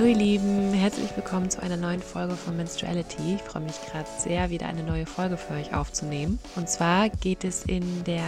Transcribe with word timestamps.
Hallo 0.00 0.12
ihr 0.12 0.16
Lieben, 0.16 0.72
herzlich 0.72 1.14
willkommen 1.14 1.50
zu 1.50 1.62
einer 1.62 1.76
neuen 1.76 2.00
Folge 2.00 2.34
von 2.34 2.56
Menstruality. 2.56 3.34
Ich 3.34 3.42
freue 3.42 3.60
mich 3.60 3.78
gerade 3.82 4.08
sehr, 4.16 4.48
wieder 4.48 4.64
eine 4.64 4.82
neue 4.82 5.04
Folge 5.04 5.36
für 5.36 5.52
euch 5.52 5.74
aufzunehmen. 5.74 6.38
Und 6.56 6.70
zwar 6.70 7.10
geht 7.10 7.44
es 7.44 7.66
in 7.66 7.84
der 8.04 8.24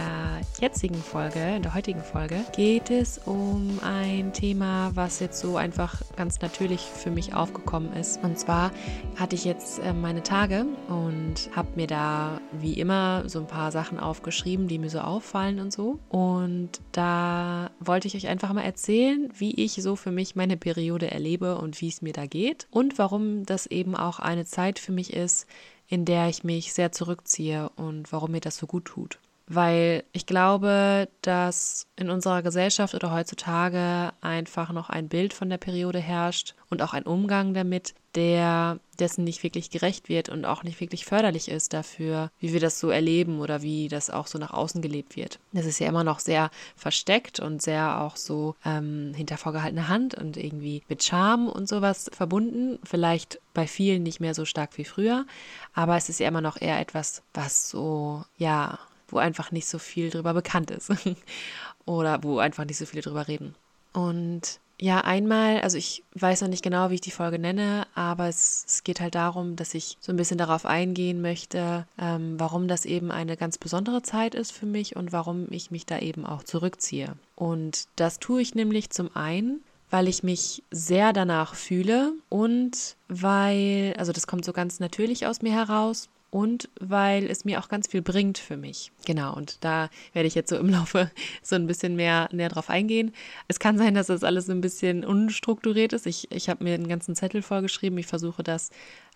jetzigen 0.61 0.93
Folge, 0.93 1.39
in 1.39 1.63
der 1.63 1.73
heutigen 1.73 2.03
Folge, 2.03 2.41
geht 2.55 2.91
es 2.91 3.17
um 3.25 3.79
ein 3.81 4.33
Thema, 4.33 4.91
was 4.93 5.19
jetzt 5.19 5.39
so 5.39 5.57
einfach 5.57 5.99
ganz 6.15 6.41
natürlich 6.41 6.81
für 6.81 7.09
mich 7.09 7.33
aufgekommen 7.33 7.91
ist. 7.93 8.23
Und 8.23 8.37
zwar 8.37 8.69
hatte 9.15 9.35
ich 9.35 9.43
jetzt 9.43 9.79
äh, 9.79 9.93
meine 9.93 10.21
Tage 10.21 10.67
und 10.89 11.49
habe 11.55 11.69
mir 11.73 11.87
da 11.87 12.39
wie 12.51 12.73
immer 12.73 13.27
so 13.27 13.39
ein 13.39 13.47
paar 13.47 13.71
Sachen 13.71 13.99
aufgeschrieben, 13.99 14.67
die 14.67 14.77
mir 14.77 14.91
so 14.91 14.99
auffallen 14.99 15.59
und 15.59 15.73
so. 15.73 15.97
Und 16.09 16.69
da 16.91 17.71
wollte 17.79 18.07
ich 18.07 18.15
euch 18.15 18.27
einfach 18.27 18.53
mal 18.53 18.61
erzählen, 18.61 19.31
wie 19.35 19.55
ich 19.55 19.73
so 19.81 19.95
für 19.95 20.11
mich 20.11 20.35
meine 20.35 20.55
Periode 20.55 21.09
erlebe 21.09 21.62
und 21.63 21.81
wie 21.81 21.87
es 21.87 22.01
mir 22.01 22.13
da 22.13 22.25
geht 22.25 22.67
und 22.69 22.97
warum 22.99 23.45
das 23.45 23.65
eben 23.65 23.95
auch 23.95 24.19
eine 24.19 24.45
Zeit 24.45 24.79
für 24.79 24.91
mich 24.91 25.13
ist, 25.13 25.47
in 25.87 26.05
der 26.05 26.29
ich 26.29 26.43
mich 26.43 26.73
sehr 26.73 26.91
zurückziehe 26.91 27.69
und 27.75 28.11
warum 28.11 28.31
mir 28.31 28.41
das 28.41 28.57
so 28.57 28.67
gut 28.67 28.85
tut. 28.85 29.19
Weil 29.53 30.03
ich 30.13 30.25
glaube, 30.25 31.09
dass 31.21 31.87
in 31.95 32.09
unserer 32.09 32.41
Gesellschaft 32.41 32.95
oder 32.95 33.11
heutzutage 33.11 34.11
einfach 34.21 34.71
noch 34.71 34.89
ein 34.89 35.09
Bild 35.09 35.33
von 35.33 35.49
der 35.49 35.57
Periode 35.57 35.99
herrscht 35.99 36.55
und 36.69 36.81
auch 36.81 36.93
ein 36.93 37.03
Umgang 37.03 37.53
damit, 37.53 37.93
der 38.15 38.79
dessen 38.99 39.23
nicht 39.23 39.43
wirklich 39.43 39.69
gerecht 39.69 40.09
wird 40.09 40.29
und 40.29 40.45
auch 40.45 40.63
nicht 40.63 40.79
wirklich 40.79 41.05
förderlich 41.05 41.49
ist 41.49 41.73
dafür, 41.73 42.31
wie 42.39 42.53
wir 42.53 42.59
das 42.59 42.79
so 42.79 42.89
erleben 42.89 43.39
oder 43.39 43.61
wie 43.61 43.87
das 43.87 44.09
auch 44.09 44.27
so 44.27 44.37
nach 44.37 44.53
außen 44.53 44.81
gelebt 44.81 45.15
wird. 45.15 45.39
Das 45.51 45.65
ist 45.65 45.79
ja 45.79 45.87
immer 45.87 46.03
noch 46.03 46.19
sehr 46.19 46.51
versteckt 46.75 47.39
und 47.39 47.61
sehr 47.61 48.01
auch 48.01 48.15
so 48.15 48.55
ähm, 48.65 49.13
hinter 49.15 49.37
vorgehaltener 49.37 49.87
Hand 49.87 50.15
und 50.15 50.37
irgendwie 50.37 50.83
mit 50.89 51.03
Charme 51.03 51.47
und 51.47 51.67
sowas 51.67 52.09
verbunden. 52.13 52.79
Vielleicht 52.83 53.39
bei 53.53 53.67
vielen 53.67 54.03
nicht 54.03 54.19
mehr 54.19 54.33
so 54.33 54.45
stark 54.45 54.77
wie 54.77 54.85
früher, 54.85 55.25
aber 55.73 55.97
es 55.97 56.09
ist 56.09 56.19
ja 56.19 56.27
immer 56.27 56.41
noch 56.41 56.59
eher 56.59 56.79
etwas, 56.79 57.23
was 57.33 57.69
so, 57.69 58.23
ja, 58.37 58.79
wo 59.07 59.17
einfach 59.17 59.51
nicht 59.51 59.67
so 59.67 59.79
viel 59.79 60.09
drüber 60.09 60.33
bekannt 60.33 60.71
ist 60.71 60.91
oder 61.85 62.23
wo 62.23 62.39
einfach 62.39 62.65
nicht 62.65 62.77
so 62.77 62.85
viele 62.85 63.01
drüber 63.01 63.27
reden. 63.27 63.55
Und 63.93 64.59
ja, 64.79 65.01
einmal, 65.01 65.61
also 65.61 65.77
ich 65.77 66.03
weiß 66.15 66.41
noch 66.41 66.49
nicht 66.49 66.63
genau, 66.63 66.89
wie 66.89 66.95
ich 66.95 67.01
die 67.01 67.11
Folge 67.11 67.39
nenne, 67.39 67.87
aber 67.95 68.27
es, 68.27 68.65
es 68.67 68.83
geht 68.83 68.99
halt 68.99 69.15
darum, 69.15 69.55
dass 69.55 69.73
ich 69.75 69.97
so 70.01 70.11
ein 70.11 70.17
bisschen 70.17 70.37
darauf 70.37 70.65
eingehen 70.65 71.21
möchte, 71.21 71.85
ähm, 71.97 72.39
warum 72.39 72.67
das 72.67 72.85
eben 72.85 73.11
eine 73.11 73.37
ganz 73.37 73.57
besondere 73.57 74.01
Zeit 74.01 74.35
ist 74.35 74.51
für 74.51 74.65
mich 74.65 74.95
und 74.95 75.13
warum 75.13 75.47
ich 75.51 75.71
mich 75.71 75.85
da 75.85 75.99
eben 75.99 76.25
auch 76.25 76.43
zurückziehe. 76.43 77.13
Und 77.35 77.87
das 77.95 78.19
tue 78.19 78.41
ich 78.41 78.55
nämlich 78.55 78.89
zum 78.89 79.15
einen, 79.15 79.61
weil 79.89 80.07
ich 80.07 80.23
mich 80.23 80.63
sehr 80.71 81.13
danach 81.13 81.53
fühle 81.53 82.13
und 82.29 82.97
weil, 83.07 83.93
also 83.97 84.11
das 84.11 84.25
kommt 84.25 84.43
so 84.43 84.51
ganz 84.51 84.79
natürlich 84.79 85.27
aus 85.27 85.43
mir 85.43 85.53
heraus 85.53 86.09
und 86.33 86.67
weil 86.79 87.29
es 87.29 87.45
mir 87.45 87.59
auch 87.59 87.69
ganz 87.69 87.87
viel 87.87 88.01
bringt 88.01 88.39
für 88.39 88.57
mich. 88.57 88.91
Genau, 89.05 89.35
und 89.35 89.63
da 89.63 89.91
werde 90.13 90.27
ich 90.27 90.33
jetzt 90.33 90.49
so 90.49 90.57
im 90.57 90.67
Laufe 90.71 91.11
so 91.43 91.55
ein 91.55 91.67
bisschen 91.67 91.95
mehr 91.95 92.27
näher 92.31 92.49
drauf 92.49 92.71
eingehen. 92.71 93.13
Es 93.47 93.59
kann 93.59 93.77
sein, 93.77 93.93
dass 93.93 94.07
das 94.07 94.23
alles 94.23 94.49
ein 94.49 94.59
bisschen 94.59 95.05
unstrukturiert 95.05 95.93
ist. 95.93 96.07
Ich, 96.07 96.31
ich 96.31 96.49
habe 96.49 96.63
mir 96.63 96.73
einen 96.73 96.87
ganzen 96.87 97.15
Zettel 97.15 97.43
vorgeschrieben. 97.43 97.99
Ich 97.99 98.07
versuche 98.07 98.41
das 98.41 98.71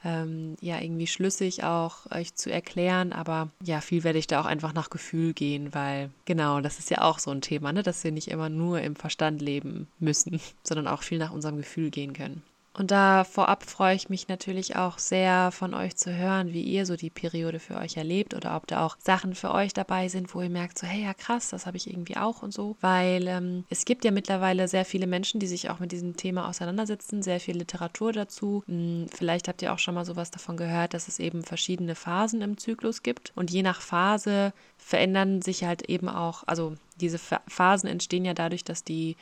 ähm, 0.05 0.57
ja 0.61 0.79
irgendwie 0.79 1.07
schlüssig 1.07 1.63
auch 1.63 2.05
euch 2.11 2.35
zu 2.35 2.51
erklären, 2.51 3.13
aber 3.13 3.49
ja, 3.63 3.81
viel 3.81 4.03
werde 4.03 4.19
ich 4.19 4.27
da 4.27 4.39
auch 4.39 4.45
einfach 4.45 4.73
nach 4.73 4.91
Gefühl 4.91 5.33
gehen, 5.33 5.73
weil 5.73 6.11
genau, 6.25 6.61
das 6.61 6.77
ist 6.77 6.91
ja 6.91 7.02
auch 7.02 7.17
so 7.17 7.31
ein 7.31 7.41
Thema, 7.41 7.73
ne? 7.73 7.81
dass 7.81 8.03
wir 8.03 8.11
nicht 8.11 8.27
immer 8.27 8.49
nur 8.49 8.81
im 8.81 8.95
Verstand 8.95 9.41
leben 9.41 9.87
müssen, 9.97 10.39
sondern 10.63 10.87
auch 10.87 11.02
viel 11.02 11.17
nach 11.17 11.31
unserem 11.31 11.57
Gefühl 11.57 11.89
gehen 11.89 12.13
können. 12.13 12.43
Und 12.78 12.92
da 12.92 13.23
vorab 13.23 13.64
freue 13.64 13.95
ich 13.95 14.08
mich 14.08 14.27
natürlich 14.27 14.76
auch 14.76 14.99
sehr 14.99 15.52
von 15.52 15.73
euch 15.73 15.95
zu 15.95 16.15
hören, 16.15 16.54
wie 16.54 16.61
ihr 16.61 16.86
so 16.86 16.95
die 16.95 17.10
Periode 17.10 17.60
für 17.60 17.76
euch 17.76 17.98
erlebt 17.98 18.36
oder 18.36 18.55
ob 18.55 18.67
da 18.67 18.86
auch 18.86 18.98
Sachen 18.99 19.33
für 19.33 19.52
euch 19.52 19.73
dabei 19.73 20.10
sind, 20.10 20.36
wo 20.36 20.43
ihr 20.43 20.49
merkt, 20.52 20.77
so 20.77 20.86
hey, 20.86 21.04
ja 21.04 21.16
krass, 21.16 21.49
das 21.49 21.66
habe 21.66 21.77
ich 21.77 21.89
irgendwie 21.89 22.17
auch 22.17 22.43
und 22.43 22.54
so. 22.54 22.77
Weil 22.80 23.27
ähm, 23.27 23.66
es 23.71 23.83
gibt 23.83 24.05
ja 24.05 24.11
mittlerweile 24.11 24.67
sehr 24.67 24.86
viele 24.86 25.08
Menschen, 25.08 25.39
die 25.39 25.48
sich 25.48 25.71
auch 25.71 25.80
mit 25.80 25.92
diesem 25.92 26.17
Thema 26.17 26.48
auseinandersetzen, 26.48 27.23
sehr 27.23 27.39
viel 27.39 27.58
Literatur 27.58 28.14
dazu. 28.14 28.64
Hm, 28.67 29.08
vielleicht 29.11 29.48
habt 29.48 29.64
ihr 29.64 29.73
auch 29.73 29.80
schon 29.80 29.95
mal 29.95 30.05
sowas 30.05 30.30
davon 30.30 30.55
gehört, 30.55 30.93
dass 30.93 31.08
es 31.08 31.17
eben 31.17 31.42
verschiedene 31.43 31.95
Phasen 31.95 32.43
im 32.43 32.60
Zyklus 32.60 33.02
gibt. 33.02 33.32
Und 33.36 33.49
je 33.49 33.64
nach 33.64 33.82
Phase 33.82 34.54
verändern 34.77 35.42
sich 35.42 35.64
halt 35.64 35.89
eben 35.89 36.10
auch, 36.10 36.43
also 36.45 36.76
diese 37.02 37.17
Phasen 37.17 37.89
entstehen 37.89 38.23
ja 38.23 38.36
dadurch, 38.36 38.64
dass 38.64 38.83
die 38.83 39.16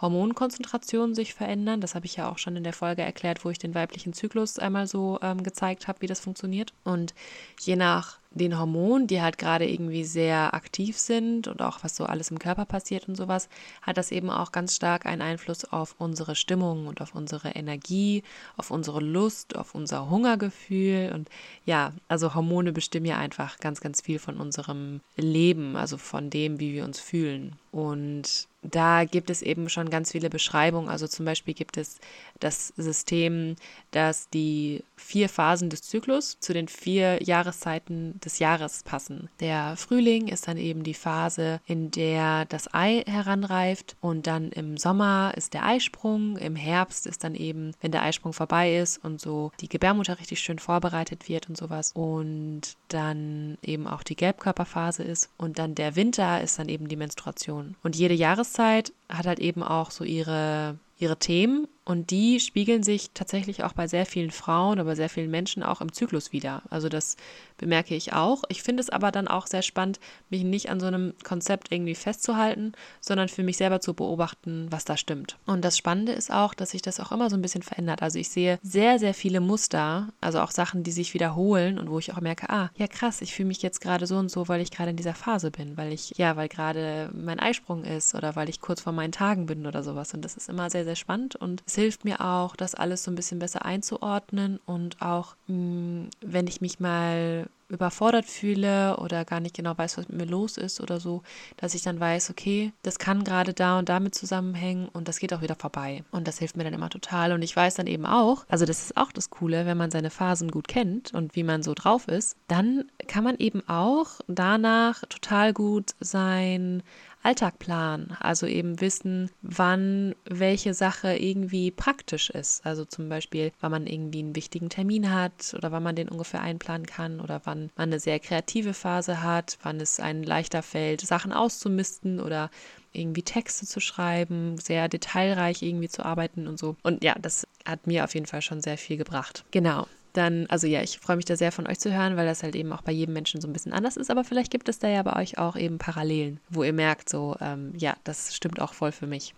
Hormonkonzentrationen 0.00 1.14
sich 1.14 1.34
verändern. 1.34 1.80
Das 1.80 1.94
habe 1.94 2.06
ich 2.06 2.16
ja 2.16 2.30
auch 2.30 2.38
schon 2.38 2.56
in 2.56 2.64
der 2.64 2.72
Folge 2.72 3.02
erklärt, 3.02 3.44
wo 3.44 3.50
ich 3.50 3.58
den 3.58 3.74
weiblichen 3.74 4.12
Zyklus 4.12 4.58
einmal 4.58 4.86
so 4.86 5.18
ähm, 5.22 5.42
gezeigt 5.42 5.88
habe, 5.88 6.02
wie 6.02 6.06
das 6.06 6.20
funktioniert. 6.20 6.72
Und 6.84 7.14
je 7.60 7.76
nach 7.76 8.18
den 8.30 8.58
Hormonen, 8.58 9.06
die 9.06 9.22
halt 9.22 9.38
gerade 9.38 9.68
irgendwie 9.68 10.04
sehr 10.04 10.54
aktiv 10.54 10.98
sind 10.98 11.48
und 11.48 11.62
auch 11.62 11.82
was 11.82 11.96
so 11.96 12.04
alles 12.04 12.30
im 12.30 12.38
Körper 12.38 12.66
passiert 12.66 13.08
und 13.08 13.16
sowas, 13.16 13.48
hat 13.82 13.96
das 13.96 14.12
eben 14.12 14.30
auch 14.30 14.52
ganz 14.52 14.76
stark 14.76 15.06
einen 15.06 15.22
Einfluss 15.22 15.64
auf 15.64 15.94
unsere 15.98 16.36
Stimmung 16.36 16.86
und 16.86 17.00
auf 17.00 17.14
unsere 17.14 17.50
Energie, 17.50 18.22
auf 18.56 18.70
unsere 18.70 19.00
Lust, 19.00 19.56
auf 19.56 19.74
unser 19.74 20.10
Hungergefühl 20.10 21.12
und 21.14 21.28
ja, 21.64 21.92
also 22.06 22.34
Hormone 22.34 22.72
bestimmen 22.72 23.06
ja 23.06 23.16
einfach 23.16 23.58
ganz, 23.58 23.80
ganz 23.80 24.02
viel 24.02 24.18
von 24.18 24.36
unserem 24.36 25.00
Leben, 25.16 25.76
also 25.76 25.96
von 25.96 26.28
dem, 26.30 26.60
wie 26.60 26.74
wir 26.74 26.84
uns 26.84 27.00
fühlen. 27.00 27.56
Und 27.72 28.48
da 28.62 29.04
gibt 29.04 29.30
es 29.30 29.42
eben 29.42 29.68
schon 29.68 29.88
ganz 29.88 30.12
viele 30.12 30.30
Beschreibungen. 30.30 30.88
Also 30.88 31.06
zum 31.06 31.24
Beispiel 31.24 31.54
gibt 31.54 31.76
es 31.76 32.00
das 32.40 32.68
System, 32.76 33.56
dass 33.92 34.28
die 34.30 34.82
vier 34.96 35.28
Phasen 35.28 35.70
des 35.70 35.82
Zyklus 35.82 36.38
zu 36.40 36.52
den 36.52 36.66
vier 36.66 37.22
Jahreszeiten 37.22 38.18
des 38.20 38.40
Jahres 38.40 38.82
passen. 38.82 39.28
Der 39.40 39.76
Frühling 39.76 40.26
ist 40.28 40.48
dann 40.48 40.56
eben 40.56 40.82
die 40.82 40.94
Phase, 40.94 41.60
in 41.66 41.90
der 41.90 42.46
das 42.46 42.72
Ei 42.74 43.04
heranreift 43.06 43.96
und 44.00 44.26
dann 44.26 44.50
im 44.50 44.76
Sommer 44.76 45.32
ist 45.36 45.54
der 45.54 45.64
Eisprung, 45.64 46.36
im 46.36 46.56
Herbst 46.56 47.06
ist 47.06 47.22
dann 47.22 47.36
eben, 47.36 47.72
wenn 47.80 47.92
der 47.92 48.02
Eisprung 48.02 48.32
vorbei 48.32 48.76
ist 48.76 49.02
und 49.04 49.20
so 49.20 49.52
die 49.60 49.68
Gebärmutter 49.68 50.18
richtig 50.18 50.40
schön 50.40 50.58
vorbereitet 50.58 51.28
wird 51.28 51.48
und 51.48 51.56
sowas 51.56 51.92
und 51.94 52.76
dann 52.88 53.56
eben 53.62 53.86
auch 53.86 54.02
die 54.02 54.16
Gelbkörperphase 54.16 55.04
ist 55.04 55.30
und 55.38 55.58
dann 55.58 55.74
der 55.74 55.94
Winter 55.94 56.40
ist 56.42 56.58
dann 56.58 56.68
eben 56.68 56.88
die 56.88 56.96
Menstruation. 56.96 57.57
Und 57.82 57.96
jede 57.96 58.14
Jahreszeit 58.14 58.92
hat 59.08 59.26
halt 59.26 59.38
eben 59.38 59.62
auch 59.62 59.90
so 59.90 60.04
ihre 60.04 60.78
ihre 60.98 61.18
Themen 61.18 61.68
und 61.88 62.10
die 62.10 62.38
spiegeln 62.38 62.82
sich 62.82 63.12
tatsächlich 63.14 63.64
auch 63.64 63.72
bei 63.72 63.88
sehr 63.88 64.04
vielen 64.04 64.30
Frauen, 64.30 64.78
aber 64.78 64.94
sehr 64.94 65.08
vielen 65.08 65.30
Menschen 65.30 65.62
auch 65.62 65.80
im 65.80 65.90
Zyklus 65.90 66.32
wieder. 66.32 66.60
Also 66.68 66.90
das 66.90 67.16
bemerke 67.56 67.94
ich 67.94 68.12
auch. 68.12 68.44
Ich 68.50 68.62
finde 68.62 68.82
es 68.82 68.90
aber 68.90 69.10
dann 69.10 69.26
auch 69.26 69.46
sehr 69.46 69.62
spannend, 69.62 69.98
mich 70.28 70.44
nicht 70.44 70.68
an 70.68 70.80
so 70.80 70.86
einem 70.86 71.14
Konzept 71.24 71.72
irgendwie 71.72 71.94
festzuhalten, 71.94 72.72
sondern 73.00 73.30
für 73.30 73.42
mich 73.42 73.56
selber 73.56 73.80
zu 73.80 73.94
beobachten, 73.94 74.66
was 74.68 74.84
da 74.84 74.98
stimmt. 74.98 75.38
Und 75.46 75.64
das 75.64 75.78
Spannende 75.78 76.12
ist 76.12 76.30
auch, 76.30 76.52
dass 76.52 76.72
sich 76.72 76.82
das 76.82 77.00
auch 77.00 77.10
immer 77.10 77.30
so 77.30 77.36
ein 77.36 77.42
bisschen 77.42 77.62
verändert. 77.62 78.02
Also 78.02 78.18
ich 78.18 78.28
sehe 78.28 78.58
sehr, 78.62 78.98
sehr 78.98 79.14
viele 79.14 79.40
Muster, 79.40 80.08
also 80.20 80.40
auch 80.40 80.50
Sachen, 80.50 80.82
die 80.82 80.92
sich 80.92 81.14
wiederholen 81.14 81.78
und 81.78 81.90
wo 81.90 81.98
ich 81.98 82.12
auch 82.12 82.20
merke, 82.20 82.50
ah, 82.50 82.70
ja 82.76 82.86
krass, 82.86 83.22
ich 83.22 83.32
fühle 83.32 83.48
mich 83.48 83.62
jetzt 83.62 83.80
gerade 83.80 84.06
so 84.06 84.18
und 84.18 84.30
so, 84.30 84.46
weil 84.46 84.60
ich 84.60 84.70
gerade 84.70 84.90
in 84.90 84.96
dieser 84.98 85.14
Phase 85.14 85.50
bin, 85.50 85.78
weil 85.78 85.94
ich, 85.94 86.12
ja, 86.18 86.36
weil 86.36 86.48
gerade 86.48 87.08
mein 87.14 87.40
Eisprung 87.40 87.84
ist 87.84 88.14
oder 88.14 88.36
weil 88.36 88.50
ich 88.50 88.60
kurz 88.60 88.82
vor 88.82 88.92
meinen 88.92 89.12
Tagen 89.12 89.46
bin 89.46 89.66
oder 89.66 89.82
sowas. 89.82 90.12
Und 90.12 90.22
das 90.22 90.36
ist 90.36 90.50
immer 90.50 90.68
sehr, 90.68 90.84
sehr 90.88 90.96
spannend 90.96 91.36
und 91.36 91.62
es 91.66 91.74
hilft 91.74 92.04
mir 92.04 92.20
auch, 92.20 92.56
das 92.56 92.74
alles 92.74 93.04
so 93.04 93.10
ein 93.10 93.14
bisschen 93.14 93.38
besser 93.38 93.64
einzuordnen 93.64 94.58
und 94.66 95.00
auch, 95.02 95.36
mh, 95.46 95.56
mm, 95.56 96.10
wenn 96.20 96.46
ich 96.46 96.60
mich 96.60 96.80
mal 96.80 97.48
überfordert 97.68 98.24
fühle 98.24 98.96
oder 98.96 99.24
gar 99.24 99.40
nicht 99.40 99.54
genau 99.54 99.76
weiß, 99.76 99.98
was 99.98 100.08
mit 100.08 100.18
mir 100.18 100.26
los 100.26 100.56
ist 100.56 100.80
oder 100.80 101.00
so, 101.00 101.22
dass 101.56 101.74
ich 101.74 101.82
dann 101.82 102.00
weiß, 102.00 102.30
okay, 102.30 102.72
das 102.82 102.98
kann 102.98 103.24
gerade 103.24 103.52
da 103.52 103.78
und 103.78 103.88
damit 103.88 104.14
zusammenhängen 104.14 104.88
und 104.88 105.08
das 105.08 105.18
geht 105.18 105.32
auch 105.34 105.42
wieder 105.42 105.54
vorbei. 105.54 106.02
Und 106.10 106.26
das 106.26 106.38
hilft 106.38 106.56
mir 106.56 106.64
dann 106.64 106.72
immer 106.72 106.88
total. 106.88 107.32
Und 107.32 107.42
ich 107.42 107.54
weiß 107.54 107.74
dann 107.74 107.86
eben 107.86 108.06
auch, 108.06 108.44
also 108.48 108.64
das 108.64 108.82
ist 108.82 108.96
auch 108.96 109.12
das 109.12 109.30
Coole, 109.30 109.66
wenn 109.66 109.76
man 109.76 109.90
seine 109.90 110.10
Phasen 110.10 110.50
gut 110.50 110.68
kennt 110.68 111.12
und 111.12 111.36
wie 111.36 111.42
man 111.42 111.62
so 111.62 111.74
drauf 111.74 112.08
ist, 112.08 112.36
dann 112.48 112.84
kann 113.06 113.24
man 113.24 113.36
eben 113.36 113.62
auch 113.68 114.20
danach 114.26 115.02
total 115.08 115.52
gut 115.52 115.90
sein 116.00 116.82
Alltag 117.22 117.58
planen. 117.58 118.16
Also 118.20 118.46
eben 118.46 118.80
wissen, 118.80 119.30
wann 119.42 120.14
welche 120.24 120.74
Sache 120.74 121.16
irgendwie 121.16 121.70
praktisch 121.70 122.30
ist. 122.30 122.64
Also 122.64 122.84
zum 122.84 123.08
Beispiel, 123.08 123.52
wann 123.60 123.70
man 123.70 123.86
irgendwie 123.86 124.20
einen 124.20 124.36
wichtigen 124.36 124.68
Termin 124.68 125.12
hat 125.12 125.54
oder 125.56 125.72
wann 125.72 125.82
man 125.82 125.96
den 125.96 126.08
ungefähr 126.08 126.40
einplanen 126.40 126.86
kann 126.86 127.20
oder 127.20 127.40
wann 127.44 127.70
man 127.76 127.88
eine 127.88 128.00
sehr 128.00 128.20
kreative 128.20 128.74
Phase 128.74 129.22
hat, 129.22 129.58
wann 129.62 129.80
es 129.80 130.00
einem 130.00 130.22
leichter 130.22 130.62
fällt, 130.62 131.00
Sachen 131.00 131.32
auszumisten 131.32 132.20
oder 132.20 132.50
irgendwie 132.92 133.22
Texte 133.22 133.66
zu 133.66 133.80
schreiben, 133.80 134.56
sehr 134.58 134.88
detailreich 134.88 135.62
irgendwie 135.62 135.88
zu 135.88 136.04
arbeiten 136.04 136.46
und 136.46 136.58
so. 136.58 136.76
Und 136.82 137.04
ja, 137.04 137.14
das 137.20 137.46
hat 137.66 137.86
mir 137.86 138.04
auf 138.04 138.14
jeden 138.14 138.26
Fall 138.26 138.42
schon 138.42 138.60
sehr 138.60 138.78
viel 138.78 138.96
gebracht. 138.96 139.44
Genau 139.50 139.86
dann, 140.18 140.46
also 140.48 140.66
ja, 140.66 140.82
ich 140.82 140.98
freue 140.98 141.16
mich 141.16 141.24
da 141.24 141.36
sehr 141.36 141.52
von 141.52 141.66
euch 141.66 141.78
zu 141.78 141.92
hören, 141.92 142.16
weil 142.16 142.26
das 142.26 142.42
halt 142.42 142.54
eben 142.56 142.72
auch 142.72 142.82
bei 142.82 142.92
jedem 142.92 143.14
Menschen 143.14 143.40
so 143.40 143.48
ein 143.48 143.52
bisschen 143.54 143.72
anders 143.72 143.96
ist. 143.96 144.10
Aber 144.10 144.24
vielleicht 144.24 144.50
gibt 144.50 144.68
es 144.68 144.78
da 144.78 144.88
ja 144.88 145.02
bei 145.02 145.16
euch 145.16 145.38
auch 145.38 145.56
eben 145.56 145.78
Parallelen, 145.78 146.40
wo 146.50 146.62
ihr 146.64 146.72
merkt, 146.74 147.08
so, 147.08 147.36
ähm, 147.40 147.72
ja, 147.76 147.96
das 148.04 148.34
stimmt 148.34 148.60
auch 148.60 148.74
voll 148.74 148.92
für 148.92 149.06
mich. 149.06 149.34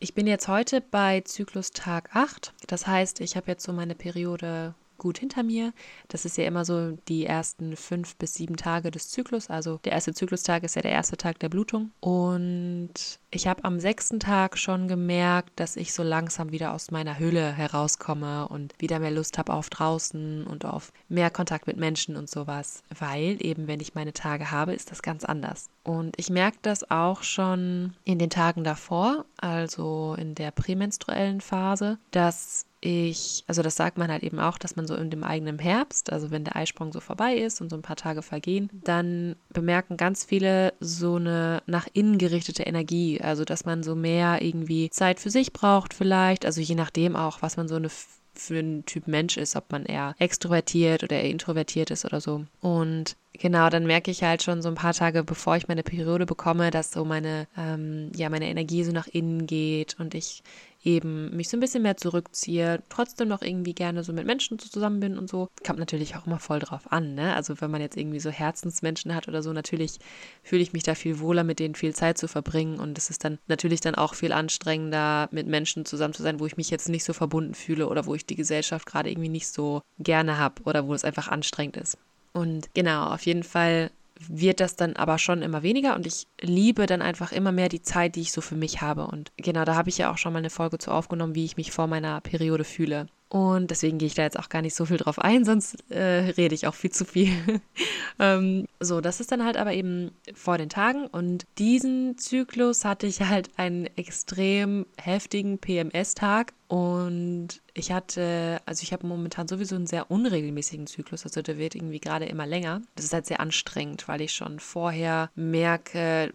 ich 0.00 0.12
bin 0.14 0.26
jetzt 0.26 0.48
heute 0.48 0.82
bei 0.82 1.22
Zyklustag 1.22 2.10
8. 2.14 2.52
Das 2.66 2.86
heißt, 2.86 3.20
ich 3.20 3.36
habe 3.36 3.50
jetzt 3.50 3.64
so 3.64 3.72
meine 3.72 3.94
Periode 3.94 4.74
gut 4.98 5.18
hinter 5.18 5.42
mir. 5.42 5.72
Das 6.08 6.24
ist 6.24 6.36
ja 6.36 6.44
immer 6.44 6.64
so 6.64 6.92
die 7.08 7.26
ersten 7.26 7.76
fünf 7.76 8.16
bis 8.16 8.34
sieben 8.34 8.56
Tage 8.56 8.90
des 8.90 9.10
Zyklus. 9.10 9.50
Also 9.50 9.80
der 9.84 9.92
erste 9.92 10.14
Zyklustag 10.14 10.62
ist 10.64 10.76
ja 10.76 10.82
der 10.82 10.92
erste 10.92 11.16
Tag 11.16 11.38
der 11.38 11.48
Blutung. 11.48 11.90
Und 12.00 13.18
ich 13.30 13.46
habe 13.46 13.64
am 13.64 13.80
sechsten 13.80 14.20
Tag 14.20 14.56
schon 14.58 14.88
gemerkt, 14.88 15.50
dass 15.56 15.76
ich 15.76 15.92
so 15.92 16.02
langsam 16.02 16.52
wieder 16.52 16.72
aus 16.72 16.90
meiner 16.90 17.18
Hülle 17.18 17.52
herauskomme 17.52 18.48
und 18.48 18.74
wieder 18.78 18.98
mehr 18.98 19.10
Lust 19.10 19.38
habe 19.38 19.52
auf 19.52 19.70
draußen 19.70 20.46
und 20.46 20.64
auf 20.64 20.92
mehr 21.08 21.30
Kontakt 21.30 21.66
mit 21.66 21.76
Menschen 21.76 22.16
und 22.16 22.30
sowas. 22.30 22.82
Weil 22.96 23.36
eben, 23.40 23.66
wenn 23.66 23.80
ich 23.80 23.94
meine 23.94 24.12
Tage 24.12 24.50
habe, 24.50 24.74
ist 24.74 24.90
das 24.90 25.02
ganz 25.02 25.24
anders. 25.24 25.68
Und 25.82 26.18
ich 26.18 26.30
merke 26.30 26.58
das 26.62 26.90
auch 26.90 27.22
schon 27.22 27.94
in 28.04 28.18
den 28.18 28.30
Tagen 28.30 28.64
davor, 28.64 29.24
also 29.36 30.16
in 30.18 30.34
der 30.34 30.50
prämenstruellen 30.50 31.40
Phase, 31.40 31.98
dass 32.10 32.66
ich, 32.84 33.44
also 33.46 33.62
das 33.62 33.76
sagt 33.76 33.96
man 33.96 34.10
halt 34.10 34.22
eben 34.22 34.38
auch, 34.38 34.58
dass 34.58 34.76
man 34.76 34.86
so 34.86 34.94
in 34.94 35.08
dem 35.08 35.24
eigenen 35.24 35.58
Herbst, 35.58 36.12
also 36.12 36.30
wenn 36.30 36.44
der 36.44 36.54
Eisprung 36.54 36.92
so 36.92 37.00
vorbei 37.00 37.34
ist 37.36 37.62
und 37.62 37.70
so 37.70 37.76
ein 37.76 37.82
paar 37.82 37.96
Tage 37.96 38.20
vergehen, 38.20 38.68
dann 38.72 39.36
bemerken 39.48 39.96
ganz 39.96 40.22
viele 40.24 40.74
so 40.80 41.16
eine 41.16 41.62
nach 41.66 41.88
innen 41.94 42.18
gerichtete 42.18 42.64
Energie. 42.64 43.22
Also 43.22 43.46
dass 43.46 43.64
man 43.64 43.82
so 43.82 43.94
mehr 43.94 44.42
irgendwie 44.42 44.90
Zeit 44.90 45.18
für 45.18 45.30
sich 45.30 45.54
braucht 45.54 45.94
vielleicht, 45.94 46.44
also 46.44 46.60
je 46.60 46.74
nachdem 46.74 47.16
auch, 47.16 47.40
was 47.40 47.56
man 47.56 47.68
so 47.68 47.76
eine 47.76 47.88
für 48.36 48.58
einen 48.58 48.84
Typ 48.84 49.06
Mensch 49.06 49.36
ist, 49.36 49.56
ob 49.56 49.70
man 49.70 49.86
eher 49.86 50.14
extrovertiert 50.18 51.04
oder 51.04 51.16
eher 51.16 51.30
introvertiert 51.30 51.92
ist 51.92 52.04
oder 52.04 52.20
so. 52.20 52.44
Und 52.60 53.16
genau, 53.32 53.70
dann 53.70 53.86
merke 53.86 54.10
ich 54.10 54.24
halt 54.24 54.42
schon 54.42 54.60
so 54.60 54.68
ein 54.68 54.74
paar 54.74 54.92
Tage, 54.92 55.22
bevor 55.22 55.56
ich 55.56 55.68
meine 55.68 55.84
Periode 55.84 56.26
bekomme, 56.26 56.72
dass 56.72 56.90
so 56.90 57.04
meine, 57.04 57.46
ähm, 57.56 58.10
ja, 58.14 58.28
meine 58.30 58.48
Energie 58.48 58.82
so 58.82 58.90
nach 58.90 59.06
innen 59.06 59.46
geht 59.46 59.96
und 60.00 60.14
ich 60.14 60.42
eben 60.84 61.34
mich 61.34 61.48
so 61.48 61.56
ein 61.56 61.60
bisschen 61.60 61.82
mehr 61.82 61.96
zurückziehe, 61.96 62.82
trotzdem 62.88 63.28
noch 63.28 63.42
irgendwie 63.42 63.74
gerne 63.74 64.04
so 64.04 64.12
mit 64.12 64.26
Menschen 64.26 64.58
zusammen 64.58 65.00
bin 65.00 65.18
und 65.18 65.28
so. 65.28 65.48
Kommt 65.66 65.78
natürlich 65.78 66.14
auch 66.14 66.26
immer 66.26 66.38
voll 66.38 66.58
drauf 66.58 66.92
an, 66.92 67.14
ne? 67.14 67.34
Also 67.34 67.60
wenn 67.60 67.70
man 67.70 67.80
jetzt 67.80 67.96
irgendwie 67.96 68.20
so 68.20 68.30
Herzensmenschen 68.30 69.14
hat 69.14 69.26
oder 69.26 69.42
so, 69.42 69.52
natürlich 69.52 69.98
fühle 70.42 70.62
ich 70.62 70.72
mich 70.72 70.82
da 70.82 70.94
viel 70.94 71.18
wohler, 71.20 71.42
mit 71.42 71.58
denen 71.58 71.74
viel 71.74 71.94
Zeit 71.94 72.18
zu 72.18 72.28
verbringen 72.28 72.78
und 72.78 72.98
es 72.98 73.10
ist 73.10 73.24
dann 73.24 73.38
natürlich 73.46 73.80
dann 73.80 73.94
auch 73.94 74.14
viel 74.14 74.32
anstrengender, 74.32 75.28
mit 75.30 75.46
Menschen 75.46 75.86
zusammen 75.86 76.14
zu 76.14 76.22
sein, 76.22 76.38
wo 76.38 76.46
ich 76.46 76.56
mich 76.56 76.70
jetzt 76.70 76.88
nicht 76.88 77.04
so 77.04 77.12
verbunden 77.12 77.54
fühle 77.54 77.88
oder 77.88 78.06
wo 78.06 78.14
ich 78.14 78.26
die 78.26 78.36
Gesellschaft 78.36 78.86
gerade 78.86 79.10
irgendwie 79.10 79.28
nicht 79.30 79.48
so 79.48 79.82
gerne 79.98 80.38
habe 80.38 80.62
oder 80.64 80.86
wo 80.86 80.94
es 80.94 81.04
einfach 81.04 81.28
anstrengend 81.28 81.76
ist. 81.76 81.96
Und 82.32 82.74
genau, 82.74 83.06
auf 83.06 83.24
jeden 83.26 83.44
Fall 83.44 83.90
wird 84.28 84.60
das 84.60 84.76
dann 84.76 84.96
aber 84.96 85.18
schon 85.18 85.42
immer 85.42 85.62
weniger 85.62 85.94
und 85.96 86.06
ich 86.06 86.26
liebe 86.40 86.86
dann 86.86 87.02
einfach 87.02 87.32
immer 87.32 87.52
mehr 87.52 87.68
die 87.68 87.82
Zeit, 87.82 88.16
die 88.16 88.20
ich 88.20 88.32
so 88.32 88.40
für 88.40 88.54
mich 88.54 88.80
habe. 88.80 89.06
Und 89.06 89.32
genau, 89.36 89.64
da 89.64 89.74
habe 89.74 89.88
ich 89.88 89.98
ja 89.98 90.12
auch 90.12 90.18
schon 90.18 90.32
mal 90.32 90.38
eine 90.38 90.50
Folge 90.50 90.78
zu 90.78 90.90
aufgenommen, 90.90 91.34
wie 91.34 91.44
ich 91.44 91.56
mich 91.56 91.72
vor 91.72 91.86
meiner 91.86 92.20
Periode 92.20 92.64
fühle. 92.64 93.08
Und 93.28 93.72
deswegen 93.72 93.98
gehe 93.98 94.06
ich 94.06 94.14
da 94.14 94.22
jetzt 94.22 94.38
auch 94.38 94.48
gar 94.48 94.62
nicht 94.62 94.76
so 94.76 94.86
viel 94.86 94.96
drauf 94.96 95.18
ein, 95.18 95.44
sonst 95.44 95.90
äh, 95.90 96.30
rede 96.36 96.54
ich 96.54 96.68
auch 96.68 96.74
viel 96.74 96.92
zu 96.92 97.04
viel. 97.04 97.32
ähm, 98.20 98.66
so, 98.78 99.00
das 99.00 99.18
ist 99.18 99.32
dann 99.32 99.44
halt 99.44 99.56
aber 99.56 99.72
eben 99.72 100.12
vor 100.34 100.56
den 100.56 100.68
Tagen. 100.68 101.08
Und 101.08 101.44
diesen 101.58 102.16
Zyklus 102.16 102.84
hatte 102.84 103.08
ich 103.08 103.22
halt 103.22 103.50
einen 103.56 103.86
extrem 103.96 104.86
heftigen 104.96 105.58
PMS-Tag. 105.58 106.52
Und 106.66 107.60
ich 107.74 107.92
hatte, 107.92 108.60
also 108.64 108.82
ich 108.82 108.92
habe 108.92 109.06
momentan 109.06 109.48
sowieso 109.48 109.76
einen 109.76 109.86
sehr 109.86 110.10
unregelmäßigen 110.10 110.86
Zyklus, 110.86 111.24
also 111.24 111.42
der 111.42 111.58
wird 111.58 111.74
irgendwie 111.74 112.00
gerade 112.00 112.24
immer 112.24 112.46
länger. 112.46 112.80
Das 112.96 113.04
ist 113.04 113.12
halt 113.12 113.26
sehr 113.26 113.40
anstrengend, 113.40 114.08
weil 114.08 114.22
ich 114.22 114.32
schon 114.32 114.60
vorher 114.60 115.30
merke, 115.34 116.32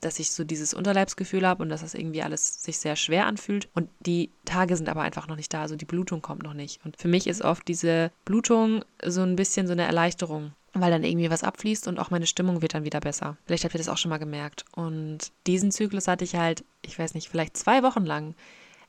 dass 0.00 0.18
ich 0.18 0.30
so 0.30 0.44
dieses 0.44 0.72
Unterleibsgefühl 0.72 1.46
habe 1.46 1.62
und 1.62 1.68
dass 1.68 1.80
das 1.80 1.94
irgendwie 1.94 2.22
alles 2.22 2.62
sich 2.62 2.78
sehr 2.78 2.96
schwer 2.96 3.26
anfühlt. 3.26 3.68
Und 3.74 3.88
die 4.00 4.30
Tage 4.44 4.76
sind 4.76 4.88
aber 4.88 5.02
einfach 5.02 5.26
noch 5.26 5.36
nicht 5.36 5.52
da, 5.52 5.62
also 5.62 5.76
die 5.76 5.84
Blutung 5.84 6.22
kommt 6.22 6.42
noch 6.42 6.54
nicht. 6.54 6.84
Und 6.84 6.96
für 6.96 7.08
mich 7.08 7.26
ist 7.26 7.42
oft 7.42 7.66
diese 7.66 8.12
Blutung 8.24 8.84
so 9.04 9.22
ein 9.22 9.36
bisschen 9.36 9.66
so 9.66 9.72
eine 9.72 9.84
Erleichterung 9.84 10.52
weil 10.80 10.90
dann 10.90 11.04
irgendwie 11.04 11.30
was 11.30 11.42
abfließt 11.42 11.88
und 11.88 11.98
auch 11.98 12.10
meine 12.10 12.26
Stimmung 12.26 12.60
wird 12.60 12.74
dann 12.74 12.84
wieder 12.84 13.00
besser. 13.00 13.38
Vielleicht 13.46 13.64
habt 13.64 13.74
ihr 13.74 13.78
das 13.78 13.88
auch 13.88 13.96
schon 13.96 14.10
mal 14.10 14.18
gemerkt. 14.18 14.66
Und 14.72 15.32
diesen 15.46 15.70
Zyklus 15.70 16.06
hatte 16.06 16.24
ich 16.24 16.36
halt, 16.36 16.64
ich 16.82 16.98
weiß 16.98 17.14
nicht, 17.14 17.30
vielleicht 17.30 17.56
zwei 17.56 17.82
Wochen 17.82 18.04
lang 18.04 18.34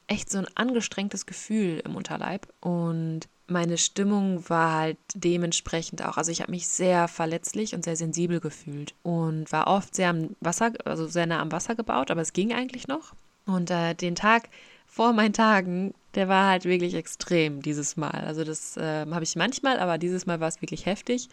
echt 0.08 0.30
so 0.30 0.38
ein 0.38 0.48
angestrengtes 0.56 1.26
Gefühl 1.26 1.82
im 1.86 1.96
Unterleib 1.96 2.48
und 2.62 3.28
meine 3.48 3.78
Stimmung 3.78 4.48
war 4.50 4.74
halt 4.74 4.98
dementsprechend 5.14 6.04
auch, 6.04 6.18
also 6.18 6.32
ich 6.32 6.42
habe 6.42 6.52
mich 6.52 6.68
sehr 6.68 7.08
verletzlich 7.08 7.74
und 7.74 7.84
sehr 7.84 7.96
sensibel 7.96 8.40
gefühlt 8.40 8.94
und 9.04 9.52
war 9.52 9.68
oft 9.68 9.96
sehr 9.96 10.10
am 10.10 10.36
Wasser, 10.42 10.74
also 10.86 11.08
sehr 11.08 11.26
nah 11.26 11.42
am 11.42 11.52
Wasser 11.52 11.76
gebaut, 11.76 12.12
aber 12.12 12.22
es 12.22 12.34
ging 12.34 12.54
eigentlich 12.54 12.88
noch. 12.88 13.14
Und 13.46 13.72
äh, 13.72 13.94
den 13.94 14.16
Tag 14.16 14.50
vor 14.86 15.14
meinen 15.14 15.34
Tagen, 15.34 15.94
der 16.16 16.28
war 16.28 16.50
halt 16.50 16.66
wirklich 16.66 16.94
extrem 16.96 17.62
dieses 17.62 17.96
Mal. 17.96 18.24
Also 18.26 18.44
das 18.44 18.76
äh, 18.76 19.06
habe 19.10 19.24
ich 19.24 19.36
manchmal, 19.38 19.80
aber 19.80 19.98
dieses 19.98 20.26
Mal 20.26 20.42
war 20.42 20.50
es 20.50 20.62
wirklich 20.62 20.86
heftig 20.86 21.30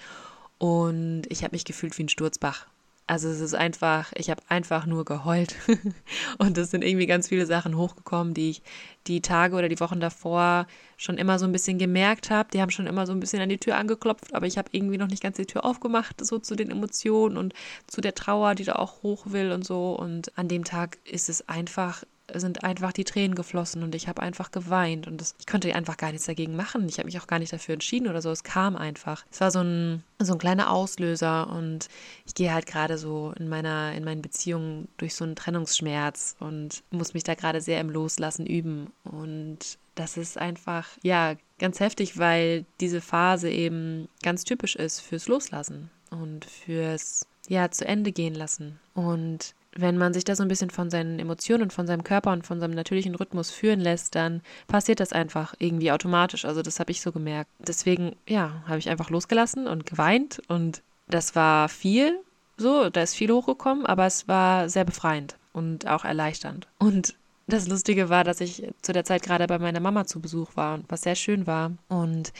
und 0.59 1.23
ich 1.29 1.43
habe 1.43 1.55
mich 1.55 1.65
gefühlt 1.65 1.99
wie 1.99 2.05
ein 2.05 2.09
Sturzbach. 2.09 2.67
Also 3.07 3.29
es 3.29 3.41
ist 3.41 3.55
einfach, 3.55 4.13
ich 4.17 4.31
habe 4.31 4.41
einfach 4.49 4.87
nur 4.87 5.05
geheult. 5.05 5.57
und 6.39 6.57
es 6.57 6.71
sind 6.71 6.83
irgendwie 6.83 7.07
ganz 7.07 7.29
viele 7.29 7.45
Sachen 7.45 7.77
hochgekommen, 7.77 8.33
die 8.33 8.51
ich 8.51 8.63
die 9.07 9.21
Tage 9.21 9.57
oder 9.57 9.69
die 9.69 9.79
Wochen 9.81 10.01
davor 10.01 10.67
schon 10.97 11.19
immer 11.19 11.39
so 11.39 11.45
ein 11.45 11.53
bisschen 11.53 11.79
gemerkt 11.79 12.31
habe. 12.31 12.49
Die 12.53 12.63
haben 12.63 12.71
schon 12.71 12.87
immer 12.87 13.07
so 13.07 13.13
ein 13.13 13.21
bisschen 13.21 13.43
an 13.43 13.51
die 13.51 13.59
Tür 13.59 13.77
angeklopft, 13.77 14.35
aber 14.35 14.47
ich 14.47 14.57
habe 14.57 14.71
irgendwie 14.73 14.97
noch 14.97 15.09
nicht 15.09 15.23
ganz 15.23 15.37
die 15.37 15.45
Tür 15.45 15.67
aufgemacht, 15.67 16.25
so 16.25 16.39
zu 16.39 16.57
den 16.57 16.71
Emotionen 16.71 17.37
und 17.37 17.53
zu 17.87 18.01
der 18.01 18.15
Trauer, 18.15 18.55
die 18.55 18.65
da 18.65 18.77
auch 18.77 19.03
hoch 19.03 19.27
will 19.27 19.53
und 19.53 19.67
so. 19.67 19.93
Und 19.93 20.37
an 20.39 20.49
dem 20.49 20.65
Tag 20.65 20.97
ist 21.05 21.29
es 21.29 21.47
einfach 21.47 22.05
sind 22.41 22.65
einfach 22.65 22.93
die 22.93 23.05
Tränen 23.05 23.35
geflossen 23.35 23.83
und 23.83 23.95
ich 23.95 24.09
habe 24.09 24.23
einfach 24.23 24.51
geweint 24.51 25.07
und 25.07 25.21
das, 25.21 25.35
ich 25.39 25.47
konnte 25.47 25.75
einfach 25.75 25.97
gar 25.97 26.11
nichts 26.11 26.27
dagegen 26.27 26.57
machen. 26.57 26.89
Ich 26.89 26.99
habe 26.99 27.07
mich 27.07 27.19
auch 27.19 27.27
gar 27.27 27.39
nicht 27.39 27.53
dafür 27.53 27.75
entschieden 27.75 28.09
oder 28.09 28.23
so. 28.23 28.31
Es 28.31 28.45
kam 28.45 28.77
einfach. 28.77 29.25
Es 29.31 29.41
war 29.41 29.51
so 29.51 29.61
ein, 29.61 30.03
so 30.19 30.33
ein 30.33 30.39
kleiner 30.39 30.71
Auslöser 30.71 31.51
und 31.51 31.89
ich 32.27 32.35
gehe 32.35 32.53
halt 32.53 32.67
gerade 32.67 32.99
so 32.99 33.33
in 33.39 33.49
meiner, 33.49 33.93
in 33.93 34.05
meinen 34.05 34.23
Beziehungen 34.23 34.89
durch 34.97 35.15
so 35.15 35.25
einen 35.25 35.37
Trennungsschmerz 35.37 36.37
und 36.41 36.83
muss 36.91 37.15
mich 37.15 37.25
da 37.25 37.35
gerade 37.35 37.61
sehr 37.61 37.81
im 37.81 37.91
Loslassen 37.91 38.47
üben. 38.47 38.93
Und 39.05 39.79
das 39.95 40.17
ist 40.17 40.39
einfach, 40.39 40.89
ja, 41.03 41.35
ganz 41.59 41.81
heftig, 41.81 42.19
weil 42.19 42.65
diese 42.81 43.01
Phase 43.01 43.51
eben 43.51 44.09
ganz 44.23 44.45
typisch 44.45 44.77
ist 44.77 45.01
fürs 45.01 45.29
Loslassen 45.29 45.91
und 46.11 46.45
fürs, 46.45 47.27
ja, 47.49 47.71
zu 47.71 47.87
Ende 47.87 48.13
gehen 48.13 48.35
lassen. 48.35 48.81
Und 48.95 49.55
wenn 49.77 49.99
man 49.99 50.15
sich 50.15 50.25
da 50.25 50.37
so 50.37 50.43
ein 50.43 50.49
bisschen 50.49 50.71
von 50.71 50.91
seinen 50.91 51.19
Emotionen 51.19 51.65
und 51.65 51.73
von 51.73 51.87
seinem 51.87 52.05
Körper 52.05 52.33
und 52.33 52.47
von 52.47 52.61
seinem 52.61 52.75
natürlichen 52.75 53.15
Rhythmus 53.15 53.51
führen 53.51 53.81
lässt, 53.81 54.15
dann 54.15 54.43
passiert 54.67 55.01
das 55.01 55.13
einfach 55.13 55.55
irgendwie 55.59 55.93
automatisch. 55.93 56.45
Also 56.45 56.63
das 56.63 56.81
habe 56.81 56.93
ich 56.93 57.01
so 57.01 57.13
gemerkt. 57.13 57.51
Deswegen, 57.59 58.17
ja, 58.29 58.63
habe 58.67 58.79
ich 58.79 58.89
einfach 58.89 59.11
losgelassen 59.11 59.67
und 59.67 59.87
geweint 59.87 60.41
und 60.49 60.83
das 61.09 61.35
war 61.35 61.69
viel. 61.69 62.19
So, 62.57 62.89
da 62.89 63.03
ist 63.03 63.15
viel 63.15 63.33
hochgekommen, 63.33 63.85
aber 63.85 64.07
es 64.07 64.29
war 64.29 64.69
sehr 64.69 64.85
befreiend 64.85 65.37
und 65.53 65.89
auch 65.89 66.05
erleichternd. 66.05 66.69
Und 66.79 67.15
das 67.47 67.69
Lustige 67.69 68.09
war, 68.09 68.25
dass 68.25 68.41
ich 68.41 68.69
zu 68.81 68.93
der 68.93 69.05
Zeit 69.05 69.23
gerade 69.23 69.47
bei 69.47 69.59
meiner 69.59 69.81
Mama 69.81 70.07
zu 70.07 70.21
Besuch 70.21 70.57
war, 70.57 70.81
was 70.89 71.03
sehr 71.03 71.15
schön 71.17 71.47
war. 71.47 71.73
Und 71.89 72.33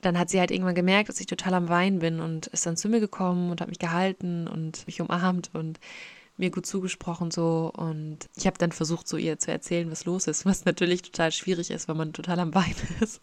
dann 0.00 0.18
hat 0.18 0.30
sie 0.30 0.40
halt 0.40 0.50
irgendwann 0.50 0.74
gemerkt, 0.74 1.08
dass 1.08 1.20
ich 1.20 1.26
total 1.26 1.54
am 1.54 1.68
Weinen 1.68 1.98
bin 1.98 2.20
und 2.20 2.46
ist 2.48 2.64
dann 2.64 2.76
zu 2.76 2.88
mir 2.88 3.00
gekommen 3.00 3.50
und 3.50 3.60
hat 3.60 3.68
mich 3.68 3.78
gehalten 3.78 4.48
und 4.48 4.86
mich 4.86 5.00
umarmt 5.00 5.50
und 5.52 5.78
mir 6.40 6.50
gut 6.50 6.66
zugesprochen 6.66 7.30
so 7.30 7.70
und 7.76 8.18
ich 8.36 8.46
habe 8.46 8.58
dann 8.58 8.72
versucht, 8.72 9.06
so 9.06 9.16
ihr 9.16 9.38
zu 9.38 9.52
erzählen, 9.52 9.90
was 9.90 10.04
los 10.04 10.26
ist, 10.26 10.44
was 10.46 10.64
natürlich 10.64 11.02
total 11.02 11.32
schwierig 11.32 11.70
ist, 11.70 11.88
weil 11.88 11.94
man 11.94 12.12
total 12.12 12.40
am 12.40 12.54
Weinen 12.54 12.74
ist. 13.00 13.20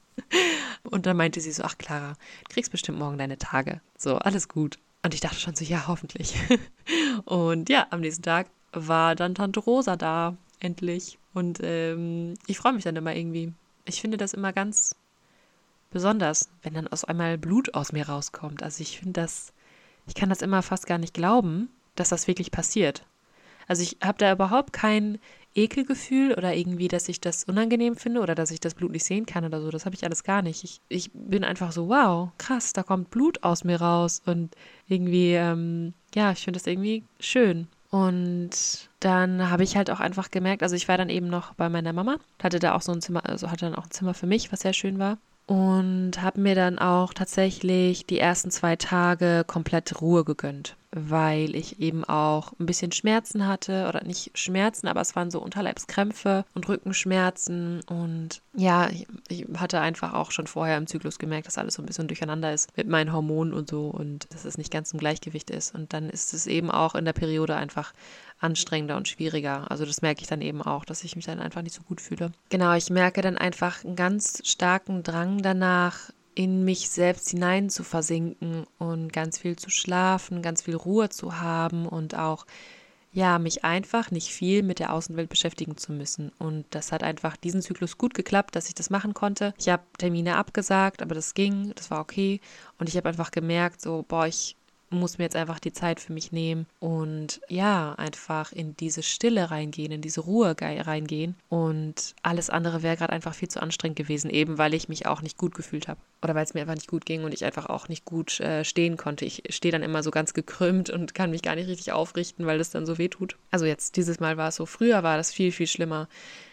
Und 0.83 1.05
dann 1.05 1.17
meinte 1.17 1.41
sie 1.41 1.51
so, 1.51 1.63
ach 1.63 1.77
Clara, 1.77 2.13
du 2.47 2.53
kriegst 2.53 2.71
bestimmt 2.71 2.99
morgen 2.99 3.17
deine 3.17 3.37
Tage. 3.37 3.81
So, 3.97 4.15
alles 4.17 4.47
gut. 4.47 4.79
Und 5.03 5.13
ich 5.13 5.19
dachte 5.19 5.39
schon 5.39 5.55
so, 5.55 5.63
ja, 5.63 5.87
hoffentlich. 5.87 6.35
Und 7.25 7.69
ja, 7.69 7.87
am 7.89 8.01
nächsten 8.01 8.23
Tag 8.23 8.47
war 8.71 9.15
dann 9.15 9.35
Tante 9.35 9.59
Rosa 9.59 9.95
da, 9.95 10.35
endlich. 10.59 11.17
Und 11.33 11.59
ähm, 11.61 12.33
ich 12.47 12.57
freue 12.57 12.73
mich 12.73 12.83
dann 12.83 12.95
immer 12.95 13.15
irgendwie. 13.15 13.53
Ich 13.85 14.01
finde 14.01 14.17
das 14.17 14.33
immer 14.33 14.53
ganz 14.53 14.95
besonders, 15.91 16.49
wenn 16.63 16.73
dann 16.73 16.87
aus 16.87 17.05
einmal 17.05 17.37
Blut 17.37 17.73
aus 17.73 17.91
mir 17.91 18.07
rauskommt. 18.07 18.63
Also 18.63 18.81
ich 18.81 18.99
finde 18.99 19.21
das, 19.21 19.53
ich 20.07 20.15
kann 20.15 20.29
das 20.29 20.41
immer 20.41 20.61
fast 20.61 20.85
gar 20.87 20.97
nicht 20.97 21.13
glauben, 21.13 21.69
dass 21.99 22.09
das 22.09 22.27
wirklich 22.27 22.51
passiert. 22.51 23.03
Also 23.67 23.83
ich 23.83 23.97
habe 24.01 24.17
da 24.17 24.31
überhaupt 24.31 24.71
kein 24.73 25.19
Ekelgefühl 25.53 26.33
oder 26.33 26.55
irgendwie, 26.55 26.87
dass 26.87 27.09
ich 27.09 27.19
das 27.19 27.43
unangenehm 27.43 27.95
finde 27.97 28.21
oder 28.21 28.35
dass 28.35 28.51
ich 28.51 28.59
das 28.59 28.75
Blut 28.75 28.91
nicht 28.91 29.03
sehen 29.03 29.25
kann 29.25 29.43
oder 29.43 29.61
so. 29.61 29.69
Das 29.71 29.85
habe 29.85 29.95
ich 29.95 30.05
alles 30.05 30.23
gar 30.23 30.41
nicht. 30.41 30.63
Ich, 30.63 30.81
ich 30.87 31.11
bin 31.13 31.43
einfach 31.43 31.71
so, 31.71 31.89
wow, 31.89 32.29
krass, 32.37 32.73
da 32.73 32.83
kommt 32.83 33.09
Blut 33.09 33.43
aus 33.43 33.63
mir 33.63 33.81
raus 33.81 34.21
und 34.25 34.55
irgendwie, 34.87 35.33
ähm, 35.33 35.93
ja, 36.15 36.31
ich 36.31 36.43
finde 36.43 36.59
das 36.59 36.67
irgendwie 36.67 37.03
schön. 37.19 37.67
Und 37.89 38.49
dann 38.99 39.49
habe 39.49 39.63
ich 39.63 39.77
halt 39.77 39.89
auch 39.89 39.99
einfach 39.99 40.29
gemerkt, 40.29 40.61
also 40.61 40.75
ich 40.75 40.87
war 40.87 40.97
dann 40.97 41.09
eben 41.09 41.27
noch 41.27 41.53
bei 41.53 41.69
meiner 41.69 41.93
Mama, 41.93 42.17
hatte 42.41 42.59
da 42.59 42.75
auch 42.75 42.81
so 42.81 42.91
ein 42.91 43.01
Zimmer, 43.01 43.27
also 43.27 43.49
hatte 43.49 43.65
dann 43.65 43.75
auch 43.75 43.85
ein 43.85 43.91
Zimmer 43.91 44.13
für 44.13 44.27
mich, 44.27 44.51
was 44.51 44.61
sehr 44.61 44.73
schön 44.73 44.99
war. 44.99 45.17
Und 45.47 46.21
habe 46.21 46.41
mir 46.41 46.55
dann 46.55 46.77
auch 46.77 47.13
tatsächlich 47.13 48.05
die 48.05 48.19
ersten 48.19 48.51
zwei 48.51 48.75
Tage 48.75 49.45
komplett 49.47 50.01
Ruhe 50.01 50.25
gegönnt. 50.25 50.75
Weil 50.91 51.55
ich 51.55 51.79
eben 51.79 52.03
auch 52.05 52.53
ein 52.59 52.65
bisschen 52.65 52.91
Schmerzen 52.91 53.47
hatte 53.47 53.87
oder 53.89 54.03
nicht 54.03 54.37
Schmerzen, 54.37 54.87
aber 54.87 55.01
es 55.01 55.15
waren 55.15 55.31
so 55.31 55.41
Unterleibskrämpfe 55.41 56.45
und 56.53 56.67
Rückenschmerzen 56.69 57.81
und 57.87 58.41
ja, 58.53 58.89
ich, 58.89 59.07
ich 59.27 59.45
hatte 59.57 59.81
einfach 59.81 60.13
auch 60.13 60.31
schon 60.31 60.47
vorher 60.47 60.77
im 60.77 60.87
Zyklus 60.87 61.19
gemerkt, 61.19 61.47
dass 61.47 61.57
alles 61.57 61.75
so 61.75 61.81
ein 61.81 61.85
bisschen 61.85 62.07
durcheinander 62.07 62.53
ist 62.53 62.75
mit 62.77 62.87
meinen 62.87 63.11
Hormonen 63.11 63.53
und 63.53 63.69
so 63.69 63.87
und 63.87 64.33
dass 64.33 64.45
es 64.45 64.57
nicht 64.57 64.71
ganz 64.71 64.91
im 64.93 64.99
Gleichgewicht 64.99 65.49
ist 65.49 65.75
und 65.75 65.93
dann 65.93 66.09
ist 66.09 66.33
es 66.33 66.47
eben 66.47 66.71
auch 66.71 66.95
in 66.95 67.05
der 67.05 67.13
Periode 67.13 67.55
einfach 67.55 67.93
anstrengender 68.39 68.97
und 68.97 69.07
schwieriger. 69.07 69.69
Also 69.69 69.85
das 69.85 70.01
merke 70.01 70.21
ich 70.21 70.27
dann 70.27 70.41
eben 70.41 70.61
auch, 70.61 70.85
dass 70.85 71.03
ich 71.03 71.15
mich 71.15 71.25
dann 71.25 71.39
einfach 71.39 71.63
nicht 71.63 71.75
so 71.75 71.81
gut 71.81 72.01
fühle. 72.01 72.31
Genau, 72.49 72.73
ich 72.73 72.89
merke 72.89 73.21
dann 73.21 73.37
einfach 73.37 73.83
einen 73.83 73.95
ganz 73.95 74.41
starken 74.45 75.03
Drang 75.03 75.41
danach, 75.41 76.11
in 76.37 76.63
mich 76.63 76.89
selbst 76.89 77.31
hinein 77.31 77.71
zu 77.71 77.83
versinken 77.83 78.67
und 78.77 79.11
ganz 79.11 79.39
viel 79.39 79.55
zu 79.55 79.71
schlafen, 79.71 80.43
ganz 80.43 80.61
viel 80.61 80.75
Ruhe 80.75 81.09
zu 81.09 81.39
haben 81.41 81.87
und 81.87 82.13
auch 82.13 82.45
ja, 83.11 83.39
mich 83.39 83.65
einfach 83.65 84.11
nicht 84.11 84.27
viel 84.27 84.61
mit 84.61 84.77
der 84.77 84.93
Außenwelt 84.93 85.29
beschäftigen 85.29 85.77
zu 85.77 85.91
müssen. 85.91 86.31
Und 86.37 86.65
das 86.69 86.91
hat 86.91 87.01
einfach 87.01 87.35
diesen 87.37 87.63
Zyklus 87.63 87.97
gut 87.97 88.13
geklappt, 88.13 88.55
dass 88.55 88.67
ich 88.67 88.75
das 88.75 88.91
machen 88.91 89.15
konnte. 89.15 89.55
Ich 89.57 89.69
habe 89.69 89.81
Termine 89.97 90.35
abgesagt, 90.35 91.01
aber 91.01 91.15
das 91.15 91.33
ging, 91.33 91.73
das 91.73 91.89
war 91.89 92.01
okay. 92.01 92.39
Und 92.77 92.87
ich 92.87 92.97
habe 92.97 93.09
einfach 93.09 93.31
gemerkt, 93.31 93.81
so, 93.81 94.05
boah, 94.07 94.27
ich 94.27 94.55
muss 94.89 95.17
mir 95.17 95.25
jetzt 95.25 95.35
einfach 95.35 95.59
die 95.59 95.73
Zeit 95.73 95.99
für 95.99 96.13
mich 96.13 96.31
nehmen 96.31 96.65
und 96.79 97.41
ja, 97.49 97.93
einfach 97.95 98.51
in 98.51 98.77
diese 98.77 99.03
Stille 99.03 99.51
reingehen, 99.51 99.91
in 99.91 100.01
diese 100.01 100.21
Ruhe 100.21 100.55
reingehen. 100.59 101.35
Und 101.49 102.15
alles 102.21 102.49
andere 102.49 102.83
wäre 102.83 102.95
gerade 102.95 103.13
einfach 103.13 103.33
viel 103.33 103.49
zu 103.49 103.61
anstrengend 103.61 103.97
gewesen, 103.97 104.29
eben 104.29 104.57
weil 104.57 104.73
ich 104.73 104.87
mich 104.87 105.05
auch 105.05 105.21
nicht 105.21 105.37
gut 105.37 105.55
gefühlt 105.55 105.87
habe. 105.87 105.99
Oder 106.23 106.35
weil 106.35 106.45
es 106.45 106.53
mir 106.53 106.61
einfach 106.61 106.75
nicht 106.75 106.87
gut 106.87 107.05
ging 107.05 107.23
und 107.23 107.33
ich 107.33 107.43
einfach 107.43 107.67
auch 107.67 107.89
nicht 107.89 108.05
gut 108.05 108.39
äh, 108.39 108.63
stehen 108.63 108.97
konnte. 108.97 109.25
Ich 109.25 109.43
stehe 109.49 109.71
dann 109.71 109.83
immer 109.83 110.03
so 110.03 110.11
ganz 110.11 110.33
gekrümmt 110.33 110.89
und 110.89 111.13
kann 111.13 111.31
mich 111.31 111.41
gar 111.41 111.55
nicht 111.55 111.67
richtig 111.67 111.91
aufrichten, 111.91 112.45
weil 112.45 112.57
das 112.57 112.69
dann 112.69 112.85
so 112.85 112.97
weh 112.97 113.09
tut. 113.09 113.37
Also 113.51 113.65
jetzt 113.65 113.97
dieses 113.97 114.19
Mal 114.19 114.37
war 114.37 114.49
es 114.49 114.55
so. 114.55 114.65
Früher 114.65 115.03
war 115.03 115.17
das 115.17 115.33
viel, 115.33 115.51
viel 115.51 115.67
schlimmer. 115.67 116.07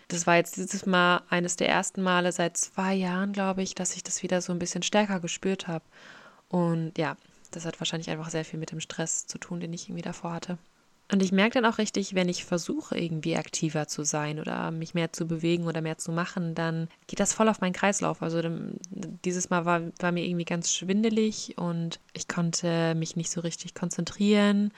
Das 0.08 0.26
war 0.26 0.36
jetzt 0.36 0.56
dieses 0.56 0.86
Mal 0.86 1.22
eines 1.28 1.56
der 1.56 1.68
ersten 1.68 2.02
Male 2.02 2.32
seit 2.32 2.56
zwei 2.56 2.94
Jahren, 2.94 3.32
glaube 3.32 3.62
ich, 3.62 3.74
dass 3.74 3.96
ich 3.96 4.02
das 4.02 4.22
wieder 4.22 4.40
so 4.42 4.52
ein 4.52 4.58
bisschen 4.58 4.82
stärker 4.82 5.20
gespürt 5.20 5.66
habe. 5.66 5.84
Und 6.48 6.98
ja, 6.98 7.16
das 7.56 7.66
hat 7.66 7.80
wahrscheinlich 7.80 8.10
einfach 8.10 8.30
sehr 8.30 8.44
viel 8.44 8.58
mit 8.58 8.72
dem 8.72 8.80
Stress 8.80 9.26
zu 9.26 9.38
tun, 9.38 9.60
den 9.60 9.72
ich 9.72 9.88
irgendwie 9.88 10.02
davor 10.02 10.32
hatte. 10.32 10.58
Und 11.12 11.22
ich 11.22 11.32
merke 11.32 11.60
dann 11.60 11.70
auch 11.70 11.76
richtig, 11.76 12.14
wenn 12.14 12.30
ich 12.30 12.46
versuche, 12.46 12.96
irgendwie 12.96 13.36
aktiver 13.36 13.86
zu 13.86 14.04
sein 14.04 14.40
oder 14.40 14.70
mich 14.70 14.94
mehr 14.94 15.12
zu 15.12 15.26
bewegen 15.26 15.66
oder 15.66 15.82
mehr 15.82 15.98
zu 15.98 16.12
machen, 16.12 16.54
dann 16.54 16.88
geht 17.06 17.20
das 17.20 17.34
voll 17.34 17.50
auf 17.50 17.60
meinen 17.60 17.74
Kreislauf. 17.74 18.22
Also 18.22 18.40
dieses 19.24 19.50
Mal 19.50 19.66
war, 19.66 19.82
war 19.98 20.12
mir 20.12 20.24
irgendwie 20.24 20.46
ganz 20.46 20.72
schwindelig 20.72 21.58
und 21.58 22.00
ich 22.14 22.26
konnte 22.26 22.94
mich 22.94 23.16
nicht 23.16 23.30
so 23.30 23.42
richtig 23.42 23.74
konzentrieren 23.74 24.72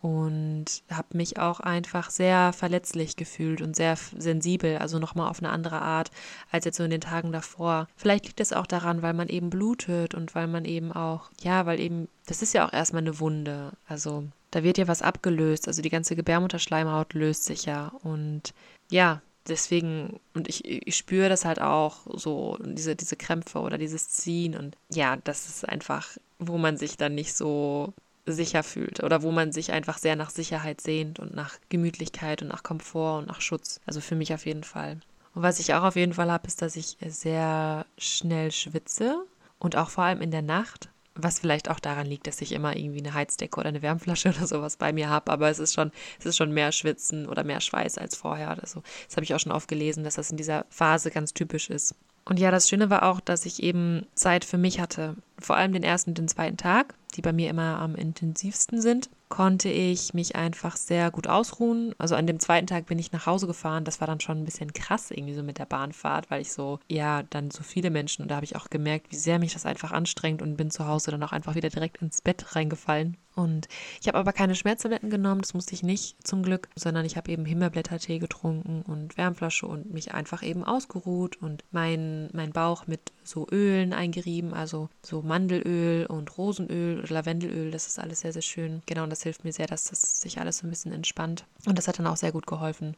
und 0.00 0.64
habe 0.90 1.16
mich 1.16 1.38
auch 1.38 1.60
einfach 1.60 2.10
sehr 2.10 2.52
verletzlich 2.52 3.16
gefühlt 3.16 3.60
und 3.60 3.76
sehr 3.76 3.96
sensibel, 3.96 4.78
also 4.78 4.98
nochmal 4.98 5.28
auf 5.28 5.40
eine 5.40 5.50
andere 5.50 5.82
Art 5.82 6.10
als 6.50 6.64
jetzt 6.64 6.78
so 6.78 6.84
in 6.84 6.90
den 6.90 7.02
Tagen 7.02 7.32
davor. 7.32 7.86
Vielleicht 7.96 8.26
liegt 8.26 8.40
es 8.40 8.52
auch 8.52 8.66
daran, 8.66 9.02
weil 9.02 9.12
man 9.12 9.28
eben 9.28 9.50
blutet 9.50 10.14
und 10.14 10.34
weil 10.34 10.46
man 10.46 10.64
eben 10.64 10.90
auch, 10.92 11.30
ja, 11.42 11.66
weil 11.66 11.80
eben, 11.80 12.08
das 12.26 12.40
ist 12.40 12.54
ja 12.54 12.66
auch 12.66 12.72
erstmal 12.72 13.02
eine 13.02 13.20
Wunde, 13.20 13.72
also 13.86 14.24
da 14.50 14.62
wird 14.62 14.78
ja 14.78 14.88
was 14.88 15.02
abgelöst, 15.02 15.68
also 15.68 15.82
die 15.82 15.90
ganze 15.90 16.16
Gebärmutterschleimhaut 16.16 17.12
löst 17.12 17.44
sich 17.44 17.66
ja 17.66 17.92
und 18.02 18.54
ja, 18.90 19.20
deswegen, 19.46 20.18
und 20.34 20.48
ich, 20.48 20.64
ich 20.64 20.96
spüre 20.96 21.28
das 21.28 21.44
halt 21.44 21.60
auch 21.60 21.98
so, 22.14 22.58
diese, 22.62 22.96
diese 22.96 23.16
Krämpfe 23.16 23.60
oder 23.60 23.76
dieses 23.76 24.08
Ziehen 24.08 24.56
und 24.56 24.76
ja, 24.90 25.16
das 25.16 25.48
ist 25.48 25.68
einfach, 25.68 26.16
wo 26.38 26.56
man 26.56 26.78
sich 26.78 26.96
dann 26.96 27.14
nicht 27.14 27.36
so 27.36 27.92
sicher 28.32 28.62
fühlt 28.62 29.02
oder 29.02 29.22
wo 29.22 29.30
man 29.30 29.52
sich 29.52 29.72
einfach 29.72 29.98
sehr 29.98 30.16
nach 30.16 30.30
Sicherheit 30.30 30.80
sehnt 30.80 31.18
und 31.18 31.34
nach 31.34 31.58
Gemütlichkeit 31.68 32.42
und 32.42 32.48
nach 32.48 32.62
Komfort 32.62 33.18
und 33.18 33.28
nach 33.28 33.40
Schutz. 33.40 33.80
Also 33.86 34.00
für 34.00 34.16
mich 34.16 34.34
auf 34.34 34.46
jeden 34.46 34.64
Fall. 34.64 35.00
Und 35.34 35.42
was 35.42 35.60
ich 35.60 35.74
auch 35.74 35.84
auf 35.84 35.96
jeden 35.96 36.14
Fall 36.14 36.30
habe, 36.30 36.46
ist, 36.46 36.62
dass 36.62 36.76
ich 36.76 36.96
sehr 37.06 37.86
schnell 37.98 38.50
schwitze 38.50 39.24
und 39.58 39.76
auch 39.76 39.90
vor 39.90 40.04
allem 40.04 40.20
in 40.20 40.30
der 40.30 40.42
Nacht. 40.42 40.88
Was 41.16 41.40
vielleicht 41.40 41.68
auch 41.68 41.80
daran 41.80 42.06
liegt, 42.06 42.28
dass 42.28 42.40
ich 42.40 42.52
immer 42.52 42.76
irgendwie 42.76 43.00
eine 43.00 43.14
Heizdecke 43.14 43.58
oder 43.58 43.68
eine 43.68 43.82
Wärmflasche 43.82 44.28
oder 44.36 44.46
sowas 44.46 44.76
bei 44.76 44.92
mir 44.92 45.08
habe. 45.08 45.30
Aber 45.30 45.50
es 45.50 45.58
ist 45.58 45.74
schon, 45.74 45.92
es 46.18 46.26
ist 46.26 46.36
schon 46.36 46.52
mehr 46.52 46.72
Schwitzen 46.72 47.26
oder 47.28 47.44
mehr 47.44 47.60
Schweiß 47.60 47.98
als 47.98 48.16
vorher 48.16 48.52
oder 48.52 48.66
so. 48.66 48.82
Das 49.06 49.16
habe 49.16 49.24
ich 49.24 49.34
auch 49.34 49.40
schon 49.40 49.52
oft 49.52 49.68
gelesen, 49.68 50.04
dass 50.04 50.14
das 50.14 50.30
in 50.30 50.36
dieser 50.36 50.66
Phase 50.70 51.10
ganz 51.10 51.34
typisch 51.34 51.68
ist. 51.68 51.94
Und 52.24 52.38
ja, 52.38 52.50
das 52.50 52.68
Schöne 52.68 52.90
war 52.90 53.02
auch, 53.02 53.20
dass 53.20 53.44
ich 53.44 53.62
eben 53.62 54.06
Zeit 54.14 54.44
für 54.44 54.58
mich 54.58 54.80
hatte. 54.80 55.16
Vor 55.38 55.56
allem 55.56 55.72
den 55.72 55.82
ersten 55.82 56.10
und 56.10 56.18
den 56.18 56.28
zweiten 56.28 56.56
Tag, 56.56 56.94
die 57.10 57.22
bei 57.22 57.32
mir 57.32 57.50
immer 57.50 57.78
am 57.78 57.94
intensivsten 57.94 58.80
sind 58.80 59.10
konnte 59.30 59.70
ich 59.70 60.12
mich 60.12 60.36
einfach 60.36 60.76
sehr 60.76 61.10
gut 61.10 61.28
ausruhen. 61.28 61.94
Also 61.98 62.16
an 62.16 62.26
dem 62.26 62.40
zweiten 62.40 62.66
Tag 62.66 62.86
bin 62.86 62.98
ich 62.98 63.12
nach 63.12 63.26
Hause 63.26 63.46
gefahren. 63.46 63.84
Das 63.84 64.00
war 64.00 64.06
dann 64.06 64.20
schon 64.20 64.38
ein 64.38 64.44
bisschen 64.44 64.74
krass 64.74 65.10
irgendwie 65.10 65.34
so 65.34 65.42
mit 65.42 65.58
der 65.58 65.64
Bahnfahrt, 65.64 66.30
weil 66.30 66.42
ich 66.42 66.52
so, 66.52 66.80
ja, 66.88 67.22
dann 67.30 67.50
so 67.50 67.62
viele 67.62 67.90
Menschen 67.90 68.22
und 68.22 68.28
da 68.28 68.34
habe 68.34 68.44
ich 68.44 68.56
auch 68.56 68.68
gemerkt, 68.68 69.10
wie 69.10 69.16
sehr 69.16 69.38
mich 69.38 69.54
das 69.54 69.64
einfach 69.64 69.92
anstrengt 69.92 70.42
und 70.42 70.56
bin 70.56 70.70
zu 70.70 70.86
Hause 70.86 71.12
dann 71.12 71.22
auch 71.22 71.32
einfach 71.32 71.54
wieder 71.54 71.70
direkt 71.70 72.02
ins 72.02 72.20
Bett 72.20 72.54
reingefallen. 72.54 73.16
Und 73.36 73.68
ich 74.00 74.08
habe 74.08 74.18
aber 74.18 74.32
keine 74.32 74.54
Schmerztabletten 74.54 75.08
genommen, 75.08 75.40
das 75.40 75.54
musste 75.54 75.74
ich 75.74 75.82
nicht 75.82 76.26
zum 76.26 76.42
Glück, 76.42 76.68
sondern 76.74 77.04
ich 77.06 77.16
habe 77.16 77.30
eben 77.30 77.44
Himbeerblättertee 77.44 78.18
getrunken 78.18 78.82
und 78.82 79.16
Wärmflasche 79.16 79.66
und 79.66 79.92
mich 79.92 80.12
einfach 80.12 80.42
eben 80.42 80.64
ausgeruht 80.64 81.40
und 81.40 81.64
mein, 81.70 82.28
mein 82.32 82.50
Bauch 82.50 82.86
mit 82.86 83.12
so 83.22 83.46
Ölen 83.50 83.92
eingerieben, 83.92 84.52
also 84.52 84.88
so 85.02 85.22
Mandelöl 85.22 86.06
und 86.06 86.36
Rosenöl 86.36 86.98
oder 86.98 87.14
Lavendelöl, 87.14 87.70
das 87.70 87.86
ist 87.86 88.00
alles 88.00 88.20
sehr, 88.20 88.32
sehr 88.32 88.42
schön. 88.42 88.82
Genau, 88.86 89.04
und 89.04 89.10
das 89.10 89.19
das 89.20 89.24
hilft 89.24 89.44
mir 89.44 89.52
sehr, 89.52 89.66
dass 89.66 89.84
das 89.84 90.22
sich 90.22 90.40
alles 90.40 90.58
so 90.58 90.66
ein 90.66 90.70
bisschen 90.70 90.92
entspannt. 90.92 91.44
Und 91.66 91.76
das 91.76 91.88
hat 91.88 91.98
dann 91.98 92.06
auch 92.06 92.16
sehr 92.16 92.32
gut 92.32 92.46
geholfen. 92.46 92.96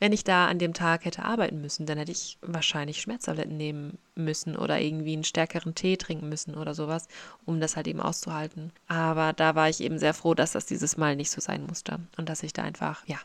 Wenn 0.00 0.12
ich 0.12 0.22
da 0.22 0.46
an 0.46 0.58
dem 0.58 0.74
Tag 0.74 1.06
hätte 1.06 1.24
arbeiten 1.24 1.62
müssen, 1.62 1.86
dann 1.86 1.96
hätte 1.96 2.12
ich 2.12 2.36
wahrscheinlich 2.42 3.00
Schmerztabletten 3.00 3.56
nehmen 3.56 3.96
müssen 4.14 4.54
oder 4.54 4.78
irgendwie 4.78 5.14
einen 5.14 5.24
stärkeren 5.24 5.74
Tee 5.74 5.96
trinken 5.96 6.28
müssen 6.28 6.56
oder 6.56 6.74
sowas, 6.74 7.08
um 7.46 7.58
das 7.58 7.76
halt 7.76 7.88
eben 7.88 8.00
auszuhalten. 8.00 8.70
Aber 8.86 9.32
da 9.32 9.54
war 9.54 9.70
ich 9.70 9.80
eben 9.80 9.98
sehr 9.98 10.12
froh, 10.12 10.34
dass 10.34 10.52
das 10.52 10.66
dieses 10.66 10.98
Mal 10.98 11.16
nicht 11.16 11.30
so 11.30 11.40
sein 11.40 11.64
musste 11.66 12.00
und 12.18 12.28
dass 12.28 12.42
ich 12.42 12.52
da 12.52 12.62
einfach, 12.62 13.06
ja, 13.06 13.18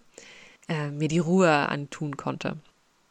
äh, 0.70 0.89
mir 0.89 1.10
die 1.10 1.20
Ruhe 1.20 1.51
antun 1.51 2.16
konnte. 2.16 2.56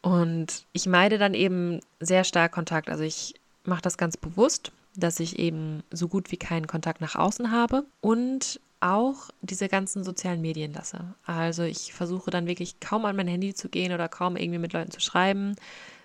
Und 0.01 0.65
ich 0.73 0.87
meide 0.87 1.19
dann 1.19 1.35
eben 1.35 1.79
sehr 1.99 2.23
stark 2.23 2.53
Kontakt. 2.53 2.89
Also 2.89 3.03
ich 3.03 3.35
mache 3.65 3.83
das 3.83 3.97
ganz 3.97 4.17
bewusst, 4.17 4.71
dass 4.95 5.19
ich 5.19 5.37
eben 5.37 5.83
so 5.91 6.07
gut 6.07 6.31
wie 6.31 6.37
keinen 6.37 6.65
Kontakt 6.65 7.01
nach 7.01 7.15
außen 7.15 7.51
habe 7.51 7.85
und 8.01 8.59
auch 8.79 9.29
diese 9.41 9.67
ganzen 9.67 10.03
sozialen 10.03 10.41
Medien 10.41 10.73
lasse. 10.73 11.15
Also 11.25 11.63
ich 11.63 11.93
versuche 11.93 12.31
dann 12.31 12.47
wirklich 12.47 12.79
kaum 12.79 13.05
an 13.05 13.15
mein 13.15 13.27
Handy 13.27 13.53
zu 13.53 13.69
gehen 13.69 13.93
oder 13.93 14.07
kaum 14.07 14.37
irgendwie 14.37 14.59
mit 14.59 14.73
Leuten 14.73 14.91
zu 14.91 14.99
schreiben, 14.99 15.55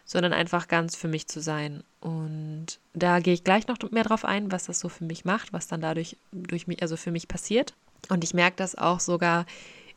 sondern 0.04 0.32
einfach 0.32 0.68
ganz 0.68 0.96
für 0.96 1.08
mich 1.08 1.28
zu 1.28 1.40
sein. 1.40 1.84
Und 2.00 2.78
da 2.94 3.20
gehe 3.20 3.34
ich 3.34 3.44
gleich 3.44 3.68
noch 3.68 3.78
mehr 3.90 4.04
drauf 4.04 4.24
ein, 4.24 4.50
was 4.50 4.64
das 4.64 4.80
so 4.80 4.88
für 4.88 5.04
mich 5.04 5.24
macht, 5.24 5.52
was 5.52 5.68
dann 5.68 5.80
dadurch 5.80 6.16
durch 6.32 6.66
mich, 6.66 6.82
also 6.82 6.96
für 6.96 7.12
mich 7.12 7.28
passiert. 7.28 7.74
Und 8.08 8.24
ich 8.24 8.34
merke 8.34 8.56
das 8.56 8.76
auch 8.76 9.00
sogar, 9.00 9.46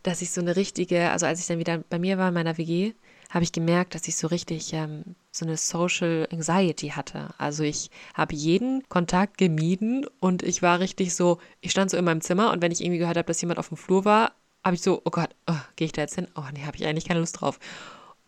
dass 0.03 0.21
ich 0.21 0.31
so 0.31 0.41
eine 0.41 0.55
richtige, 0.55 1.09
also 1.11 1.25
als 1.25 1.39
ich 1.39 1.47
dann 1.47 1.59
wieder 1.59 1.79
bei 1.89 1.97
mir 1.97 2.17
war 2.17 2.27
in 2.27 2.33
meiner 2.33 2.57
WG, 2.57 2.93
habe 3.35 3.43
ich 3.43 3.51
gemerkt, 3.51 3.95
dass 3.95 4.07
ich 4.07 4.15
so 4.15 4.27
richtig 4.27 4.71
ähm, 4.71 5.03
so 5.29 5.45
eine 5.45 5.57
Social 5.57 6.25
Anxiety 6.31 6.91
hatte. 6.91 7.33
Also 7.37 7.63
ich 7.63 7.91
habe 8.13 8.33
jeden 8.33 8.87
Kontakt 8.87 9.37
gemieden 9.37 10.05
und 10.21 10.41
ich 10.41 10.61
war 10.61 10.79
richtig 10.79 11.13
so, 11.13 11.39
ich 11.59 11.71
stand 11.71 11.91
so 11.91 11.97
in 11.97 12.05
meinem 12.05 12.21
Zimmer 12.21 12.53
und 12.53 12.61
wenn 12.61 12.71
ich 12.71 12.79
irgendwie 12.79 12.99
gehört 12.99 13.17
habe, 13.17 13.27
dass 13.27 13.41
jemand 13.41 13.59
auf 13.59 13.67
dem 13.67 13.75
Flur 13.75 14.05
war, 14.05 14.31
habe 14.63 14.75
ich 14.75 14.81
so, 14.81 15.01
oh 15.03 15.09
Gott, 15.09 15.31
oh, 15.47 15.59
gehe 15.75 15.85
ich 15.85 15.91
da 15.91 16.01
jetzt 16.01 16.15
hin? 16.15 16.29
Oh 16.35 16.45
nee, 16.53 16.63
habe 16.63 16.77
ich 16.77 16.85
eigentlich 16.85 17.03
keine 17.03 17.19
Lust 17.19 17.41
drauf. 17.41 17.59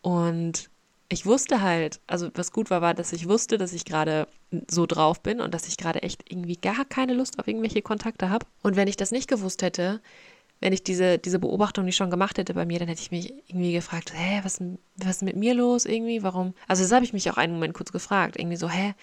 Und 0.01 0.69
ich 1.07 1.25
wusste 1.25 1.61
halt, 1.61 2.01
also 2.05 2.29
was 2.33 2.51
gut 2.51 2.69
war, 2.69 2.81
war, 2.81 2.93
dass 2.93 3.13
ich 3.13 3.29
wusste, 3.29 3.57
dass 3.57 3.71
ich 3.71 3.85
gerade 3.85 4.27
so 4.69 4.85
drauf 4.85 5.21
bin 5.21 5.39
und 5.39 5.53
dass 5.53 5.69
ich 5.69 5.77
gerade 5.77 6.03
echt 6.03 6.29
irgendwie 6.29 6.57
gar 6.57 6.83
keine 6.83 7.13
Lust 7.13 7.39
auf 7.39 7.47
irgendwelche 7.47 7.81
Kontakte 7.81 8.29
habe. 8.29 8.45
Und 8.61 8.75
wenn 8.75 8.89
ich 8.89 8.97
das 8.97 9.11
nicht 9.11 9.29
gewusst 9.29 9.61
hätte, 9.61 10.01
wenn 10.59 10.73
ich 10.73 10.83
diese, 10.83 11.17
diese 11.17 11.39
Beobachtung 11.39 11.85
nicht 11.85 11.95
schon 11.95 12.09
gemacht 12.09 12.37
hätte 12.37 12.53
bei 12.53 12.65
mir, 12.65 12.79
dann 12.79 12.87
hätte 12.87 13.01
ich 13.01 13.11
mich 13.11 13.33
irgendwie 13.47 13.73
gefragt, 13.73 14.13
hä, 14.15 14.41
was, 14.43 14.59
was 14.95 15.17
ist 15.17 15.23
mit 15.23 15.35
mir 15.35 15.53
los 15.53 15.85
irgendwie? 15.85 16.23
Warum? 16.23 16.53
Also 16.67 16.83
das 16.83 16.91
habe 16.91 17.05
ich 17.05 17.13
mich 17.13 17.29
auch 17.29 17.37
einen 17.37 17.53
Moment 17.53 17.73
kurz 17.73 17.91
gefragt. 17.91 18.37
Irgendwie 18.37 18.57
so, 18.57 18.69
hä, 18.69 18.93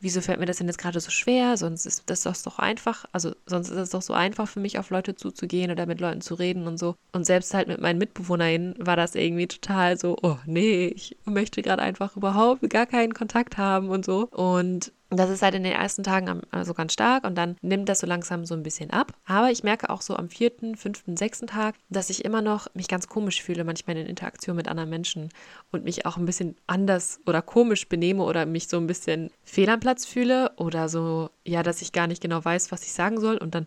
wieso 0.00 0.20
fällt 0.20 0.40
mir 0.40 0.46
das 0.46 0.58
denn 0.58 0.66
jetzt 0.66 0.78
gerade 0.78 1.00
so 1.00 1.10
schwer? 1.10 1.56
Sonst 1.56 1.86
ist 1.86 2.08
das 2.10 2.42
doch 2.42 2.58
einfach, 2.58 3.04
also 3.12 3.34
sonst 3.46 3.68
ist 3.68 3.76
es 3.76 3.90
doch 3.90 4.02
so 4.02 4.12
einfach 4.12 4.48
für 4.48 4.60
mich, 4.60 4.78
auf 4.78 4.90
Leute 4.90 5.14
zuzugehen 5.14 5.70
oder 5.70 5.86
mit 5.86 6.00
Leuten 6.00 6.20
zu 6.20 6.34
reden 6.34 6.66
und 6.66 6.78
so. 6.78 6.96
Und 7.12 7.24
selbst 7.24 7.54
halt 7.54 7.68
mit 7.68 7.80
meinen 7.80 7.98
MitbewohnerInnen 7.98 8.74
war 8.78 8.96
das 8.96 9.14
irgendwie 9.14 9.46
total 9.46 9.98
so, 9.98 10.16
oh 10.22 10.36
nee, 10.44 10.88
ich 10.88 11.16
möchte 11.24 11.62
gerade 11.62 11.82
einfach 11.82 12.16
überhaupt 12.16 12.68
gar 12.70 12.86
keinen 12.86 13.14
Kontakt 13.14 13.56
haben 13.56 13.88
und 13.88 14.04
so. 14.04 14.26
Und 14.26 14.92
das 15.10 15.30
ist 15.30 15.42
halt 15.42 15.54
in 15.54 15.62
den 15.62 15.72
ersten 15.72 16.02
Tagen 16.02 16.42
also 16.50 16.74
ganz 16.74 16.92
stark 16.92 17.24
und 17.24 17.36
dann 17.36 17.56
nimmt 17.62 17.88
das 17.88 18.00
so 18.00 18.06
langsam 18.06 18.44
so 18.44 18.54
ein 18.54 18.64
bisschen 18.64 18.90
ab. 18.90 19.12
Aber 19.24 19.50
ich 19.50 19.62
merke 19.62 19.88
auch 19.88 20.02
so 20.02 20.16
am 20.16 20.28
vierten, 20.28 20.76
fünften, 20.76 21.16
sechsten 21.16 21.46
Tag, 21.46 21.76
dass 21.88 22.10
ich 22.10 22.24
immer 22.24 22.42
noch 22.42 22.66
mich 22.74 22.88
ganz 22.88 23.06
komisch 23.06 23.42
fühle, 23.42 23.62
manchmal 23.62 23.96
in 23.96 24.06
Interaktion 24.06 24.56
mit 24.56 24.66
anderen 24.66 24.90
Menschen 24.90 25.28
und 25.70 25.84
mich 25.84 26.06
auch 26.06 26.16
ein 26.16 26.26
bisschen 26.26 26.56
anders 26.66 27.20
oder 27.24 27.40
komisch 27.40 27.88
benehme 27.88 28.24
oder 28.24 28.46
mich 28.46 28.66
so 28.66 28.78
ein 28.78 28.88
bisschen 28.88 29.30
fehl 29.44 29.68
am 29.70 29.80
Platz 29.80 30.04
fühle 30.04 30.50
oder 30.56 30.88
so, 30.88 31.30
ja, 31.44 31.62
dass 31.62 31.82
ich 31.82 31.92
gar 31.92 32.08
nicht 32.08 32.22
genau 32.22 32.44
weiß, 32.44 32.72
was 32.72 32.82
ich 32.82 32.92
sagen 32.92 33.20
soll 33.20 33.36
und 33.36 33.54
dann 33.54 33.66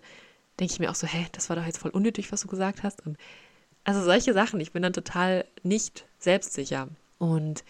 denke 0.60 0.74
ich 0.74 0.80
mir 0.80 0.92
auch 0.92 0.96
so, 0.96 1.08
hä, 1.08 1.26
das 1.32 1.50
war 1.50 1.56
doch 1.56 1.66
jetzt 1.66 1.78
voll 1.78 1.92
unnötig, 1.92 2.32
was 2.34 2.42
du 2.42 2.48
gesagt 2.48 2.84
hast. 2.84 3.06
Und 3.06 3.18
also 3.86 4.04
solche 4.04 4.34
Sachen, 4.34 4.60
ich 4.60 4.74
bin 4.74 4.84
dann 4.84 4.94
total 4.94 5.46
nicht 5.64 6.06
selbstsicher 6.18 6.90
und 7.18 7.64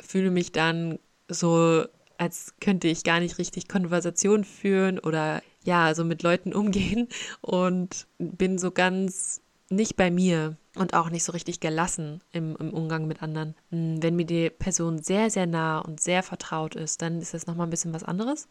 fühle 0.00 0.30
mich 0.30 0.50
dann 0.50 0.98
so, 1.28 1.84
als 2.22 2.54
könnte 2.60 2.86
ich 2.86 3.02
gar 3.02 3.18
nicht 3.18 3.38
richtig 3.38 3.66
Konversation 3.66 4.44
führen 4.44 5.00
oder 5.00 5.42
ja, 5.64 5.92
so 5.94 6.04
mit 6.04 6.22
Leuten 6.22 6.54
umgehen 6.54 7.08
und 7.40 8.06
bin 8.18 8.58
so 8.58 8.70
ganz 8.70 9.40
nicht 9.70 9.96
bei 9.96 10.10
mir 10.10 10.56
und 10.76 10.94
auch 10.94 11.10
nicht 11.10 11.24
so 11.24 11.32
richtig 11.32 11.58
gelassen 11.58 12.20
im, 12.30 12.56
im 12.56 12.72
Umgang 12.72 13.08
mit 13.08 13.22
anderen. 13.22 13.54
Hm, 13.70 14.02
wenn 14.02 14.16
mir 14.16 14.26
die 14.26 14.50
Person 14.50 15.02
sehr, 15.02 15.30
sehr 15.30 15.46
nah 15.46 15.80
und 15.80 16.00
sehr 16.00 16.22
vertraut 16.22 16.76
ist, 16.76 17.02
dann 17.02 17.20
ist 17.20 17.34
das 17.34 17.46
nochmal 17.46 17.66
ein 17.66 17.70
bisschen 17.70 17.92
was 17.92 18.04
anderes. 18.04 18.48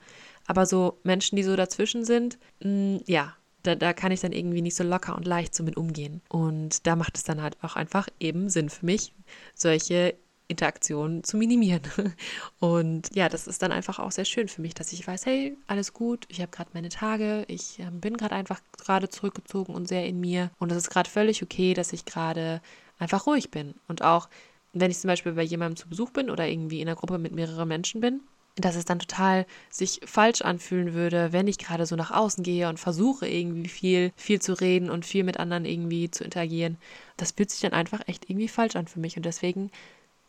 Aber 0.47 0.65
so 0.65 0.99
Menschen, 1.03 1.35
die 1.37 1.43
so 1.43 1.55
dazwischen 1.55 2.03
sind, 2.03 2.39
hm, 2.61 3.01
ja, 3.05 3.35
da, 3.63 3.75
da 3.75 3.93
kann 3.93 4.11
ich 4.11 4.19
dann 4.19 4.33
irgendwie 4.33 4.61
nicht 4.61 4.75
so 4.75 4.83
locker 4.83 5.15
und 5.15 5.25
leicht 5.25 5.55
so 5.55 5.63
mit 5.63 5.77
umgehen. 5.77 6.21
Und 6.29 6.85
da 6.87 6.95
macht 6.95 7.17
es 7.17 7.23
dann 7.23 7.41
halt 7.41 7.57
auch 7.61 7.75
einfach 7.75 8.07
eben 8.19 8.49
Sinn 8.49 8.69
für 8.69 8.85
mich, 8.85 9.13
solche 9.53 10.15
Interaktionen 10.51 11.23
zu 11.23 11.37
minimieren. 11.37 11.81
Und 12.59 13.13
ja, 13.15 13.29
das 13.29 13.47
ist 13.47 13.61
dann 13.61 13.71
einfach 13.71 13.99
auch 13.99 14.11
sehr 14.11 14.25
schön 14.25 14.47
für 14.47 14.61
mich, 14.61 14.73
dass 14.73 14.93
ich 14.93 15.05
weiß, 15.05 15.25
hey, 15.25 15.57
alles 15.67 15.93
gut, 15.93 16.25
ich 16.29 16.41
habe 16.41 16.51
gerade 16.51 16.69
meine 16.73 16.89
Tage, 16.89 17.45
ich 17.47 17.79
äh, 17.79 17.89
bin 17.91 18.17
gerade 18.17 18.35
einfach 18.35 18.61
gerade 18.77 19.09
zurückgezogen 19.09 19.73
und 19.73 19.87
sehr 19.87 20.05
in 20.05 20.19
mir. 20.19 20.51
Und 20.59 20.71
es 20.71 20.77
ist 20.77 20.89
gerade 20.89 21.09
völlig 21.09 21.41
okay, 21.41 21.73
dass 21.73 21.93
ich 21.93 22.05
gerade 22.05 22.61
einfach 22.99 23.25
ruhig 23.25 23.49
bin. 23.49 23.75
Und 23.87 24.03
auch 24.03 24.29
wenn 24.73 24.91
ich 24.91 24.99
zum 24.99 25.07
Beispiel 25.07 25.33
bei 25.33 25.43
jemandem 25.43 25.77
zu 25.77 25.89
Besuch 25.89 26.11
bin 26.11 26.29
oder 26.29 26.47
irgendwie 26.47 26.81
in 26.81 26.87
einer 26.87 26.95
Gruppe 26.95 27.17
mit 27.17 27.33
mehreren 27.33 27.67
Menschen 27.67 28.01
bin, 28.01 28.21
dass 28.55 28.75
es 28.75 28.85
dann 28.85 28.99
total 28.99 29.45
sich 29.69 30.01
falsch 30.05 30.41
anfühlen 30.41 30.93
würde, 30.93 31.31
wenn 31.31 31.47
ich 31.47 31.57
gerade 31.57 31.85
so 31.85 31.95
nach 31.95 32.11
außen 32.11 32.43
gehe 32.43 32.67
und 32.67 32.79
versuche 32.79 33.27
irgendwie 33.27 33.69
viel, 33.69 34.11
viel 34.15 34.41
zu 34.41 34.53
reden 34.53 34.89
und 34.89 35.05
viel 35.05 35.23
mit 35.23 35.39
anderen 35.39 35.65
irgendwie 35.65 36.11
zu 36.11 36.23
interagieren. 36.23 36.77
Das 37.17 37.31
fühlt 37.31 37.49
sich 37.49 37.61
dann 37.61 37.73
einfach 37.73 38.01
echt 38.07 38.29
irgendwie 38.29 38.47
falsch 38.47 38.75
an 38.75 38.87
für 38.87 38.99
mich 38.99 39.15
und 39.17 39.25
deswegen 39.25 39.71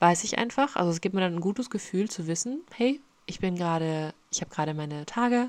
weiß 0.02 0.24
ich 0.24 0.36
einfach, 0.36 0.74
also 0.74 0.90
es 0.90 1.00
gibt 1.00 1.14
mir 1.14 1.20
dann 1.20 1.36
ein 1.36 1.40
gutes 1.40 1.70
Gefühl 1.70 2.10
zu 2.10 2.26
wissen, 2.26 2.62
hey, 2.74 3.00
ich 3.26 3.38
bin 3.38 3.54
gerade, 3.54 4.12
ich 4.32 4.40
habe 4.40 4.52
gerade 4.52 4.74
meine 4.74 5.06
Tage 5.06 5.48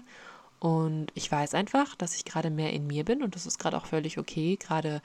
und 0.59 1.07
ich 1.15 1.31
weiß 1.31 1.55
einfach, 1.55 1.95
dass 1.95 2.15
ich 2.15 2.23
gerade 2.23 2.51
mehr 2.51 2.71
in 2.71 2.85
mir 2.85 3.03
bin 3.03 3.23
und 3.23 3.33
das 3.33 3.47
ist 3.47 3.57
gerade 3.57 3.75
auch 3.75 3.87
völlig 3.87 4.19
okay, 4.19 4.55
gerade 4.57 5.01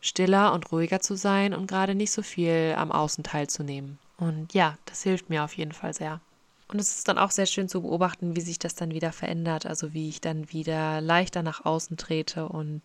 stiller 0.00 0.52
und 0.52 0.72
ruhiger 0.72 0.98
zu 0.98 1.16
sein 1.16 1.54
und 1.54 1.68
gerade 1.68 1.94
nicht 1.94 2.10
so 2.10 2.22
viel 2.22 2.74
am 2.76 2.90
Außen 2.90 3.22
teilzunehmen. 3.22 4.00
Und 4.16 4.54
ja, 4.54 4.76
das 4.86 5.04
hilft 5.04 5.30
mir 5.30 5.44
auf 5.44 5.56
jeden 5.56 5.72
Fall 5.72 5.94
sehr. 5.94 6.20
Und 6.66 6.80
es 6.80 6.96
ist 6.96 7.06
dann 7.06 7.18
auch 7.18 7.30
sehr 7.30 7.46
schön 7.46 7.68
zu 7.68 7.82
beobachten, 7.82 8.34
wie 8.34 8.40
sich 8.40 8.58
das 8.58 8.74
dann 8.74 8.90
wieder 8.90 9.12
verändert, 9.12 9.66
also 9.66 9.92
wie 9.92 10.08
ich 10.08 10.20
dann 10.20 10.50
wieder 10.52 11.00
leichter 11.00 11.44
nach 11.44 11.64
außen 11.64 11.96
trete 11.96 12.48
und 12.48 12.82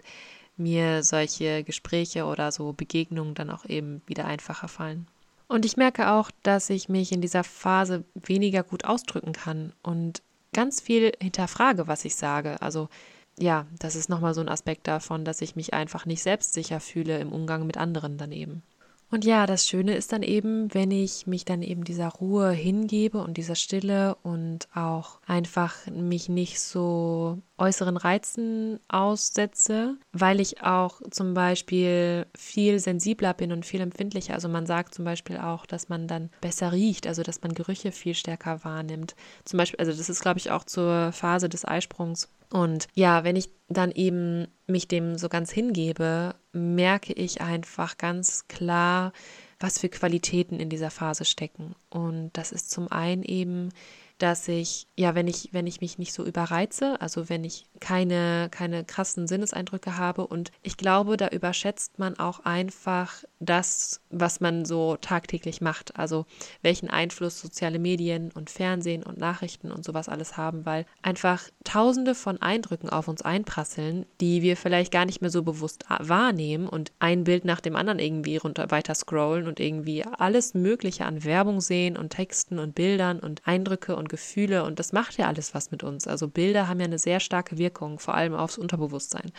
mir 0.56 1.02
solche 1.04 1.64
Gespräche 1.64 2.26
oder 2.26 2.52
so 2.52 2.74
Begegnungen 2.74 3.34
dann 3.34 3.50
auch 3.50 3.66
eben 3.66 4.04
wieder 4.06 4.26
einfacher 4.26 4.68
fallen. 4.68 5.08
Und 5.48 5.66
ich 5.66 5.78
merke 5.78 6.12
auch, 6.12 6.32
dass 6.44 6.70
ich 6.70 6.90
mich 6.90 7.12
in 7.12 7.22
dieser 7.22 7.44
Phase 7.44 8.04
weniger 8.16 8.64
gut 8.64 8.86
ausdrücken 8.86 9.34
kann 9.34 9.74
und 9.84 10.22
ganz 10.54 10.82
viel 10.82 11.12
hinterfrage, 11.22 11.88
was 11.88 12.06
ich 12.06 12.16
sage. 12.16 12.62
Also 12.62 12.90
ja, 13.38 13.68
das 13.80 13.96
ist 13.96 14.10
nochmal 14.10 14.34
so 14.34 14.42
ein 14.42 14.50
Aspekt 14.50 14.88
davon, 14.88 15.26
dass 15.26 15.42
ich 15.42 15.56
mich 15.56 15.74
einfach 15.74 16.06
nicht 16.06 16.24
selbstsicher 16.24 16.80
fühle 16.80 17.20
im 17.20 17.32
Umgang 17.32 17.68
mit 17.68 17.78
anderen 17.78 18.18
dann 18.18 18.32
eben. 18.32 18.64
Und 19.12 19.24
ja, 19.24 19.46
das 19.46 19.68
Schöne 19.68 19.96
ist 19.96 20.14
dann 20.14 20.24
eben, 20.24 20.74
wenn 20.74 20.90
ich 20.90 21.28
mich 21.28 21.46
dann 21.46 21.62
eben 21.62 21.84
dieser 21.84 22.08
Ruhe 22.08 22.52
hingebe 22.52 23.20
und 23.20 23.38
dieser 23.38 23.56
Stille 23.56 24.16
und 24.24 24.68
auch 24.74 25.20
einfach 25.28 25.76
mich 25.88 26.28
nicht 26.28 26.60
so 26.60 27.38
äußeren 27.58 27.98
Reizen 27.98 28.80
aussetze, 28.88 29.98
weil 30.12 30.40
ich 30.40 30.62
auch 30.62 31.02
zum 31.10 31.34
Beispiel 31.34 32.26
viel 32.36 32.80
sensibler 32.80 33.34
bin 33.34 33.52
und 33.52 33.66
viel 33.66 33.82
empfindlicher. 33.82 34.34
Also 34.34 34.50
man 34.50 34.66
sagt 34.66 34.94
zum 34.94 35.06
Beispiel 35.06 35.38
auch, 35.38 35.66
dass 35.66 35.90
man 35.90 36.08
dann 36.08 36.30
besser 36.42 36.72
riecht, 36.72 37.08
also 37.08 37.24
dass 37.24 37.42
man 37.42 37.54
Gerüche 37.54 37.92
viel 37.92 38.14
stärker 38.14 38.64
wahrnimmt. 38.64 39.16
Zum 39.46 39.58
Beispiel, 39.58 39.80
also 39.80 39.92
das 39.92 40.10
ist, 40.10 40.22
glaube 40.22 40.40
ich, 40.40 40.52
auch 40.52 40.66
zur 40.66 41.12
Phase 41.12 41.50
des 41.50 41.66
Eisprungs. 41.66 42.30
Und 42.52 42.88
ja, 42.94 43.24
wenn 43.24 43.36
ich 43.36 43.50
dann 43.70 43.92
eben 43.92 44.48
mich 44.68 44.88
dem 44.88 45.18
so 45.18 45.30
ganz 45.30 45.52
hingebe, 45.52 46.36
merke 46.52 47.14
ich 47.14 47.42
einfach 47.42 47.98
ganz 47.98 48.48
klar, 48.48 49.14
was 49.60 49.80
für 49.80 49.90
Qualitäten 49.90 50.60
in 50.60 50.70
dieser 50.70 50.92
Phase 50.92 51.26
stecken. 51.26 51.76
Und 51.90 52.32
das 52.34 52.52
ist 52.52 52.70
zum 52.70 52.92
einen 52.92 53.24
eben 53.24 53.70
dass 54.18 54.48
ich, 54.48 54.88
ja, 54.96 55.14
wenn 55.16 55.28
ich, 55.28 55.50
wenn 55.52 55.68
ich 55.68 55.82
mich 55.82 55.98
nicht 55.98 56.14
so 56.14 56.24
überreize, 56.24 57.00
also 57.02 57.30
wenn 57.30 57.44
ich 57.44 57.68
keine, 57.80 58.48
keine 58.50 58.86
krassen 58.86 59.28
Sinneseindrücke 59.28 59.98
habe. 59.98 60.26
Und 60.28 60.52
ich 60.62 60.78
glaube, 60.78 61.18
da 61.18 61.28
überschätzt 61.28 62.00
man 62.00 62.18
auch 62.18 62.40
einfach 62.42 63.24
das, 63.40 64.02
was 64.20 64.40
man 64.40 64.66
so 64.66 64.96
tagtäglich 64.98 65.62
macht, 65.62 65.98
also 65.98 66.26
welchen 66.62 66.90
Einfluss 66.90 67.42
soziale 67.42 67.78
Medien 67.78 68.32
und 68.32 68.50
Fernsehen 68.50 69.04
und 69.04 69.18
Nachrichten 69.18 69.72
und 69.72 69.84
sowas 69.84 70.08
alles 70.08 70.38
haben, 70.38 70.66
weil 70.66 70.86
einfach 71.02 71.44
tausende 71.64 72.16
von 72.16 72.42
Eindrücken 72.42 72.90
auf 72.90 73.08
uns 73.08 73.22
einprasseln, 73.22 74.06
die 74.22 74.42
wir 74.42 74.56
vielleicht 74.56 74.92
gar 74.94 75.06
nicht 75.06 75.22
mehr 75.22 75.30
so 75.30 75.44
bewusst 75.44 75.84
wahrnehmen 76.00 76.70
und 76.70 76.94
ein 77.00 77.26
Bild 77.26 77.44
nach 77.44 77.60
dem 77.60 77.76
anderen 77.76 78.00
irgendwie 78.00 78.38
runter 78.38 78.72
weiter 78.72 78.96
scrollen 78.96 79.48
und 79.48 79.60
irgendwie 79.60 80.06
alles 80.06 80.54
Mögliche 80.54 81.06
an 81.06 81.24
Werbung 81.26 81.60
sehen 81.60 81.98
und 81.98 82.12
Texten 82.12 82.60
und 82.60 82.76
Bildern 82.76 83.20
und 83.20 83.42
Eindrücke 83.46 83.96
und 83.96 84.06
und 84.06 84.10
Gefühle 84.10 84.64
und 84.64 84.78
das 84.78 84.94
macht 84.94 85.18
ja 85.18 85.28
alles 85.28 85.56
was 85.56 85.72
mit 85.72 85.84
uns. 85.84 86.08
Also 86.08 86.28
Bilder 86.28 86.68
haben 86.68 86.80
ja 86.80 86.86
eine 86.86 87.00
sehr 87.00 87.20
starke 87.20 87.58
Wirkung, 87.58 87.98
vor 87.98 88.14
allem 88.14 88.36
aufs 88.36 88.58
Unterbewusstsein. 88.58 89.32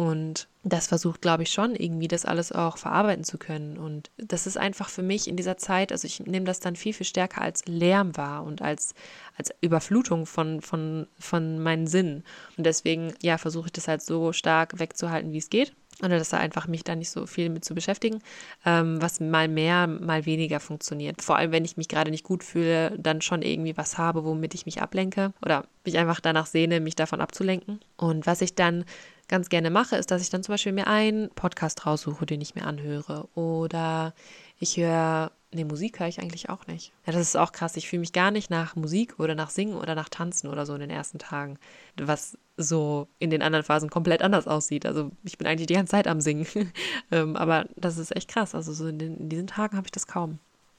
Und 0.00 0.48
das 0.62 0.86
versucht, 0.86 1.20
glaube 1.20 1.42
ich, 1.42 1.52
schon 1.52 1.74
irgendwie 1.74 2.08
das 2.08 2.24
alles 2.24 2.52
auch 2.52 2.78
verarbeiten 2.78 3.22
zu 3.22 3.36
können. 3.36 3.76
Und 3.76 4.10
das 4.16 4.46
ist 4.46 4.56
einfach 4.56 4.88
für 4.88 5.02
mich 5.02 5.28
in 5.28 5.36
dieser 5.36 5.58
Zeit, 5.58 5.92
also 5.92 6.06
ich 6.06 6.20
nehme 6.20 6.46
das 6.46 6.58
dann 6.58 6.74
viel, 6.74 6.94
viel 6.94 7.04
stärker 7.04 7.42
als 7.42 7.66
Lärm 7.66 8.16
wahr 8.16 8.44
und 8.44 8.62
als, 8.62 8.94
als 9.36 9.50
Überflutung 9.60 10.24
von, 10.24 10.62
von, 10.62 11.06
von 11.18 11.58
meinen 11.58 11.86
Sinnen. 11.86 12.24
Und 12.56 12.64
deswegen, 12.64 13.12
ja, 13.20 13.36
versuche 13.36 13.66
ich 13.66 13.72
das 13.72 13.88
halt 13.88 14.00
so 14.00 14.32
stark 14.32 14.78
wegzuhalten, 14.78 15.34
wie 15.34 15.38
es 15.38 15.50
geht. 15.50 15.74
Oder 16.02 16.18
dass 16.18 16.30
da 16.30 16.38
einfach 16.38 16.66
mich 16.66 16.82
da 16.82 16.96
nicht 16.96 17.10
so 17.10 17.26
viel 17.26 17.50
mit 17.50 17.62
zu 17.62 17.74
beschäftigen, 17.74 18.20
ähm, 18.64 19.02
was 19.02 19.20
mal 19.20 19.48
mehr, 19.48 19.86
mal 19.86 20.24
weniger 20.24 20.60
funktioniert. 20.60 21.20
Vor 21.20 21.36
allem, 21.36 21.52
wenn 21.52 21.66
ich 21.66 21.76
mich 21.76 21.88
gerade 21.88 22.10
nicht 22.10 22.24
gut 22.24 22.42
fühle, 22.42 22.96
dann 22.98 23.20
schon 23.20 23.42
irgendwie 23.42 23.76
was 23.76 23.98
habe, 23.98 24.24
womit 24.24 24.54
ich 24.54 24.64
mich 24.64 24.80
ablenke 24.80 25.34
oder 25.44 25.66
mich 25.84 25.98
einfach 25.98 26.20
danach 26.20 26.46
sehne, 26.46 26.80
mich 26.80 26.96
davon 26.96 27.20
abzulenken. 27.20 27.80
Und 27.98 28.26
was 28.26 28.40
ich 28.40 28.54
dann 28.54 28.86
ganz 29.30 29.48
gerne 29.48 29.70
mache, 29.70 29.96
ist, 29.96 30.10
dass 30.10 30.20
ich 30.20 30.28
dann 30.28 30.42
zum 30.42 30.52
Beispiel 30.52 30.72
mir 30.72 30.86
einen 30.86 31.30
Podcast 31.30 31.86
raussuche, 31.86 32.26
den 32.26 32.40
ich 32.40 32.54
mir 32.54 32.66
anhöre. 32.66 33.28
Oder 33.34 34.12
ich 34.58 34.76
höre, 34.76 35.32
nee, 35.52 35.64
Musik 35.64 36.00
höre 36.00 36.08
ich 36.08 36.20
eigentlich 36.20 36.50
auch 36.50 36.66
nicht. 36.66 36.92
Ja, 37.06 37.12
das 37.12 37.22
ist 37.22 37.36
auch 37.36 37.52
krass. 37.52 37.76
Ich 37.76 37.88
fühle 37.88 38.00
mich 38.00 38.12
gar 38.12 38.30
nicht 38.30 38.50
nach 38.50 38.76
Musik 38.76 39.18
oder 39.18 39.34
nach 39.34 39.48
Singen 39.50 39.76
oder 39.76 39.94
nach 39.94 40.10
Tanzen 40.10 40.48
oder 40.48 40.66
so 40.66 40.74
in 40.74 40.80
den 40.80 40.90
ersten 40.90 41.18
Tagen. 41.18 41.58
Was 41.96 42.36
so 42.56 43.08
in 43.18 43.30
den 43.30 43.40
anderen 43.40 43.64
Phasen 43.64 43.88
komplett 43.88 44.20
anders 44.20 44.46
aussieht. 44.46 44.84
Also 44.84 45.12
ich 45.22 45.38
bin 45.38 45.46
eigentlich 45.46 45.68
die 45.68 45.74
ganze 45.74 45.92
Zeit 45.92 46.06
am 46.06 46.20
Singen. 46.20 46.46
ähm, 47.10 47.36
aber 47.36 47.66
das 47.76 47.96
ist 47.96 48.14
echt 48.14 48.28
krass. 48.28 48.54
Also 48.54 48.72
so 48.72 48.86
in, 48.88 48.98
den, 48.98 49.16
in 49.16 49.28
diesen 49.28 49.46
Tagen 49.46 49.76
habe 49.76 49.86
ich 49.86 49.92
das 49.92 50.06
kaum. 50.06 50.38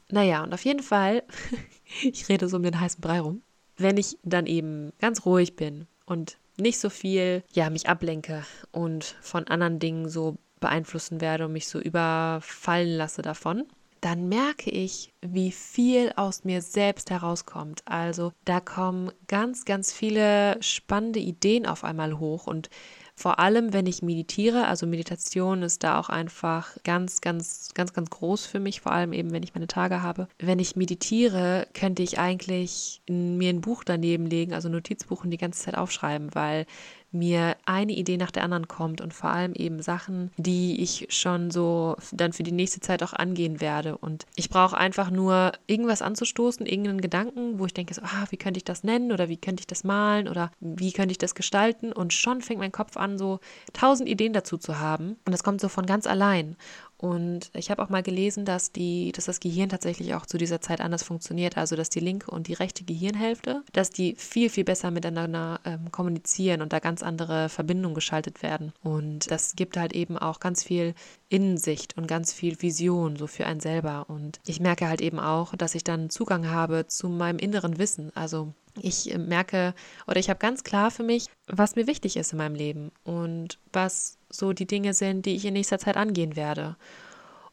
Naja, 0.10 0.44
und 0.44 0.54
auf 0.54 0.64
jeden 0.66 0.84
Fall, 0.84 1.24
ich 2.04 2.28
rede 2.30 2.50
so 2.50 2.58
um 2.58 2.64
den 2.64 2.80
heißen 2.80 3.02
Brei 3.02 3.22
rum. 3.22 3.42
Wenn 3.78 3.98
ich 3.98 4.18
dann 4.24 4.46
eben 4.46 4.92
ganz 5.00 5.26
ruhig 5.26 5.56
bin 5.56 5.88
und 6.06 6.38
nicht 6.62 6.80
so 6.80 6.90
viel, 6.90 7.44
ja, 7.54 7.70
mich 7.70 7.90
ablenke 7.90 8.44
und 8.72 9.16
von 9.22 9.48
anderen 9.48 9.80
Dingen 9.80 10.10
so 10.10 10.38
beeinflussen 10.60 11.20
werde 11.20 11.46
und 11.46 11.54
mich 11.54 11.68
so 11.68 11.80
überfallen 11.80 12.96
lasse 12.98 13.22
davon, 13.22 13.66
dann 14.02 14.30
merke 14.30 14.72
ich, 14.72 15.14
wie 15.22 15.52
viel 15.52 16.12
aus 16.16 16.44
mir 16.44 16.62
selbst 16.62 17.12
herauskommt. 17.12 17.82
Also 17.86 18.34
da 18.46 18.60
kommen 18.60 19.12
ganz, 19.28 19.66
ganz 19.66 19.94
viele 19.94 20.62
spannende 20.62 21.20
Ideen 21.20 21.68
auf 21.68 21.84
einmal 21.84 22.18
hoch 22.18 22.48
und 22.48 22.70
vor 23.16 23.40
allem, 23.40 23.74
wenn 23.74 23.86
ich 23.86 24.02
meditiere, 24.02 24.68
also 24.68 24.88
Meditation 24.88 25.64
ist 25.64 25.84
da 25.84 26.00
auch 26.00 26.10
einfach 26.10 26.78
ganz, 26.84 27.22
ganz, 27.22 27.70
ganz, 27.74 27.94
ganz 27.94 28.10
groß 28.10 28.46
für 28.46 28.60
mich, 28.60 28.82
vor 28.82 28.92
allem 28.92 29.14
eben, 29.14 29.32
wenn 29.32 29.44
ich 29.44 29.54
meine 29.54 29.68
Tage 29.68 30.02
habe. 30.02 30.28
Wenn 30.40 30.60
ich 30.60 30.76
meditiere, 30.76 31.68
könnte 31.74 32.04
ich 32.04 32.20
eigentlich 32.20 33.02
mir 33.10 33.50
ein 33.50 33.62
Buch 33.62 33.84
daneben 33.84 34.26
legen, 34.26 34.54
also 34.54 34.70
Notizbuch 34.70 35.24
und 35.24 35.32
die 35.32 35.38
ganze 35.38 35.64
Zeit 35.64 35.76
aufschreiben, 35.76 36.34
weil 36.34 36.66
mir 37.12 37.58
eine 37.66 37.92
Idee 37.92 38.18
nach 38.18 38.32
der 38.32 38.44
anderen 38.44 38.68
kommt 38.68 39.02
und 39.02 39.14
vor 39.14 39.30
allem 39.30 39.54
eben 39.54 39.82
Sachen, 39.82 40.32
die 40.38 40.82
ich 40.82 41.08
schon 41.10 41.52
so 41.52 41.96
dann 42.12 42.34
für 42.34 42.44
die 42.44 42.52
nächste 42.52 42.80
Zeit 42.80 43.04
auch 43.04 43.14
angehen 43.14 43.62
werde. 43.62 43.98
Und 43.98 44.26
ich 44.36 44.50
brauche 44.50 44.78
einfach 44.78 45.12
nur 45.12 45.52
irgendwas 45.68 46.02
anzustoßen, 46.02 46.66
irgendeinen 46.66 47.02
Gedanken, 47.02 47.60
wo 47.60 47.66
ich 47.66 47.74
denke, 47.74 47.94
so, 47.94 48.02
ah, 48.02 48.26
wie 48.30 48.38
könnte 48.38 48.58
ich 48.58 48.66
das 48.66 48.84
nennen 48.84 49.12
oder 49.12 49.30
wie 49.30 49.38
könnte 49.38 49.62
ich 49.62 49.68
das 49.68 49.84
malen 49.84 50.28
oder 50.28 50.52
wie 50.60 50.92
könnte 50.92 51.12
ich 51.12 51.18
das 51.18 51.36
gestalten? 51.36 51.92
Und 51.92 52.14
schon 52.14 52.42
fängt 52.42 52.60
mein 52.60 52.72
Kopf 52.72 52.98
an, 52.98 53.18
so 53.18 53.40
tausend 53.74 54.08
Ideen 54.10 54.34
dazu 54.34 54.58
zu 54.58 54.80
haben. 54.80 55.18
Und 55.26 55.32
das 55.32 55.44
kommt 55.44 55.62
so 55.62 55.70
von 55.70 55.86
ganz 55.86 56.08
allein. 56.08 56.56
Und 57.02 57.50
ich 57.56 57.72
habe 57.72 57.82
auch 57.82 57.90
mal 57.90 58.04
gelesen, 58.04 58.46
dass, 58.46 58.72
die, 58.72 59.12
dass 59.12 59.26
das 59.26 59.40
Gehirn 59.40 59.70
tatsächlich 59.70 60.14
auch 60.14 60.28
zu 60.28 60.38
dieser 60.38 60.62
Zeit 60.62 60.82
anders 60.82 61.02
funktioniert. 61.02 61.58
Also, 61.58 61.76
dass 61.76 61.90
die 61.90 62.00
linke 62.00 62.30
und 62.30 62.48
die 62.48 62.54
rechte 62.54 62.84
Gehirnhälfte, 62.84 63.64
dass 63.74 63.90
die 63.90 64.14
viel, 64.16 64.52
viel 64.52 64.64
besser 64.64 64.92
miteinander 64.92 65.60
ähm, 65.66 65.92
kommunizieren 65.92 66.62
und 66.62 66.74
da 66.74 66.78
ganz 66.78 67.02
andere 67.02 67.50
Verbindungen 67.50 67.96
geschaltet 67.96 68.44
werden. 68.44 68.72
Und 68.84 69.32
das 69.32 69.56
gibt 69.56 69.78
halt 69.78 69.94
eben 69.94 70.16
auch 70.16 70.40
ganz 70.40 70.64
viel 70.64 70.94
Innensicht 71.28 71.98
und 71.98 72.06
ganz 72.06 72.34
viel 72.34 72.62
Vision 72.62 73.16
so 73.16 73.26
für 73.26 73.48
einen 73.48 73.62
selber. 73.62 74.06
Und 74.08 74.40
ich 74.46 74.60
merke 74.60 74.88
halt 74.88 75.02
eben 75.02 75.20
auch, 75.20 75.56
dass 75.56 75.74
ich 75.74 75.84
dann 75.84 76.12
Zugang 76.12 76.52
habe 76.52 76.86
zu 76.86 77.10
meinem 77.10 77.40
inneren 77.40 77.80
Wissen. 77.80 78.12
Also 78.14 78.54
ich 78.80 79.18
merke 79.18 79.74
oder 80.06 80.20
ich 80.20 80.30
habe 80.30 80.38
ganz 80.38 80.64
klar 80.64 80.92
für 80.92 81.04
mich, 81.04 81.26
was 81.48 81.76
mir 81.76 81.88
wichtig 81.88 82.16
ist 82.16 82.32
in 82.32 82.38
meinem 82.38 82.56
Leben 82.56 82.92
und 83.04 83.58
was 83.74 84.20
so 84.32 84.54
die 84.54 84.68
Dinge 84.68 84.94
sind, 84.94 85.26
die 85.26 85.36
ich 85.36 85.46
in 85.46 85.54
nächster 85.54 85.80
Zeit 85.80 85.98
angehen 85.98 86.36
werde. 86.36 86.76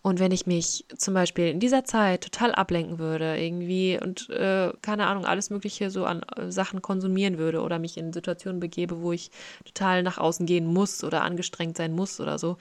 Und 0.01 0.21
wenn 0.21 0.31
ich 0.31 0.47
mich 0.47 0.87
zum 0.97 1.15
Beispiel 1.15 1.49
in 1.49 1.61
dieser 1.61 1.85
Zeit 1.85 2.23
total 2.23 2.55
ablenken 2.55 2.99
würde, 2.99 3.37
irgendwie 3.37 3.99
und 4.01 4.31
äh, 4.31 4.73
keine 4.81 5.07
Ahnung, 5.07 5.27
alles 5.27 5.51
Mögliche 5.51 5.91
so 5.91 6.05
an 6.05 6.23
äh, 6.37 6.51
Sachen 6.51 6.83
konsumieren 6.83 7.37
würde 7.37 7.61
oder 7.61 7.79
mich 7.79 7.97
in 7.99 8.13
Situationen 8.13 8.61
begebe, 8.61 9.03
wo 9.03 9.13
ich 9.13 9.31
total 9.65 10.03
nach 10.03 10.19
außen 10.19 10.47
gehen 10.47 10.67
muss 10.67 11.03
oder 11.03 11.23
angestrengt 11.23 11.77
sein 11.77 11.95
muss 11.95 12.21
oder 12.21 12.39
so, 12.39 12.57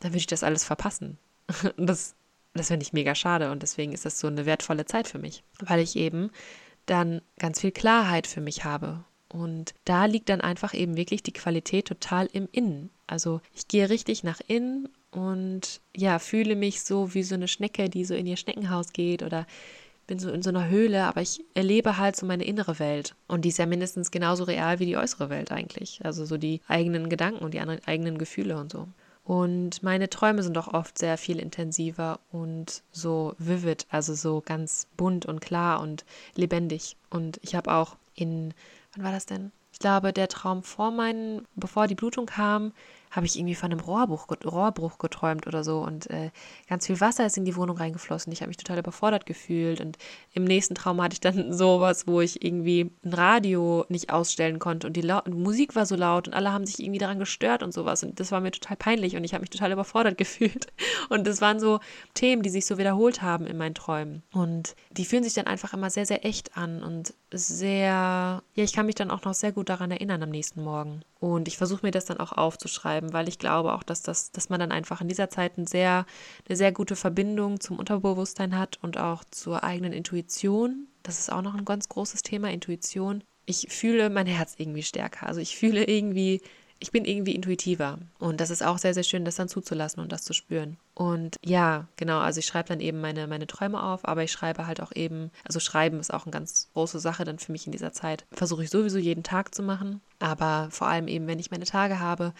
dann 0.00 0.12
würde 0.12 0.18
ich 0.18 0.26
das 0.26 0.42
alles 0.42 0.64
verpassen. 0.64 1.18
Das, 1.76 2.14
das 2.54 2.68
finde 2.68 2.82
ich 2.82 2.92
mega 2.92 3.14
schade 3.14 3.50
und 3.52 3.62
deswegen 3.62 3.92
ist 3.92 4.04
das 4.04 4.18
so 4.18 4.26
eine 4.26 4.46
wertvolle 4.46 4.84
Zeit 4.84 5.06
für 5.06 5.18
mich, 5.18 5.44
weil 5.60 5.80
ich 5.80 5.94
eben 5.96 6.30
dann 6.86 7.22
ganz 7.38 7.60
viel 7.60 7.70
Klarheit 7.70 8.26
für 8.26 8.40
mich 8.40 8.64
habe. 8.64 9.04
Und 9.32 9.74
da 9.84 10.06
liegt 10.06 10.28
dann 10.28 10.40
einfach 10.40 10.74
eben 10.74 10.96
wirklich 10.96 11.22
die 11.22 11.32
Qualität 11.32 11.86
total 11.86 12.28
im 12.32 12.48
Innen. 12.50 12.90
Also 13.06 13.40
ich 13.54 13.68
gehe 13.68 13.88
richtig 13.88 14.24
nach 14.24 14.40
innen 14.46 14.88
und 15.12 15.80
ja, 15.96 16.18
fühle 16.18 16.56
mich 16.56 16.82
so 16.82 17.14
wie 17.14 17.22
so 17.22 17.34
eine 17.34 17.48
Schnecke, 17.48 17.88
die 17.88 18.04
so 18.04 18.14
in 18.14 18.26
ihr 18.26 18.36
Schneckenhaus 18.36 18.92
geht 18.92 19.22
oder 19.22 19.46
bin 20.06 20.18
so 20.18 20.30
in 20.30 20.42
so 20.42 20.50
einer 20.50 20.68
Höhle, 20.68 21.04
aber 21.04 21.22
ich 21.22 21.44
erlebe 21.54 21.96
halt 21.96 22.16
so 22.16 22.26
meine 22.26 22.44
innere 22.44 22.80
Welt. 22.80 23.14
Und 23.28 23.44
die 23.44 23.50
ist 23.50 23.58
ja 23.58 23.66
mindestens 23.66 24.10
genauso 24.10 24.42
real 24.42 24.80
wie 24.80 24.86
die 24.86 24.96
äußere 24.96 25.30
Welt 25.30 25.52
eigentlich. 25.52 26.00
Also 26.04 26.24
so 26.24 26.36
die 26.36 26.60
eigenen 26.66 27.08
Gedanken 27.08 27.44
und 27.44 27.54
die 27.54 27.60
eigenen 27.60 28.18
Gefühle 28.18 28.58
und 28.58 28.72
so. 28.72 28.88
Und 29.24 29.84
meine 29.84 30.10
Träume 30.10 30.42
sind 30.42 30.58
auch 30.58 30.66
oft 30.66 30.98
sehr 30.98 31.16
viel 31.16 31.38
intensiver 31.38 32.18
und 32.32 32.82
so 32.90 33.34
vivid, 33.38 33.86
also 33.90 34.14
so 34.14 34.42
ganz 34.44 34.88
bunt 34.96 35.26
und 35.26 35.40
klar 35.40 35.80
und 35.80 36.04
lebendig. 36.34 36.96
Und 37.10 37.38
ich 37.42 37.54
habe 37.54 37.72
auch 37.72 37.96
in, 38.16 38.52
wann 38.94 39.04
war 39.04 39.12
das 39.12 39.26
denn? 39.26 39.52
Ich 39.72 39.78
glaube, 39.78 40.12
der 40.12 40.28
Traum 40.28 40.62
vor 40.62 40.90
meinen, 40.90 41.46
bevor 41.54 41.86
die 41.86 41.94
Blutung 41.94 42.26
kam, 42.26 42.72
habe 43.10 43.26
ich 43.26 43.36
irgendwie 43.36 43.54
von 43.54 43.72
einem 43.72 43.80
Rohrbruch, 43.80 44.26
Rohrbruch 44.44 44.98
geträumt 44.98 45.46
oder 45.46 45.64
so 45.64 45.80
und 45.80 46.08
äh, 46.10 46.30
ganz 46.68 46.86
viel 46.86 47.00
Wasser 47.00 47.26
ist 47.26 47.36
in 47.36 47.44
die 47.44 47.56
Wohnung 47.56 47.76
reingeflossen. 47.76 48.32
Ich 48.32 48.40
habe 48.40 48.48
mich 48.48 48.56
total 48.56 48.78
überfordert 48.78 49.26
gefühlt 49.26 49.80
und 49.80 49.98
im 50.32 50.44
nächsten 50.44 50.74
Traum 50.74 51.02
hatte 51.02 51.14
ich 51.14 51.20
dann 51.20 51.52
sowas, 51.56 52.06
wo 52.06 52.20
ich 52.20 52.44
irgendwie 52.44 52.90
ein 53.04 53.12
Radio 53.12 53.84
nicht 53.88 54.10
ausstellen 54.12 54.58
konnte 54.58 54.86
und 54.86 54.96
die, 54.96 55.00
La 55.00 55.24
Musik 55.28 55.74
war 55.74 55.86
so 55.86 55.96
laut 55.96 56.28
und 56.28 56.34
alle 56.34 56.52
haben 56.52 56.66
sich 56.66 56.80
irgendwie 56.80 56.98
daran 56.98 57.18
gestört 57.18 57.62
und 57.62 57.72
sowas 57.72 58.02
und 58.02 58.20
das 58.20 58.30
war 58.30 58.40
mir 58.40 58.52
total 58.52 58.76
peinlich 58.76 59.16
und 59.16 59.24
ich 59.24 59.34
habe 59.34 59.42
mich 59.42 59.50
total 59.50 59.72
überfordert 59.72 60.16
gefühlt 60.18 60.68
und 61.08 61.26
das 61.26 61.40
waren 61.40 61.58
so 61.58 61.80
Themen, 62.14 62.42
die 62.42 62.50
sich 62.50 62.66
so 62.66 62.78
wiederholt 62.78 63.22
haben 63.22 63.46
in 63.46 63.56
meinen 63.56 63.74
Träumen 63.74 64.22
und 64.32 64.76
die 64.90 65.04
fühlen 65.04 65.24
sich 65.24 65.34
dann 65.34 65.46
einfach 65.46 65.74
immer 65.74 65.90
sehr, 65.90 66.06
sehr 66.06 66.24
echt 66.24 66.56
an 66.56 66.82
und 66.82 67.14
sehr, 67.32 68.42
ja, 68.54 68.64
ich 68.64 68.72
kann 68.72 68.86
mich 68.86 68.94
dann 68.94 69.10
auch 69.10 69.24
noch 69.24 69.34
sehr 69.34 69.52
gut 69.52 69.68
daran 69.68 69.90
erinnern 69.90 70.22
am 70.22 70.30
nächsten 70.30 70.62
Morgen. 70.62 71.02
Und 71.20 71.48
ich 71.48 71.58
versuche 71.58 71.84
mir 71.84 71.90
das 71.90 72.06
dann 72.06 72.18
auch 72.18 72.32
aufzuschreiben, 72.32 73.12
weil 73.12 73.28
ich 73.28 73.38
glaube 73.38 73.74
auch, 73.74 73.82
dass 73.82 74.00
das, 74.00 74.32
dass 74.32 74.48
man 74.48 74.58
dann 74.58 74.72
einfach 74.72 75.02
in 75.02 75.08
dieser 75.08 75.28
Zeit 75.28 75.58
ein 75.58 75.66
sehr, 75.66 76.06
eine 76.48 76.56
sehr 76.56 76.72
gute 76.72 76.96
Verbindung 76.96 77.60
zum 77.60 77.78
Unterbewusstsein 77.78 78.58
hat 78.58 78.78
und 78.82 78.96
auch 78.96 79.22
zur 79.30 79.62
eigenen 79.62 79.92
Intuition. 79.92 80.88
Das 81.02 81.18
ist 81.18 81.30
auch 81.30 81.42
noch 81.42 81.54
ein 81.54 81.66
ganz 81.66 81.90
großes 81.90 82.22
Thema, 82.22 82.50
Intuition. 82.50 83.22
Ich 83.44 83.66
fühle 83.68 84.08
mein 84.08 84.26
Herz 84.26 84.54
irgendwie 84.56 84.82
stärker. 84.82 85.26
Also 85.26 85.40
ich 85.40 85.56
fühle 85.56 85.84
irgendwie, 85.84 86.40
ich 86.80 86.90
bin 86.92 87.04
irgendwie 87.04 87.34
intuitiver. 87.34 87.98
Und 88.18 88.40
das 88.40 88.48
ist 88.50 88.62
auch 88.62 88.78
sehr, 88.78 88.94
sehr 88.94 89.02
schön, 89.02 89.24
das 89.26 89.36
dann 89.36 89.48
zuzulassen 89.48 90.02
und 90.02 90.10
das 90.10 90.22
zu 90.22 90.32
spüren. 90.32 90.78
Und 90.94 91.36
ja, 91.44 91.86
genau, 91.96 92.18
also 92.18 92.40
ich 92.40 92.46
schreibe 92.46 92.70
dann 92.70 92.80
eben 92.80 93.00
meine, 93.00 93.26
meine 93.26 93.46
Träume 93.46 93.82
auf, 93.82 94.08
aber 94.08 94.24
ich 94.24 94.32
schreibe 94.32 94.66
halt 94.66 94.80
auch 94.80 94.92
eben, 94.94 95.30
also 95.44 95.60
schreiben 95.60 96.00
ist 96.00 96.12
auch 96.12 96.24
eine 96.24 96.32
ganz 96.32 96.68
große 96.72 96.98
Sache 96.98 97.24
dann 97.24 97.38
für 97.38 97.52
mich 97.52 97.66
in 97.66 97.72
dieser 97.72 97.92
Zeit. 97.92 98.24
Versuche 98.32 98.64
ich 98.64 98.70
sowieso 98.70 98.98
jeden 98.98 99.22
Tag 99.22 99.54
zu 99.54 99.62
machen, 99.62 100.00
aber 100.18 100.68
vor 100.70 100.88
allem 100.88 101.06
eben, 101.06 101.26
wenn 101.26 101.38
ich 101.38 101.50
meine 101.50 101.66
Tage 101.66 102.00
habe, 102.00 102.32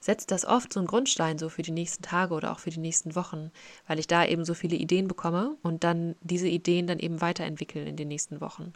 setzt 0.00 0.30
das 0.30 0.44
oft 0.44 0.72
so 0.72 0.80
einen 0.80 0.86
Grundstein 0.86 1.38
so 1.38 1.48
für 1.48 1.62
die 1.62 1.70
nächsten 1.70 2.02
Tage 2.02 2.34
oder 2.34 2.52
auch 2.52 2.58
für 2.58 2.70
die 2.70 2.80
nächsten 2.80 3.14
Wochen, 3.14 3.50
weil 3.86 3.98
ich 3.98 4.06
da 4.06 4.24
eben 4.24 4.44
so 4.44 4.52
viele 4.52 4.76
Ideen 4.76 5.08
bekomme 5.08 5.56
und 5.62 5.82
dann 5.82 6.14
diese 6.20 6.48
Ideen 6.48 6.86
dann 6.86 6.98
eben 6.98 7.22
weiterentwickeln 7.22 7.86
in 7.86 7.96
den 7.96 8.08
nächsten 8.08 8.40
Wochen 8.42 8.74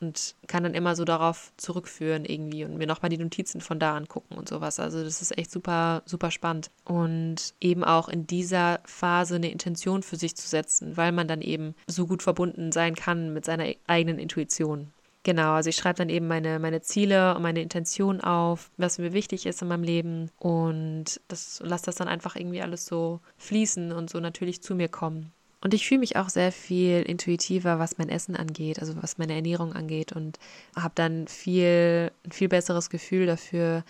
und 0.00 0.34
kann 0.46 0.62
dann 0.62 0.74
immer 0.74 0.96
so 0.96 1.04
darauf 1.04 1.52
zurückführen 1.56 2.24
irgendwie 2.24 2.64
und 2.64 2.76
mir 2.76 2.86
nochmal 2.86 3.10
die 3.10 3.18
Notizen 3.18 3.60
von 3.60 3.78
da 3.78 3.96
angucken 3.96 4.34
und 4.34 4.48
sowas. 4.48 4.78
Also 4.80 5.02
das 5.02 5.22
ist 5.22 5.36
echt 5.36 5.50
super, 5.50 6.02
super 6.06 6.30
spannend. 6.30 6.70
Und 6.84 7.54
eben 7.60 7.84
auch 7.84 8.08
in 8.08 8.26
dieser 8.26 8.80
Phase 8.84 9.36
eine 9.36 9.50
Intention 9.50 10.02
für 10.02 10.16
sich 10.16 10.36
zu 10.36 10.48
setzen, 10.48 10.96
weil 10.96 11.12
man 11.12 11.28
dann 11.28 11.42
eben 11.42 11.74
so 11.86 12.06
gut 12.06 12.22
verbunden 12.22 12.72
sein 12.72 12.94
kann 12.94 13.32
mit 13.32 13.44
seiner 13.44 13.66
eigenen 13.86 14.18
Intuition. 14.18 14.92
Genau, 15.24 15.52
also 15.52 15.68
ich 15.68 15.76
schreibe 15.76 15.98
dann 15.98 16.08
eben 16.08 16.26
meine, 16.26 16.58
meine 16.58 16.80
Ziele 16.80 17.34
und 17.34 17.42
meine 17.42 17.60
Intention 17.60 18.20
auf, 18.20 18.70
was 18.76 18.98
mir 18.98 19.12
wichtig 19.12 19.46
ist 19.46 19.60
in 19.60 19.68
meinem 19.68 19.82
Leben 19.82 20.30
und 20.38 21.20
das 21.28 21.60
lasse 21.62 21.86
das 21.86 21.96
dann 21.96 22.08
einfach 22.08 22.36
irgendwie 22.36 22.62
alles 22.62 22.86
so 22.86 23.20
fließen 23.36 23.92
und 23.92 24.08
so 24.08 24.20
natürlich 24.20 24.62
zu 24.62 24.74
mir 24.74 24.88
kommen. 24.88 25.32
Und 25.60 25.74
ich 25.74 25.88
fühle 25.88 26.00
mich 26.00 26.16
auch 26.16 26.28
sehr 26.28 26.52
viel 26.52 27.02
intuitiver, 27.02 27.78
was 27.78 27.98
mein 27.98 28.08
Essen 28.08 28.36
angeht, 28.36 28.78
also 28.78 28.94
was 29.02 29.18
meine 29.18 29.34
Ernährung 29.34 29.72
angeht 29.72 30.12
und 30.12 30.38
habe 30.76 30.92
dann 30.94 31.26
viel, 31.26 32.12
ein 32.24 32.32
viel 32.32 32.48
besseres 32.48 32.90
Gefühl 32.90 33.26
dafür, 33.26 33.82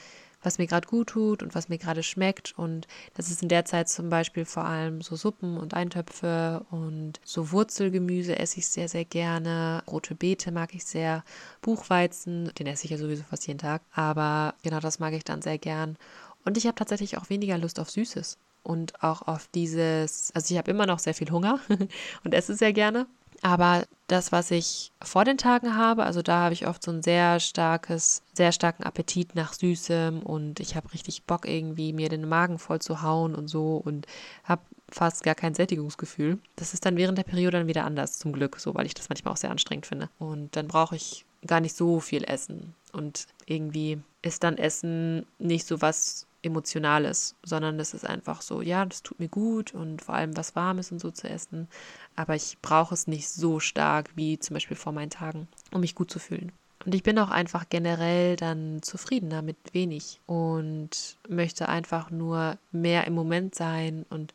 was 0.43 0.59
mir 0.59 0.67
gerade 0.67 0.89
gut 0.89 1.09
tut 1.09 1.43
und 1.43 1.55
was 1.55 1.69
mir 1.69 1.79
gerade 1.79 2.03
schmeckt. 2.03 2.57
Und 2.57 2.87
das 3.15 3.31
ist 3.31 3.43
in 3.43 3.49
der 3.49 3.65
Zeit 3.65 3.89
zum 3.89 4.09
Beispiel 4.09 4.45
vor 4.45 4.65
allem 4.65 5.03
so 5.03 5.17
Suppen 5.17 5.59
und 5.59 5.75
Eintöpfe 5.75 6.65
und 6.71 7.21
so 7.25 7.51
Wurzelgemüse 7.53 8.39
esse 8.39 8.59
ich 8.59 8.69
sehr, 8.69 8.89
sehr 8.89 9.05
gerne. 9.05 9.83
Rote 9.87 10.15
Beete 10.15 10.53
mag 10.53 10.75
ich 10.75 10.85
sehr. 10.85 11.25
Buchweizen, 11.61 12.53
den 12.59 12.67
esse 12.67 12.85
ich 12.85 12.93
ja 12.93 12.99
sowieso 12.99 13.25
fast 13.25 13.47
jeden 13.47 13.59
Tag. 13.59 13.83
Aber 13.93 14.55
genau 14.63 14.81
das 14.81 15.01
mag 15.01 15.13
ich 15.13 15.25
dann 15.25 15.43
sehr 15.43 15.59
gern. 15.59 15.99
Und 16.45 16.57
ich 16.57 16.67
habe 16.67 16.77
tatsächlich 16.77 17.19
auch 17.19 17.29
weniger 17.31 17.59
Lust 17.59 17.81
auf 17.81 17.91
Süßes 17.91 18.39
und 18.63 19.03
auch 19.03 19.23
auf 19.23 19.49
dieses, 19.55 20.31
also 20.35 20.53
ich 20.53 20.59
habe 20.59 20.71
immer 20.71 20.87
noch 20.87 20.99
sehr 20.99 21.15
viel 21.15 21.31
Hunger 21.31 21.61
und 22.25 22.35
esse 22.35 22.55
sehr 22.55 22.73
gerne. 22.73 23.07
Aber 23.41 23.85
das, 24.09 24.33
was 24.33 24.51
ich 24.51 24.91
vor 25.03 25.25
den 25.25 25.39
Tagen 25.39 25.77
habe, 25.77 26.05
also 26.05 26.23
da 26.23 26.45
habe 26.45 26.55
ich 26.55 26.67
oft 26.67 26.83
so 26.83 26.91
ein 26.91 27.03
sehr 27.03 27.39
starkes, 27.39 28.23
sehr 28.33 28.53
starken 28.53 28.83
Appetit 28.83 29.35
nach 29.35 29.53
Süßem 29.53 30.23
und 30.23 30.61
ich 30.61 30.75
habe 30.75 30.93
richtig 30.93 31.23
Bock 31.25 31.47
irgendwie, 31.47 31.93
mir 31.93 32.09
den 32.09 32.29
Magen 32.29 32.59
voll 32.59 32.81
zu 32.81 33.03
hauen 33.03 33.35
und 33.35 33.49
so 33.49 33.77
und 33.77 34.07
habe 34.45 34.63
fast 34.91 35.23
gar 35.23 35.35
kein 35.35 35.55
Sättigungsgefühl. 35.55 36.39
Das 36.57 36.75
ist 36.75 36.85
dann 36.85 36.97
während 36.97 37.19
der 37.19 37.25
Periode 37.25 37.59
dann 37.59 37.67
wieder 37.67 37.85
anders, 37.85 38.19
zum 38.19 38.33
Glück, 38.33 38.59
so, 38.59 38.75
weil 38.75 38.87
ich 38.87 38.95
das 38.95 39.09
manchmal 39.09 39.35
auch 39.35 39.39
sehr 39.39 39.51
anstrengend 39.51 39.87
finde. 39.87 40.09
Und 40.19 40.57
dann 40.57 40.67
brauche 40.67 40.97
ich 40.97 41.25
gar 41.47 41.61
nicht 41.61 41.77
so 41.77 42.01
viel 42.01 42.25
Essen. 42.25 42.75
Und 42.93 43.27
irgendwie 43.47 44.01
ist 44.23 44.43
dann 44.43 44.57
Essen 44.57 45.27
nicht 45.39 45.67
so 45.67 45.81
was 45.81 46.27
Emotionales, 46.49 47.37
sondern 47.45 47.79
es 47.79 47.95
ist 47.95 48.05
einfach 48.05 48.43
so, 48.43 48.61
ja, 48.61 48.85
das 48.85 49.03
tut 49.03 49.21
mir 49.21 49.29
gut 49.29 49.75
und 49.75 50.03
vor 50.03 50.15
allem 50.15 50.37
was 50.37 50.57
Warmes 50.57 50.91
und 50.91 50.99
so 51.01 51.11
zu 51.11 51.29
essen. 51.29 51.69
Aber 52.17 52.35
ich 52.35 52.59
brauche 52.61 52.95
es 52.95 53.07
nicht 53.07 53.29
so 53.29 53.61
stark 53.61 54.11
wie 54.17 54.39
zum 54.39 54.55
Beispiel 54.55 54.77
vor 54.77 54.93
meinen 54.93 55.11
Tagen, 55.11 55.49
um 55.73 55.81
mich 55.81 55.95
gut 55.95 56.11
zu 56.11 56.19
fühlen. 56.19 56.53
Und 56.85 56.95
ich 56.95 57.03
bin 57.03 57.19
auch 57.19 57.31
einfach 57.31 57.69
generell 57.69 58.37
dann 58.37 58.83
zufriedener 58.83 59.43
mit 59.43 59.57
wenig 59.73 60.21
und 60.27 61.19
möchte 61.29 61.69
einfach 61.69 62.11
nur 62.11 62.57
mehr 62.73 63.07
im 63.07 63.15
Moment 63.15 63.55
sein 63.55 64.07
und 64.11 64.33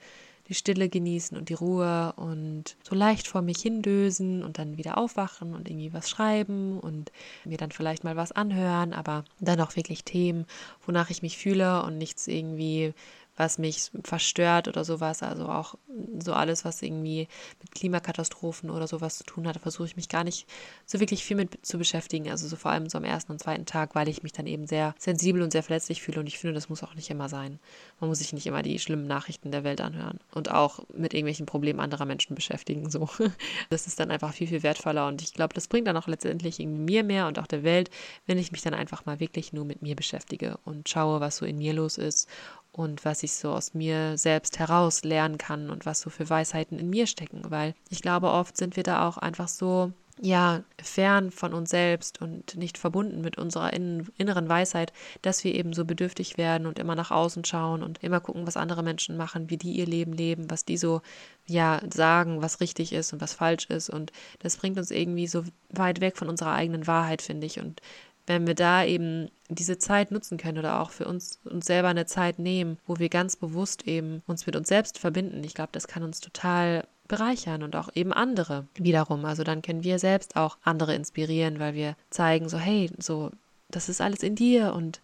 die 0.54 0.60
Stille 0.60 0.88
genießen 0.88 1.36
und 1.36 1.50
die 1.50 1.56
Ruhe 1.56 2.14
und 2.16 2.78
so 2.84 2.94
leicht 2.94 3.28
vor 3.28 3.42
mich 3.42 3.60
hindösen 3.60 4.44
und 4.44 4.60
dann 4.60 4.78
wieder 4.78 5.00
aufwachen 5.00 5.56
und 5.56 5.68
irgendwie 5.68 5.94
was 5.94 6.12
schreiben 6.12 6.80
und 6.80 7.12
mir 7.44 7.58
dann 7.58 7.72
vielleicht 7.72 8.04
mal 8.04 8.16
was 8.16 8.32
anhören, 8.32 8.94
aber 8.94 9.26
dann 9.40 9.60
auch 9.62 9.76
wirklich 9.76 10.04
Themen, 10.04 10.46
wonach 10.86 11.10
ich 11.10 11.24
mich 11.24 11.40
fühle 11.40 11.82
und 11.84 11.98
nichts 11.98 12.28
irgendwie 12.28 12.94
was 13.36 13.58
mich 13.58 13.92
verstört 14.04 14.68
oder 14.68 14.86
sowas. 14.86 15.24
Also 15.24 15.48
auch 15.48 15.76
so 16.20 16.34
alles, 16.34 16.66
was 16.66 16.82
irgendwie 16.82 17.28
mit 17.62 17.72
Klimakatastrophen 17.72 18.70
oder 18.70 18.88
sowas 18.88 19.18
zu 19.18 19.24
tun 19.24 19.48
hat, 19.48 19.60
versuche 19.60 19.88
ich 19.88 19.96
mich 19.96 20.10
gar 20.10 20.24
nicht 20.24 20.48
so 20.86 21.00
wirklich 21.00 21.24
viel 21.24 21.38
mit 21.38 21.66
zu 21.66 21.78
beschäftigen. 21.78 22.30
Also 22.30 22.48
so 22.48 22.56
vor 22.56 22.72
allem 22.72 22.90
so 22.90 22.98
am 22.98 23.04
ersten 23.04 23.32
und 23.32 23.40
zweiten 23.40 23.66
Tag, 23.66 23.96
weil 23.96 24.08
ich 24.08 24.24
mich 24.24 24.34
dann 24.34 24.46
eben 24.46 24.68
sehr 24.68 24.94
sensibel 25.00 25.42
und 25.42 25.52
sehr 25.52 25.64
verletzlich 25.64 26.02
fühle 26.02 26.20
und 26.20 26.28
ich 26.28 26.38
finde, 26.38 26.54
das 26.54 26.70
muss 26.70 26.84
auch 26.84 26.94
nicht 26.96 27.10
immer 27.10 27.30
sein. 27.30 27.60
Man 28.00 28.10
muss 28.10 28.20
sich 28.20 28.34
nicht 28.34 28.46
immer 28.46 28.62
die 28.62 28.78
schlimmen 28.80 29.08
Nachrichten 29.08 29.52
der 29.52 29.64
Welt 29.64 29.82
anhören 29.82 30.20
und 30.34 30.52
auch 30.52 30.80
mit 30.94 31.14
irgendwelchen 31.14 31.46
Problemen 31.46 31.80
anderer 31.80 32.06
Menschen 32.06 32.36
beschäftigen. 32.36 32.90
So. 32.90 33.10
Das 33.70 33.88
ist 33.88 34.00
dann 34.00 34.12
einfach 34.12 34.34
viel, 34.34 34.48
viel 34.48 34.64
wertvoller 34.64 35.08
und 35.08 35.22
ich 35.22 35.34
glaube, 35.34 35.54
das 35.54 35.68
bringt 35.68 35.88
dann 35.88 35.98
auch 35.98 36.08
letztendlich 36.08 36.60
irgendwie 36.60 36.84
mir 36.84 37.04
mehr 37.04 37.28
und 37.28 37.40
auch 37.40 37.48
der 37.48 37.64
Welt, 37.64 37.90
wenn 38.28 38.38
ich 38.38 38.52
mich 38.52 38.62
dann 38.62 38.74
einfach 38.74 39.06
mal 39.06 39.20
wirklich 39.20 39.54
nur 39.54 39.66
mit 39.66 39.82
mir 39.82 39.96
beschäftige 39.96 40.58
und 40.66 40.88
schaue, 40.90 41.20
was 41.20 41.38
so 41.38 41.46
in 41.46 41.58
mir 41.58 41.74
los 41.74 41.98
ist 41.98 42.28
und 42.74 43.06
was 43.06 43.24
ich 43.24 43.34
so 43.34 43.52
aus 43.52 43.74
mir 43.74 44.18
selbst 44.18 44.60
heraus 44.60 45.04
lernen 45.04 45.38
kann 45.38 45.70
und 45.70 45.86
was 45.86 46.02
so 46.02 46.10
für 46.10 46.30
Weisheiten 46.30 46.80
in 46.80 46.90
mir 46.90 47.08
stecken, 47.08 47.44
weil 47.50 47.76
ich 47.90 48.02
glaube, 48.02 48.32
oft 48.32 48.58
sind 48.58 48.76
wir 48.76 48.84
da 48.84 49.08
auch 49.08 49.18
einfach 49.18 49.48
so 49.48 49.94
ja, 50.22 50.64
fern 50.82 51.32
von 51.32 51.54
uns 51.54 51.72
selbst 51.72 52.22
und 52.22 52.56
nicht 52.56 52.78
verbunden 52.78 53.22
mit 53.22 53.38
unserer 53.38 53.74
inneren 53.74 54.48
Weisheit, 54.48 54.94
dass 55.24 55.44
wir 55.44 55.56
eben 55.56 55.74
so 55.74 55.86
bedürftig 55.86 56.38
werden 56.38 56.68
und 56.68 56.78
immer 56.78 56.96
nach 56.96 57.10
außen 57.10 57.44
schauen 57.46 57.82
und 57.82 58.04
immer 58.04 58.20
gucken, 58.20 58.46
was 58.46 58.58
andere 58.58 58.84
Menschen 58.84 59.18
machen, 59.18 59.50
wie 59.50 59.58
die 59.58 59.72
ihr 59.72 59.88
Leben 59.88 60.14
leben, 60.14 60.52
was 60.52 60.66
die 60.66 60.78
so, 60.78 61.02
ja, 61.48 61.82
sagen, 61.92 62.42
was 62.42 62.60
richtig 62.60 62.94
ist 62.94 63.12
und 63.12 63.22
was 63.22 63.34
falsch 63.34 63.66
ist. 63.70 63.90
Und 63.90 64.12
das 64.40 64.58
bringt 64.58 64.78
uns 64.78 64.92
irgendwie 64.92 65.28
so 65.28 65.44
weit 65.70 66.00
weg 66.00 66.16
von 66.16 66.30
unserer 66.30 66.54
eigenen 66.54 66.86
Wahrheit, 66.86 67.22
finde 67.22 67.48
ich. 67.48 67.60
Und 67.60 67.82
wenn 68.28 68.48
wir 68.48 68.56
da 68.56 68.84
eben 68.86 69.30
diese 69.50 69.78
Zeit 69.78 70.12
nutzen 70.12 70.38
können 70.38 70.58
oder 70.58 70.80
auch 70.80 70.92
für 70.92 71.06
uns 71.06 71.40
uns 71.44 71.66
selber 71.66 71.90
eine 71.90 72.06
Zeit 72.06 72.40
nehmen, 72.40 72.78
wo 72.88 72.98
wir 72.98 73.10
ganz 73.10 73.36
bewusst 73.36 73.88
eben 73.88 74.22
uns 74.28 74.46
mit 74.46 74.56
uns 74.56 74.68
selbst 74.68 74.98
verbinden, 74.98 75.44
ich 75.44 75.54
glaube, 75.54 75.70
das 75.72 75.88
kann 75.88 76.04
uns 76.04 76.20
total 76.20 76.88
bereichern 77.08 77.64
und 77.64 77.76
auch 77.76 77.90
eben 77.96 78.14
andere 78.14 78.66
wiederum. 78.76 79.26
Also 79.26 79.44
dann 79.44 79.62
können 79.62 79.84
wir 79.84 80.00
selbst 80.00 80.36
auch 80.36 80.58
andere 80.64 80.96
inspirieren, 80.96 81.60
weil 81.60 81.74
wir 81.74 81.96
zeigen 82.10 82.50
so, 82.50 82.58
hey, 82.58 82.90
so, 82.98 83.32
das 83.70 83.90
ist 83.90 84.02
alles 84.02 84.24
in 84.24 84.36
dir 84.36 84.74
und 84.74 85.02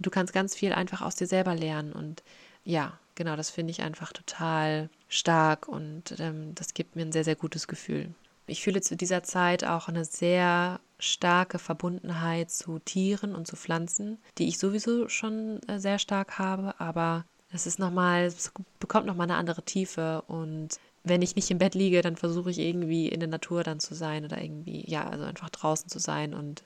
du 0.00 0.10
kannst 0.10 0.32
ganz 0.32 0.54
viel 0.54 0.72
einfach 0.72 1.02
aus 1.02 1.14
dir 1.16 1.26
selber 1.26 1.54
lernen. 1.54 1.92
Und 1.92 2.22
ja, 2.64 2.98
genau, 3.14 3.36
das 3.36 3.50
finde 3.50 3.70
ich 3.72 3.82
einfach 3.82 4.12
total 4.12 4.88
stark 5.08 5.68
und 5.68 6.18
ähm, 6.18 6.54
das 6.54 6.74
gibt 6.74 6.96
mir 6.96 7.02
ein 7.02 7.12
sehr, 7.12 7.24
sehr 7.24 7.36
gutes 7.36 7.68
Gefühl. 7.68 8.14
Ich 8.52 8.62
fühle 8.62 8.82
zu 8.82 8.96
dieser 8.96 9.22
Zeit 9.22 9.64
auch 9.64 9.88
eine 9.88 10.04
sehr 10.04 10.78
starke 10.98 11.58
Verbundenheit 11.58 12.50
zu 12.50 12.78
Tieren 12.80 13.34
und 13.34 13.46
zu 13.46 13.56
Pflanzen, 13.56 14.18
die 14.36 14.46
ich 14.46 14.58
sowieso 14.58 15.08
schon 15.08 15.58
äh, 15.68 15.80
sehr 15.80 15.98
stark 15.98 16.38
habe, 16.38 16.78
aber 16.78 17.24
es 17.50 17.66
ist 17.66 17.78
nochmal, 17.78 18.24
es 18.24 18.52
bekommt 18.78 19.06
nochmal 19.06 19.30
eine 19.30 19.38
andere 19.38 19.62
Tiefe 19.62 20.22
und 20.26 20.78
wenn 21.02 21.22
ich 21.22 21.34
nicht 21.34 21.50
im 21.50 21.58
Bett 21.58 21.74
liege, 21.74 22.02
dann 22.02 22.16
versuche 22.16 22.50
ich 22.50 22.58
irgendwie 22.58 23.08
in 23.08 23.20
der 23.20 23.28
Natur 23.28 23.64
dann 23.64 23.80
zu 23.80 23.94
sein 23.94 24.26
oder 24.26 24.40
irgendwie, 24.40 24.84
ja, 24.88 25.08
also 25.08 25.24
einfach 25.24 25.48
draußen 25.48 25.88
zu 25.88 25.98
sein 25.98 26.34
und 26.34 26.62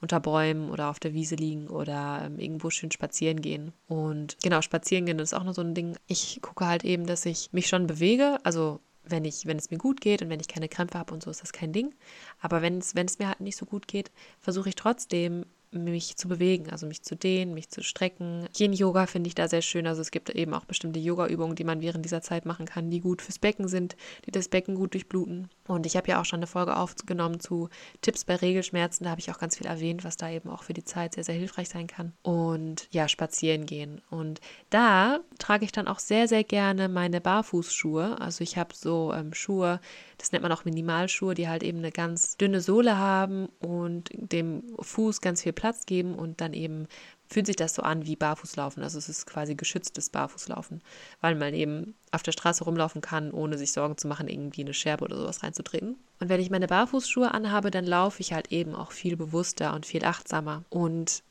unter 0.00 0.18
Bäumen 0.18 0.68
oder 0.68 0.90
auf 0.90 0.98
der 0.98 1.14
Wiese 1.14 1.36
liegen 1.36 1.68
oder 1.68 2.22
ähm, 2.24 2.40
irgendwo 2.40 2.70
schön 2.70 2.90
spazieren 2.90 3.40
gehen. 3.40 3.72
Und 3.86 4.36
genau, 4.42 4.62
spazieren 4.62 5.06
gehen 5.06 5.20
ist 5.20 5.34
auch 5.34 5.44
noch 5.44 5.54
so 5.54 5.62
ein 5.62 5.74
Ding. 5.74 5.96
Ich 6.08 6.40
gucke 6.42 6.66
halt 6.66 6.84
eben, 6.84 7.06
dass 7.06 7.24
ich 7.24 7.52
mich 7.52 7.68
schon 7.68 7.86
bewege. 7.86 8.38
Also 8.42 8.80
wenn 9.04 9.24
ich, 9.24 9.46
wenn 9.46 9.58
es 9.58 9.70
mir 9.70 9.78
gut 9.78 10.00
geht 10.00 10.22
und 10.22 10.28
wenn 10.28 10.40
ich 10.40 10.48
keine 10.48 10.68
Krämpfe 10.68 10.98
habe 10.98 11.12
und 11.14 11.22
so, 11.22 11.30
ist 11.30 11.42
das 11.42 11.52
kein 11.52 11.72
Ding. 11.72 11.94
Aber 12.40 12.62
wenn 12.62 12.78
es, 12.78 12.94
wenn 12.94 13.06
es 13.06 13.18
mir 13.18 13.28
halt 13.28 13.40
nicht 13.40 13.56
so 13.56 13.66
gut 13.66 13.88
geht, 13.88 14.10
versuche 14.38 14.68
ich 14.68 14.74
trotzdem 14.74 15.46
mich 15.72 16.16
zu 16.16 16.28
bewegen, 16.28 16.70
also 16.70 16.86
mich 16.86 17.02
zu 17.02 17.14
dehnen, 17.14 17.54
mich 17.54 17.70
zu 17.70 17.82
strecken. 17.82 18.48
Yin-Yoga 18.56 19.06
finde 19.06 19.28
ich 19.28 19.34
da 19.34 19.46
sehr 19.46 19.62
schön. 19.62 19.86
Also 19.86 20.00
es 20.00 20.10
gibt 20.10 20.30
eben 20.30 20.52
auch 20.52 20.64
bestimmte 20.64 20.98
Yoga-Übungen, 20.98 21.54
die 21.54 21.64
man 21.64 21.80
während 21.80 22.04
dieser 22.04 22.22
Zeit 22.22 22.44
machen 22.44 22.66
kann, 22.66 22.90
die 22.90 23.00
gut 23.00 23.22
fürs 23.22 23.38
Becken 23.38 23.68
sind, 23.68 23.96
die 24.26 24.32
das 24.32 24.48
Becken 24.48 24.74
gut 24.74 24.94
durchbluten. 24.94 25.48
Und 25.68 25.86
ich 25.86 25.96
habe 25.96 26.08
ja 26.08 26.20
auch 26.20 26.24
schon 26.24 26.40
eine 26.40 26.48
Folge 26.48 26.76
aufgenommen 26.76 27.38
zu 27.38 27.68
Tipps 28.00 28.24
bei 28.24 28.34
Regelschmerzen. 28.34 29.04
Da 29.04 29.10
habe 29.10 29.20
ich 29.20 29.30
auch 29.30 29.38
ganz 29.38 29.58
viel 29.58 29.66
erwähnt, 29.66 30.02
was 30.02 30.16
da 30.16 30.28
eben 30.30 30.50
auch 30.50 30.64
für 30.64 30.74
die 30.74 30.84
Zeit 30.84 31.14
sehr, 31.14 31.24
sehr 31.24 31.36
hilfreich 31.36 31.68
sein 31.68 31.86
kann. 31.86 32.12
Und 32.22 32.88
ja, 32.90 33.06
spazieren 33.06 33.66
gehen. 33.66 34.00
Und 34.10 34.40
da 34.70 35.20
trage 35.38 35.64
ich 35.64 35.72
dann 35.72 35.86
auch 35.86 36.00
sehr, 36.00 36.26
sehr 36.26 36.42
gerne 36.42 36.88
meine 36.88 37.20
Barfußschuhe. 37.20 38.20
Also 38.20 38.42
ich 38.42 38.56
habe 38.56 38.74
so 38.74 39.12
ähm, 39.14 39.32
Schuhe, 39.32 39.80
das 40.20 40.32
nennt 40.32 40.42
man 40.42 40.52
auch 40.52 40.66
Minimalschuhe, 40.66 41.34
die 41.34 41.48
halt 41.48 41.62
eben 41.62 41.78
eine 41.78 41.90
ganz 41.90 42.36
dünne 42.36 42.60
Sohle 42.60 42.98
haben 42.98 43.48
und 43.58 44.10
dem 44.12 44.62
Fuß 44.78 45.22
ganz 45.22 45.42
viel 45.42 45.54
Platz 45.54 45.86
geben 45.86 46.14
und 46.14 46.40
dann 46.42 46.52
eben 46.52 46.86
fühlt 47.26 47.46
sich 47.46 47.56
das 47.56 47.74
so 47.74 47.82
an 47.82 48.04
wie 48.04 48.16
Barfußlaufen. 48.16 48.82
Also 48.82 48.98
es 48.98 49.08
ist 49.08 49.26
quasi 49.26 49.54
geschütztes 49.54 50.10
Barfußlaufen, 50.10 50.82
weil 51.20 51.36
man 51.36 51.54
eben 51.54 51.94
auf 52.10 52.22
der 52.22 52.32
Straße 52.32 52.64
rumlaufen 52.64 53.00
kann, 53.00 53.30
ohne 53.30 53.56
sich 53.56 53.72
Sorgen 53.72 53.96
zu 53.96 54.08
machen, 54.08 54.28
irgendwie 54.28 54.62
eine 54.62 54.74
Scherbe 54.74 55.04
oder 55.04 55.16
sowas 55.16 55.42
reinzutreten. 55.42 55.96
Und 56.18 56.28
wenn 56.28 56.40
ich 56.40 56.50
meine 56.50 56.66
Barfußschuhe 56.66 57.32
anhabe, 57.32 57.70
dann 57.70 57.86
laufe 57.86 58.20
ich 58.20 58.32
halt 58.32 58.52
eben 58.52 58.74
auch 58.74 58.92
viel 58.92 59.16
bewusster 59.16 59.72
und 59.74 59.86
viel 59.86 60.04
achtsamer. 60.04 60.64
Und 60.68 61.22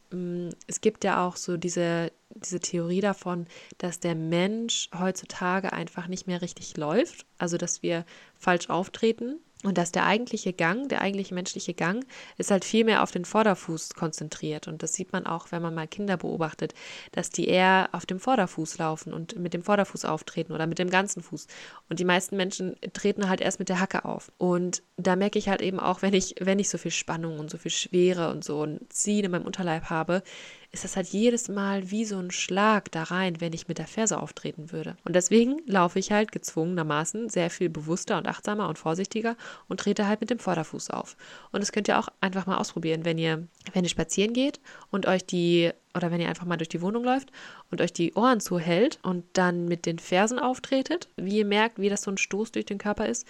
es 0.67 0.81
gibt 0.81 1.03
ja 1.03 1.25
auch 1.25 1.35
so 1.35 1.57
diese, 1.57 2.11
diese 2.29 2.59
Theorie 2.59 3.01
davon, 3.01 3.45
dass 3.77 3.99
der 3.99 4.15
Mensch 4.15 4.89
heutzutage 4.97 5.71
einfach 5.73 6.07
nicht 6.07 6.27
mehr 6.27 6.41
richtig 6.41 6.77
läuft. 6.77 7.25
Also 7.37 7.57
dass 7.57 7.83
wir 7.83 8.05
falsch 8.37 8.69
auftreten 8.69 9.39
und 9.63 9.77
dass 9.77 9.91
der 9.91 10.05
eigentliche 10.05 10.53
Gang, 10.53 10.87
der 10.87 11.01
eigentliche 11.01 11.33
menschliche 11.33 11.73
Gang, 11.73 12.05
ist 12.37 12.49
halt 12.49 12.63
viel 12.63 12.85
mehr 12.85 13.03
auf 13.03 13.11
den 13.11 13.25
Vorderfuß 13.25 13.89
konzentriert. 13.89 14.69
Und 14.69 14.83
das 14.83 14.93
sieht 14.93 15.11
man 15.11 15.25
auch, 15.25 15.51
wenn 15.51 15.61
man 15.61 15.75
mal 15.75 15.87
Kinder 15.87 16.15
beobachtet, 16.15 16.73
dass 17.11 17.29
die 17.29 17.49
eher 17.49 17.89
auf 17.91 18.05
dem 18.05 18.21
Vorderfuß 18.21 18.77
laufen 18.77 19.11
und 19.11 19.37
mit 19.37 19.53
dem 19.53 19.61
Vorderfuß 19.61 20.05
auftreten 20.05 20.53
oder 20.53 20.65
mit 20.65 20.79
dem 20.79 20.89
ganzen 20.89 21.21
Fuß. 21.21 21.47
Und 21.89 21.99
die 21.99 22.05
meisten 22.05 22.37
Menschen 22.37 22.77
treten 22.93 23.27
halt 23.27 23.41
erst 23.41 23.59
mit 23.59 23.67
der 23.67 23.81
Hacke 23.81 24.05
auf. 24.05 24.31
Und 24.37 24.81
da 24.95 25.17
merke 25.17 25.37
ich 25.37 25.49
halt 25.49 25.61
eben 25.61 25.79
auch, 25.81 26.01
wenn 26.01 26.13
ich, 26.13 26.35
wenn 26.39 26.59
ich 26.59 26.69
so 26.69 26.77
viel 26.77 26.91
Spannung 26.91 27.37
und 27.37 27.49
so 27.49 27.57
viel 27.57 27.71
Schwere 27.71 28.31
und 28.31 28.45
so 28.45 28.63
ein 28.63 28.79
Ziehen 28.87 29.25
in 29.25 29.31
meinem 29.31 29.45
Unterleib 29.45 29.89
habe, 29.89 30.23
ist 30.71 30.83
das 30.83 30.95
halt 30.95 31.07
jedes 31.07 31.49
Mal 31.49 31.89
wie 31.89 32.05
so 32.05 32.17
ein 32.17 32.29
Schlag 32.29 32.91
da 32.91 33.03
rein, 33.03 33.41
wenn 33.41 33.53
ich 33.53 33.67
mit 33.67 33.79
der 33.79 33.87
Ferse 33.87 34.21
auftreten 34.21 34.71
würde. 34.71 34.95
Und 35.03 35.15
deswegen 35.15 35.61
laufe 35.65 35.97
ich 35.97 36.11
halt 36.11 36.31
gezwungenermaßen 36.31 37.29
sehr 37.29 37.49
viel 37.49 37.69
bewusster 37.69 38.17
und 38.17 38.27
achtsamer 38.27 38.69
und 38.69 38.77
vorsichtiger 38.77 39.35
und 39.67 39.79
trete 39.79 40.07
halt 40.07 40.21
mit 40.21 40.29
dem 40.29 40.37
Vorderfuß 40.37 40.91
auf. 40.91 41.17
Und 41.51 41.61
das 41.61 41.71
könnt 41.71 41.87
ihr 41.87 41.97
auch 41.97 42.09
einfach 42.21 42.45
mal 42.45 42.57
ausprobieren, 42.57 43.03
wenn 43.03 43.17
ihr, 43.17 43.47
wenn 43.73 43.83
ihr 43.83 43.89
spazieren 43.89 44.33
geht 44.33 44.59
und 44.91 45.07
euch 45.07 45.25
die 45.25 45.71
oder 45.95 46.11
wenn 46.11 46.21
ihr 46.21 46.29
einfach 46.29 46.45
mal 46.45 46.57
durch 46.57 46.69
die 46.69 46.81
Wohnung 46.81 47.03
läuft 47.03 47.31
und 47.71 47.81
euch 47.81 47.91
die 47.91 48.13
Ohren 48.13 48.39
zuhält 48.39 48.99
und 49.01 49.25
dann 49.33 49.65
mit 49.65 49.87
den 49.87 49.97
Fersen 49.97 50.37
auftretet, 50.37 51.09
wie 51.15 51.39
ihr 51.39 51.45
merkt, 51.45 51.79
wie 51.79 51.89
das 51.89 52.03
so 52.03 52.11
ein 52.11 52.17
Stoß 52.17 52.51
durch 52.51 52.65
den 52.65 52.77
Körper 52.77 53.07
ist 53.07 53.25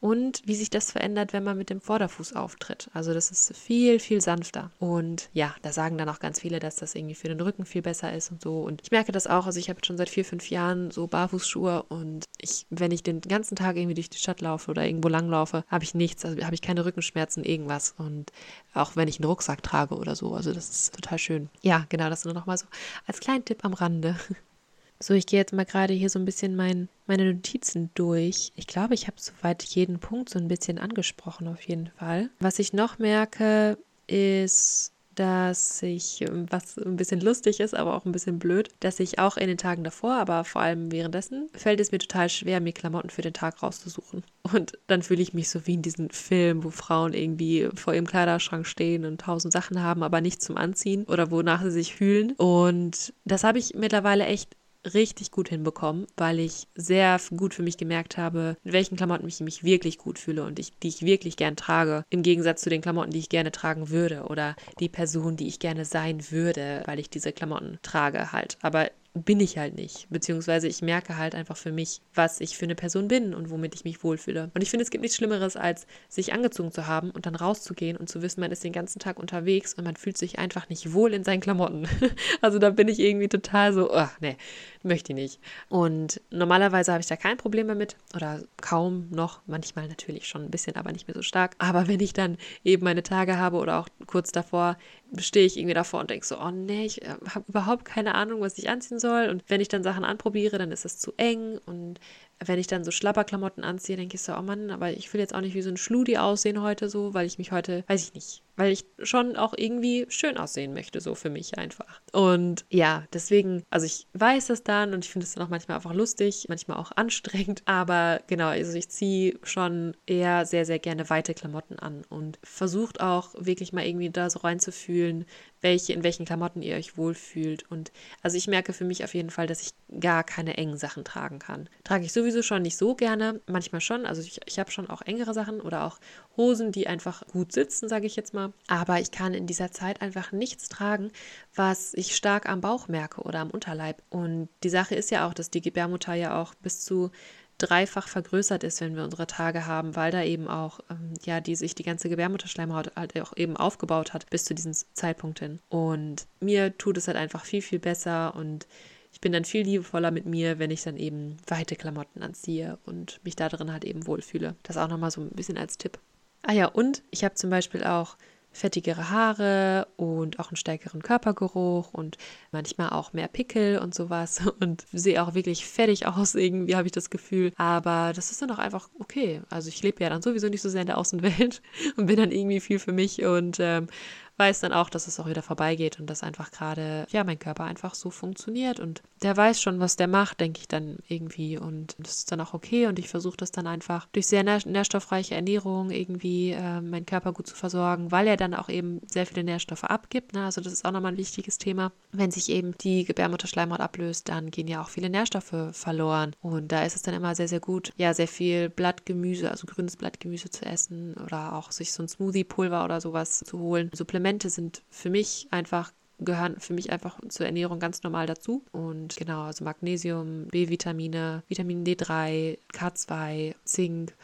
und 0.00 0.42
wie 0.44 0.54
sich 0.54 0.70
das 0.70 0.90
verändert, 0.92 1.32
wenn 1.32 1.44
man 1.44 1.56
mit 1.56 1.70
dem 1.70 1.80
Vorderfuß 1.80 2.34
auftritt. 2.34 2.90
Also 2.92 3.14
das 3.14 3.30
ist 3.30 3.56
viel, 3.56 3.98
viel 3.98 4.20
sanfter. 4.20 4.70
Und 4.78 5.30
ja, 5.32 5.54
da 5.62 5.72
sagen 5.72 5.96
dann 5.96 6.08
auch 6.08 6.18
ganz 6.18 6.40
viele, 6.40 6.58
dass 6.58 6.76
das 6.76 6.94
irgendwie 6.94 7.14
für 7.14 7.28
den 7.28 7.40
Rücken 7.40 7.64
viel 7.64 7.82
besser 7.82 8.12
ist 8.12 8.30
und 8.30 8.42
so. 8.42 8.60
Und 8.62 8.82
ich 8.82 8.90
merke 8.90 9.12
das 9.12 9.26
auch. 9.26 9.46
Also 9.46 9.58
ich 9.58 9.70
habe 9.70 9.80
schon 9.84 9.96
seit 9.96 10.10
vier, 10.10 10.24
fünf 10.24 10.50
Jahren 10.50 10.90
so 10.90 11.06
Barfußschuhe 11.06 11.84
und 11.84 12.26
ich, 12.38 12.66
wenn 12.70 12.90
ich 12.90 13.02
den 13.02 13.20
ganzen 13.22 13.56
Tag 13.56 13.76
irgendwie 13.76 13.94
durch 13.94 14.10
die 14.10 14.18
Stadt 14.18 14.40
laufe 14.40 14.70
oder 14.70 14.84
irgendwo 14.84 15.08
langlaufe, 15.08 15.64
habe 15.68 15.84
ich 15.84 15.94
nichts, 15.94 16.24
also 16.24 16.42
habe 16.44 16.54
ich 16.54 16.62
keine 16.62 16.84
Rückenschmerzen, 16.84 17.44
irgendwas. 17.44 17.94
Und 17.96 18.30
auch 18.74 18.96
wenn 18.96 19.08
ich 19.08 19.18
einen 19.20 19.28
Rucksack 19.28 19.62
trage 19.62 19.94
oder 19.96 20.14
so. 20.16 20.34
Also 20.34 20.52
das 20.52 20.68
ist 20.68 20.94
total 20.94 21.18
schön. 21.18 21.48
Ja, 21.62 21.86
genau, 21.88 22.10
das 22.10 22.24
nur 22.24 22.34
noch 22.34 22.46
mal 22.46 22.58
so 22.58 22.66
als 23.06 23.20
kleinen 23.20 23.44
Tipp 23.44 23.64
am 23.64 23.72
Rande. 23.72 24.16
So, 25.00 25.14
ich 25.14 25.26
gehe 25.26 25.40
jetzt 25.40 25.52
mal 25.52 25.64
gerade 25.64 25.92
hier 25.92 26.08
so 26.08 26.18
ein 26.18 26.24
bisschen 26.24 26.56
mein, 26.56 26.88
meine 27.06 27.32
Notizen 27.32 27.90
durch. 27.94 28.52
Ich 28.56 28.66
glaube, 28.66 28.94
ich 28.94 29.06
habe 29.06 29.16
soweit 29.18 29.62
jeden 29.62 29.98
Punkt 29.98 30.30
so 30.30 30.38
ein 30.38 30.48
bisschen 30.48 30.78
angesprochen, 30.78 31.48
auf 31.48 31.60
jeden 31.62 31.88
Fall. 31.98 32.30
Was 32.40 32.58
ich 32.58 32.72
noch 32.72 32.98
merke, 32.98 33.76
ist, 34.06 34.92
dass 35.14 35.82
ich, 35.82 36.24
was 36.50 36.76
ein 36.78 36.96
bisschen 36.96 37.20
lustig 37.20 37.60
ist, 37.60 37.74
aber 37.74 37.94
auch 37.94 38.04
ein 38.04 38.12
bisschen 38.12 38.38
blöd, 38.38 38.70
dass 38.80 39.00
ich 39.00 39.18
auch 39.18 39.36
in 39.36 39.48
den 39.48 39.58
Tagen 39.58 39.84
davor, 39.84 40.14
aber 40.14 40.44
vor 40.44 40.62
allem 40.62 40.90
währenddessen, 40.90 41.48
fällt 41.54 41.80
es 41.80 41.92
mir 41.92 41.98
total 41.98 42.28
schwer, 42.28 42.60
mir 42.60 42.72
Klamotten 42.72 43.10
für 43.10 43.22
den 43.22 43.32
Tag 43.32 43.62
rauszusuchen. 43.62 44.24
Und 44.52 44.78
dann 44.86 45.02
fühle 45.02 45.22
ich 45.22 45.34
mich 45.34 45.48
so 45.48 45.66
wie 45.66 45.74
in 45.74 45.82
diesem 45.82 46.10
Film, 46.10 46.64
wo 46.64 46.70
Frauen 46.70 47.12
irgendwie 47.14 47.68
vor 47.74 47.94
ihrem 47.94 48.06
Kleiderschrank 48.06 48.66
stehen 48.66 49.04
und 49.04 49.20
tausend 49.20 49.52
Sachen 49.52 49.82
haben, 49.82 50.02
aber 50.02 50.20
nichts 50.20 50.44
zum 50.44 50.56
Anziehen 50.56 51.04
oder 51.04 51.30
wonach 51.30 51.62
sie 51.62 51.70
sich 51.70 51.94
fühlen. 51.94 52.32
Und 52.32 53.12
das 53.24 53.44
habe 53.44 53.58
ich 53.58 53.74
mittlerweile 53.74 54.26
echt 54.26 54.56
richtig 54.92 55.30
gut 55.30 55.48
hinbekommen, 55.48 56.06
weil 56.16 56.40
ich 56.40 56.66
sehr 56.74 57.20
gut 57.36 57.54
für 57.54 57.62
mich 57.62 57.76
gemerkt 57.76 58.16
habe, 58.16 58.56
mit 58.64 58.72
welchen 58.72 58.96
Klamotten 58.96 59.26
ich 59.26 59.40
mich 59.40 59.64
wirklich 59.64 59.98
gut 59.98 60.18
fühle 60.18 60.44
und 60.44 60.58
ich, 60.58 60.78
die 60.78 60.88
ich 60.88 61.02
wirklich 61.02 61.36
gern 61.36 61.56
trage, 61.56 62.04
im 62.10 62.22
Gegensatz 62.22 62.62
zu 62.62 62.70
den 62.70 62.82
Klamotten, 62.82 63.10
die 63.10 63.18
ich 63.18 63.28
gerne 63.28 63.52
tragen 63.52 63.90
würde 63.90 64.24
oder 64.24 64.56
die 64.80 64.88
Person, 64.88 65.36
die 65.36 65.48
ich 65.48 65.58
gerne 65.58 65.84
sein 65.84 66.30
würde, 66.30 66.82
weil 66.86 66.98
ich 66.98 67.10
diese 67.10 67.32
Klamotten 67.32 67.78
trage 67.82 68.32
halt. 68.32 68.58
Aber 68.62 68.90
bin 69.14 69.38
ich 69.38 69.58
halt 69.58 69.76
nicht. 69.76 70.08
Beziehungsweise 70.10 70.66
ich 70.66 70.82
merke 70.82 71.16
halt 71.16 71.36
einfach 71.36 71.56
für 71.56 71.70
mich, 71.70 72.00
was 72.14 72.40
ich 72.40 72.56
für 72.56 72.64
eine 72.64 72.74
Person 72.74 73.06
bin 73.06 73.32
und 73.32 73.48
womit 73.48 73.74
ich 73.74 73.84
mich 73.84 74.02
wohlfühle. 74.02 74.50
Und 74.52 74.62
ich 74.62 74.70
finde, 74.70 74.82
es 74.82 74.90
gibt 74.90 75.02
nichts 75.02 75.16
Schlimmeres, 75.16 75.56
als 75.56 75.86
sich 76.08 76.32
angezogen 76.32 76.72
zu 76.72 76.88
haben 76.88 77.10
und 77.10 77.24
dann 77.24 77.36
rauszugehen 77.36 77.96
und 77.96 78.08
zu 78.08 78.22
wissen, 78.22 78.40
man 78.40 78.50
ist 78.50 78.64
den 78.64 78.72
ganzen 78.72 78.98
Tag 78.98 79.20
unterwegs 79.20 79.74
und 79.74 79.84
man 79.84 79.94
fühlt 79.94 80.18
sich 80.18 80.40
einfach 80.40 80.68
nicht 80.68 80.92
wohl 80.92 81.14
in 81.14 81.22
seinen 81.22 81.40
Klamotten. 81.40 81.86
also 82.40 82.58
da 82.58 82.70
bin 82.70 82.88
ich 82.88 82.98
irgendwie 82.98 83.28
total 83.28 83.72
so, 83.72 83.92
oh, 83.94 84.08
nee, 84.20 84.36
möchte 84.84 85.12
ich 85.12 85.16
nicht. 85.16 85.40
Und 85.68 86.20
normalerweise 86.30 86.92
habe 86.92 87.00
ich 87.00 87.06
da 87.06 87.16
kein 87.16 87.36
Problem 87.36 87.68
damit 87.68 87.96
oder 88.14 88.42
kaum 88.60 89.08
noch, 89.10 89.40
manchmal 89.46 89.88
natürlich 89.88 90.26
schon 90.26 90.44
ein 90.44 90.50
bisschen, 90.50 90.76
aber 90.76 90.92
nicht 90.92 91.08
mehr 91.08 91.14
so 91.14 91.22
stark. 91.22 91.56
Aber 91.58 91.88
wenn 91.88 92.00
ich 92.00 92.12
dann 92.12 92.36
eben 92.62 92.84
meine 92.84 93.02
Tage 93.02 93.38
habe 93.38 93.56
oder 93.56 93.80
auch 93.80 93.88
kurz 94.06 94.32
davor, 94.32 94.76
stehe 95.18 95.46
ich 95.46 95.56
irgendwie 95.56 95.74
davor 95.74 96.00
und 96.00 96.10
denke 96.10 96.26
so, 96.26 96.38
oh 96.38 96.50
nee, 96.50 96.84
ich 96.84 97.02
äh, 97.02 97.14
habe 97.34 97.44
überhaupt 97.48 97.84
keine 97.84 98.14
Ahnung, 98.14 98.40
was 98.40 98.58
ich 98.58 98.68
anziehen 98.68 98.98
soll. 98.98 99.28
Und 99.28 99.44
wenn 99.48 99.60
ich 99.60 99.68
dann 99.68 99.82
Sachen 99.82 100.04
anprobiere, 100.04 100.58
dann 100.58 100.72
ist 100.72 100.84
es 100.84 100.98
zu 100.98 101.12
eng. 101.16 101.58
Und 101.66 102.00
wenn 102.44 102.58
ich 102.58 102.66
dann 102.66 102.84
so 102.84 102.90
Schlapperklamotten 102.90 103.64
anziehe, 103.64 103.96
denke 103.96 104.16
ich 104.16 104.22
so, 104.22 104.34
oh 104.34 104.42
Mann, 104.42 104.70
aber 104.70 104.92
ich 104.92 105.12
will 105.12 105.20
jetzt 105.20 105.34
auch 105.34 105.40
nicht 105.40 105.54
wie 105.54 105.62
so 105.62 105.70
ein 105.70 105.76
Schludi 105.76 106.16
aussehen 106.16 106.60
heute 106.62 106.88
so, 106.88 107.14
weil 107.14 107.26
ich 107.26 107.38
mich 107.38 107.52
heute, 107.52 107.84
weiß 107.88 108.02
ich 108.02 108.14
nicht, 108.14 108.42
weil 108.56 108.72
ich 108.72 108.84
schon 109.02 109.36
auch 109.36 109.54
irgendwie 109.56 110.06
schön 110.08 110.36
aussehen 110.36 110.74
möchte, 110.74 111.00
so 111.00 111.14
für 111.14 111.30
mich 111.30 111.58
einfach. 111.58 112.00
Und 112.12 112.64
ja, 112.70 113.04
deswegen, 113.12 113.62
also 113.70 113.86
ich 113.86 114.06
weiß 114.14 114.46
das 114.46 114.62
dann 114.62 114.94
und 114.94 115.04
ich 115.04 115.10
finde 115.10 115.24
es 115.24 115.34
dann 115.34 115.44
auch 115.44 115.50
manchmal 115.50 115.76
einfach 115.76 115.94
lustig, 115.94 116.46
manchmal 116.48 116.78
auch 116.78 116.92
anstrengend, 116.96 117.62
aber 117.64 118.20
genau, 118.26 118.48
also 118.48 118.76
ich 118.76 118.88
ziehe 118.88 119.38
schon 119.42 119.96
eher 120.06 120.46
sehr, 120.46 120.64
sehr 120.66 120.78
gerne 120.78 121.10
weite 121.10 121.34
Klamotten 121.34 121.78
an 121.78 122.02
und 122.08 122.38
versucht 122.42 123.00
auch 123.00 123.34
wirklich 123.38 123.72
mal 123.72 123.86
irgendwie 123.86 124.10
da 124.10 124.30
so 124.30 124.40
reinzufühlen, 124.40 125.24
welche, 125.64 125.94
in 125.94 126.04
welchen 126.04 126.26
Klamotten 126.26 126.62
ihr 126.62 126.76
euch 126.76 126.96
wohlfühlt. 126.96 127.68
Und 127.70 127.90
also 128.22 128.36
ich 128.36 128.46
merke 128.46 128.72
für 128.72 128.84
mich 128.84 129.02
auf 129.02 129.14
jeden 129.14 129.30
Fall, 129.30 129.48
dass 129.48 129.62
ich 129.62 129.72
gar 129.98 130.22
keine 130.22 130.56
engen 130.56 130.76
Sachen 130.76 131.04
tragen 131.04 131.40
kann. 131.40 131.68
Trage 131.82 132.04
ich 132.04 132.12
sowieso 132.12 132.42
schon 132.42 132.62
nicht 132.62 132.76
so 132.76 132.94
gerne, 132.94 133.40
manchmal 133.46 133.80
schon. 133.80 134.06
Also 134.06 134.22
ich, 134.22 134.40
ich 134.46 134.58
habe 134.60 134.70
schon 134.70 134.88
auch 134.88 135.02
engere 135.02 135.34
Sachen 135.34 135.60
oder 135.60 135.84
auch 135.84 135.98
Hosen, 136.36 136.70
die 136.70 136.86
einfach 136.86 137.26
gut 137.32 137.52
sitzen, 137.52 137.88
sage 137.88 138.06
ich 138.06 138.14
jetzt 138.14 138.34
mal. 138.34 138.52
Aber 138.68 139.00
ich 139.00 139.10
kann 139.10 139.34
in 139.34 139.46
dieser 139.46 139.72
Zeit 139.72 140.02
einfach 140.02 140.30
nichts 140.30 140.68
tragen, 140.68 141.10
was 141.54 141.94
ich 141.94 142.14
stark 142.14 142.48
am 142.48 142.60
Bauch 142.60 142.86
merke 142.86 143.22
oder 143.22 143.40
am 143.40 143.50
Unterleib. 143.50 144.02
Und 144.10 144.48
die 144.62 144.68
Sache 144.68 144.94
ist 144.94 145.10
ja 145.10 145.26
auch, 145.26 145.34
dass 145.34 145.50
die 145.50 145.62
Gebärmutter 145.62 146.14
ja 146.14 146.40
auch 146.40 146.54
bis 146.54 146.80
zu 146.80 147.10
dreifach 147.58 148.08
vergrößert 148.08 148.64
ist, 148.64 148.80
wenn 148.80 148.96
wir 148.96 149.04
unsere 149.04 149.26
Tage 149.26 149.66
haben, 149.66 149.96
weil 149.96 150.10
da 150.10 150.22
eben 150.22 150.48
auch, 150.48 150.80
ähm, 150.90 151.14
ja, 151.24 151.40
die 151.40 151.54
sich 151.54 151.74
die 151.74 151.82
ganze 151.82 152.08
Gebärmutterschleimhaut 152.08 152.92
halt 152.96 153.20
auch 153.20 153.36
eben 153.36 153.56
aufgebaut 153.56 154.12
hat 154.12 154.28
bis 154.30 154.44
zu 154.44 154.54
diesem 154.54 154.72
Zeitpunkt 154.92 155.38
hin. 155.38 155.60
Und 155.68 156.26
mir 156.40 156.76
tut 156.76 156.96
es 156.98 157.06
halt 157.08 157.16
einfach 157.16 157.44
viel, 157.44 157.62
viel 157.62 157.78
besser 157.78 158.34
und 158.34 158.66
ich 159.12 159.20
bin 159.20 159.32
dann 159.32 159.44
viel 159.44 159.64
liebevoller 159.64 160.10
mit 160.10 160.26
mir, 160.26 160.58
wenn 160.58 160.72
ich 160.72 160.82
dann 160.82 160.96
eben 160.96 161.36
weite 161.46 161.76
Klamotten 161.76 162.22
anziehe 162.22 162.78
und 162.84 163.20
mich 163.24 163.36
da 163.36 163.48
drin 163.48 163.72
halt 163.72 163.84
eben 163.84 164.08
wohlfühle. 164.08 164.56
Das 164.64 164.76
auch 164.76 164.88
nochmal 164.88 165.12
so 165.12 165.20
ein 165.20 165.30
bisschen 165.30 165.56
als 165.56 165.78
Tipp. 165.78 166.00
Ah 166.42 166.52
ja, 166.52 166.66
und 166.66 167.02
ich 167.10 167.22
habe 167.22 167.34
zum 167.34 167.48
Beispiel 167.48 167.84
auch 167.84 168.16
fettigere 168.50 169.10
Haare 169.10 169.83
und 169.96 170.38
auch 170.38 170.50
einen 170.50 170.56
stärkeren 170.56 171.02
Körpergeruch 171.02 171.92
und 171.92 172.16
manchmal 172.52 172.90
auch 172.90 173.12
mehr 173.12 173.28
Pickel 173.28 173.78
und 173.78 173.94
sowas 173.94 174.40
und 174.60 174.84
sehe 174.92 175.22
auch 175.22 175.34
wirklich 175.34 175.66
fettig 175.66 176.06
aus, 176.06 176.34
irgendwie 176.34 176.76
habe 176.76 176.86
ich 176.86 176.92
das 176.92 177.10
Gefühl. 177.10 177.52
Aber 177.56 178.12
das 178.14 178.30
ist 178.30 178.42
dann 178.42 178.50
auch 178.50 178.58
einfach 178.58 178.88
okay. 178.98 179.42
Also 179.50 179.68
ich 179.68 179.82
lebe 179.82 180.02
ja 180.02 180.10
dann 180.10 180.22
sowieso 180.22 180.48
nicht 180.48 180.62
so 180.62 180.68
sehr 180.68 180.82
in 180.82 180.86
der 180.86 180.98
Außenwelt 180.98 181.62
und 181.96 182.06
bin 182.06 182.16
dann 182.16 182.30
irgendwie 182.30 182.60
viel 182.60 182.78
für 182.78 182.92
mich 182.92 183.24
und 183.24 183.58
ähm, 183.60 183.88
weiß 184.36 184.60
dann 184.60 184.72
auch, 184.72 184.90
dass 184.90 185.06
es 185.06 185.20
auch 185.20 185.28
wieder 185.28 185.42
vorbeigeht 185.42 186.00
und 186.00 186.10
dass 186.10 186.22
einfach 186.22 186.50
gerade, 186.50 187.06
ja, 187.10 187.24
mein 187.24 187.38
Körper 187.38 187.64
einfach 187.64 187.94
so 187.94 188.10
funktioniert 188.10 188.80
und 188.80 189.02
der 189.22 189.36
weiß 189.36 189.60
schon, 189.60 189.80
was 189.80 189.96
der 189.96 190.08
macht, 190.08 190.40
denke 190.40 190.60
ich 190.60 190.68
dann 190.68 190.98
irgendwie 191.08 191.56
und 191.56 191.94
das 191.98 192.18
ist 192.18 192.32
dann 192.32 192.40
auch 192.40 192.52
okay 192.52 192.86
und 192.86 192.98
ich 192.98 193.08
versuche 193.08 193.36
das 193.36 193.52
dann 193.52 193.66
einfach 193.66 194.06
durch 194.12 194.26
sehr 194.26 194.42
nährstoffreiche 194.42 195.34
Ernährung 195.34 195.90
irgendwie 195.90 196.50
äh, 196.50 196.80
meinen 196.80 197.06
Körper 197.06 197.32
gut 197.32 197.46
zu 197.46 197.54
versorgen, 197.54 198.10
weil 198.10 198.26
er 198.26 198.36
dann 198.36 198.54
auch 198.54 198.68
eben 198.68 199.00
sehr 199.06 199.26
viele 199.26 199.44
Nährstoffe 199.44 199.84
abgibt, 199.84 200.34
ne? 200.34 200.44
also 200.44 200.60
das 200.60 200.72
ist 200.72 200.84
auch 200.84 200.92
nochmal 200.92 201.12
ein 201.12 201.18
wichtiges 201.18 201.58
Thema. 201.58 201.92
Wenn 202.12 202.30
sich 202.30 202.48
eben 202.48 202.76
die 202.78 203.04
Gebärmutterschleimhaut 203.04 203.80
ablöst, 203.80 204.28
dann 204.28 204.50
gehen 204.50 204.68
ja 204.68 204.82
auch 204.82 204.88
viele 204.88 205.10
Nährstoffe 205.10 205.54
verloren 205.72 206.34
und 206.42 206.72
da 206.72 206.84
ist 206.84 206.96
es 206.96 207.02
dann 207.02 207.14
immer 207.14 207.34
sehr, 207.34 207.48
sehr 207.48 207.60
gut, 207.60 207.92
ja, 207.96 208.12
sehr 208.14 208.28
viel 208.28 208.68
Blattgemüse, 208.68 209.50
also 209.50 209.66
grünes 209.66 209.96
Blattgemüse 209.96 210.50
zu 210.50 210.66
essen 210.66 211.14
oder 211.24 211.52
auch 211.54 211.70
sich 211.70 211.92
so 211.92 212.02
ein 212.02 212.08
Smoothie-Pulver 212.08 212.84
oder 212.84 213.00
sowas 213.00 213.40
zu 213.40 213.58
holen, 213.58 213.90
Supplemente 213.94 214.23
Supplemente 214.24 214.48
sind 214.48 214.82
für 214.88 215.10
mich 215.10 215.48
einfach 215.50 215.92
gehören 216.18 216.58
für 216.58 216.72
mich 216.72 216.90
einfach 216.90 217.18
zur 217.28 217.44
Ernährung 217.44 217.78
ganz 217.78 218.02
normal 218.04 218.26
dazu. 218.26 218.64
Und 218.72 219.16
genau, 219.16 219.42
also 219.42 219.64
Magnesium, 219.64 220.46
B-Vitamine, 220.46 221.42
Vitamin 221.48 221.84
D3, 221.84 222.56
K2, 222.72 223.54
Zink 223.64 224.14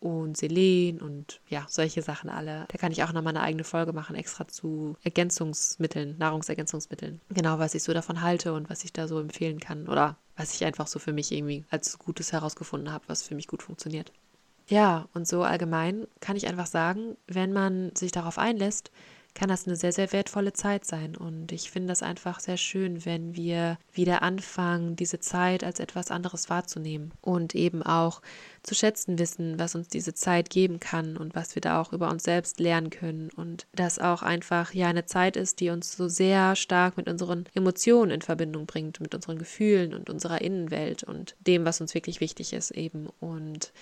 und 0.00 0.36
Selen 0.36 1.00
und 1.00 1.40
ja, 1.48 1.64
solche 1.70 2.02
Sachen 2.02 2.28
alle. 2.28 2.66
Da 2.68 2.76
kann 2.76 2.92
ich 2.92 3.02
auch 3.02 3.12
nochmal 3.12 3.34
eine 3.34 3.44
eigene 3.44 3.64
Folge 3.64 3.94
machen, 3.94 4.16
extra 4.16 4.46
zu 4.46 4.96
Ergänzungsmitteln, 5.04 6.18
Nahrungsergänzungsmitteln. 6.18 7.22
Genau, 7.30 7.58
was 7.58 7.74
ich 7.74 7.84
so 7.84 7.94
davon 7.94 8.20
halte 8.20 8.52
und 8.52 8.68
was 8.68 8.84
ich 8.84 8.92
da 8.92 9.08
so 9.08 9.18
empfehlen 9.20 9.60
kann 9.60 9.88
oder 9.88 10.18
was 10.36 10.54
ich 10.54 10.66
einfach 10.66 10.88
so 10.88 10.98
für 10.98 11.14
mich 11.14 11.32
irgendwie 11.32 11.64
als 11.70 11.98
Gutes 11.98 12.32
herausgefunden 12.32 12.92
habe, 12.92 13.04
was 13.06 13.22
für 13.22 13.36
mich 13.36 13.46
gut 13.46 13.62
funktioniert. 13.62 14.12
Ja, 14.68 15.08
und 15.14 15.28
so 15.28 15.44
allgemein 15.44 16.06
kann 16.20 16.36
ich 16.36 16.48
einfach 16.48 16.66
sagen, 16.66 17.16
wenn 17.28 17.52
man 17.52 17.94
sich 17.94 18.10
darauf 18.10 18.36
einlässt, 18.36 18.90
kann 19.36 19.50
das 19.50 19.66
eine 19.66 19.76
sehr, 19.76 19.92
sehr 19.92 20.12
wertvolle 20.12 20.54
Zeit 20.54 20.84
sein. 20.84 21.14
Und 21.14 21.52
ich 21.52 21.70
finde 21.70 21.88
das 21.88 22.02
einfach 22.02 22.40
sehr 22.40 22.56
schön, 22.56 23.04
wenn 23.04 23.36
wir 23.36 23.78
wieder 23.92 24.22
anfangen, 24.22 24.96
diese 24.96 25.20
Zeit 25.20 25.62
als 25.62 25.78
etwas 25.78 26.10
anderes 26.10 26.48
wahrzunehmen 26.48 27.12
und 27.20 27.54
eben 27.54 27.82
auch 27.82 28.22
zu 28.62 28.74
schätzen 28.74 29.18
wissen, 29.18 29.58
was 29.58 29.74
uns 29.74 29.88
diese 29.88 30.14
Zeit 30.14 30.48
geben 30.48 30.80
kann 30.80 31.18
und 31.18 31.34
was 31.34 31.54
wir 31.54 31.60
da 31.60 31.80
auch 31.80 31.92
über 31.92 32.10
uns 32.10 32.24
selbst 32.24 32.58
lernen 32.60 32.88
können. 32.88 33.30
Und 33.36 33.66
das 33.74 33.98
auch 33.98 34.22
einfach 34.22 34.72
ja 34.72 34.88
eine 34.88 35.04
Zeit 35.04 35.36
ist, 35.36 35.60
die 35.60 35.68
uns 35.68 35.96
so 35.96 36.08
sehr 36.08 36.56
stark 36.56 36.96
mit 36.96 37.06
unseren 37.06 37.44
Emotionen 37.54 38.12
in 38.12 38.22
Verbindung 38.22 38.64
bringt, 38.64 39.00
mit 39.00 39.14
unseren 39.14 39.38
Gefühlen 39.38 39.92
und 39.92 40.08
unserer 40.08 40.40
Innenwelt 40.40 41.04
und 41.04 41.36
dem, 41.46 41.66
was 41.66 41.80
uns 41.82 41.94
wirklich 41.94 42.20
wichtig 42.20 42.54
ist 42.54 42.70
eben. 42.70 43.08
Und 43.20 43.72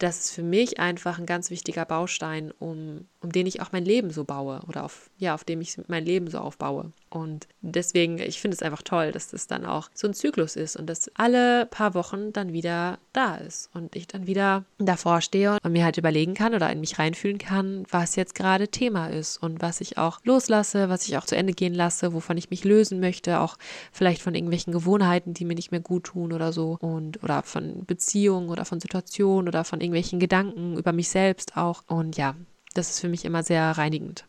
das 0.00 0.18
ist 0.18 0.30
für 0.32 0.42
mich 0.42 0.80
einfach 0.80 1.18
ein 1.18 1.26
ganz 1.26 1.50
wichtiger 1.50 1.84
Baustein, 1.84 2.52
um, 2.58 3.06
um 3.20 3.30
den 3.30 3.46
ich 3.46 3.60
auch 3.60 3.72
mein 3.72 3.84
Leben 3.84 4.10
so 4.10 4.24
baue 4.24 4.60
oder 4.66 4.84
auf, 4.84 5.10
ja, 5.18 5.34
auf 5.34 5.44
dem 5.44 5.60
ich 5.60 5.76
mein 5.88 6.06
Leben 6.06 6.28
so 6.28 6.38
aufbaue. 6.38 6.92
Und 7.10 7.48
deswegen, 7.60 8.18
ich 8.18 8.40
finde 8.40 8.54
es 8.54 8.62
einfach 8.62 8.82
toll, 8.82 9.12
dass 9.12 9.28
das 9.28 9.46
dann 9.46 9.66
auch 9.66 9.90
so 9.92 10.06
ein 10.06 10.14
Zyklus 10.14 10.56
ist 10.56 10.76
und 10.76 10.86
dass 10.86 11.10
alle 11.16 11.66
paar 11.66 11.94
Wochen 11.94 12.32
dann 12.32 12.52
wieder 12.52 12.98
da 13.12 13.34
ist 13.34 13.68
und 13.74 13.94
ich 13.96 14.06
dann 14.06 14.26
wieder 14.26 14.64
davor 14.78 15.20
stehe 15.20 15.58
und 15.62 15.72
mir 15.72 15.84
halt 15.84 15.98
überlegen 15.98 16.34
kann 16.34 16.54
oder 16.54 16.70
in 16.70 16.80
mich 16.80 16.98
reinfühlen 16.98 17.38
kann, 17.38 17.84
was 17.90 18.16
jetzt 18.16 18.36
gerade 18.36 18.68
Thema 18.68 19.08
ist 19.08 19.42
und 19.42 19.60
was 19.60 19.80
ich 19.80 19.98
auch 19.98 20.20
loslasse, 20.24 20.88
was 20.88 21.08
ich 21.08 21.18
auch 21.18 21.26
zu 21.26 21.36
Ende 21.36 21.52
gehen 21.52 21.74
lasse, 21.74 22.14
wovon 22.14 22.38
ich 22.38 22.48
mich 22.48 22.64
lösen 22.64 23.00
möchte, 23.00 23.40
auch 23.40 23.58
vielleicht 23.92 24.22
von 24.22 24.34
irgendwelchen 24.34 24.72
Gewohnheiten, 24.72 25.34
die 25.34 25.44
mir 25.44 25.56
nicht 25.56 25.72
mehr 25.72 25.80
gut 25.80 26.04
tun 26.04 26.32
oder 26.32 26.52
so 26.52 26.78
und 26.80 27.22
oder 27.24 27.42
von 27.42 27.84
Beziehungen 27.84 28.48
oder 28.48 28.64
von 28.64 28.80
Situationen 28.80 29.48
oder 29.48 29.64
von 29.64 29.80
irgendwelchen 29.80 29.89
Gedanken 29.92 30.76
über 30.76 30.92
mich 30.92 31.08
selbst 31.08 31.56
auch 31.56 31.82
und 31.86 32.16
ja, 32.16 32.34
das 32.74 32.90
ist 32.90 33.00
für 33.00 33.08
mich 33.08 33.24
immer 33.24 33.42
sehr 33.42 33.70
reinigend. 33.72 34.24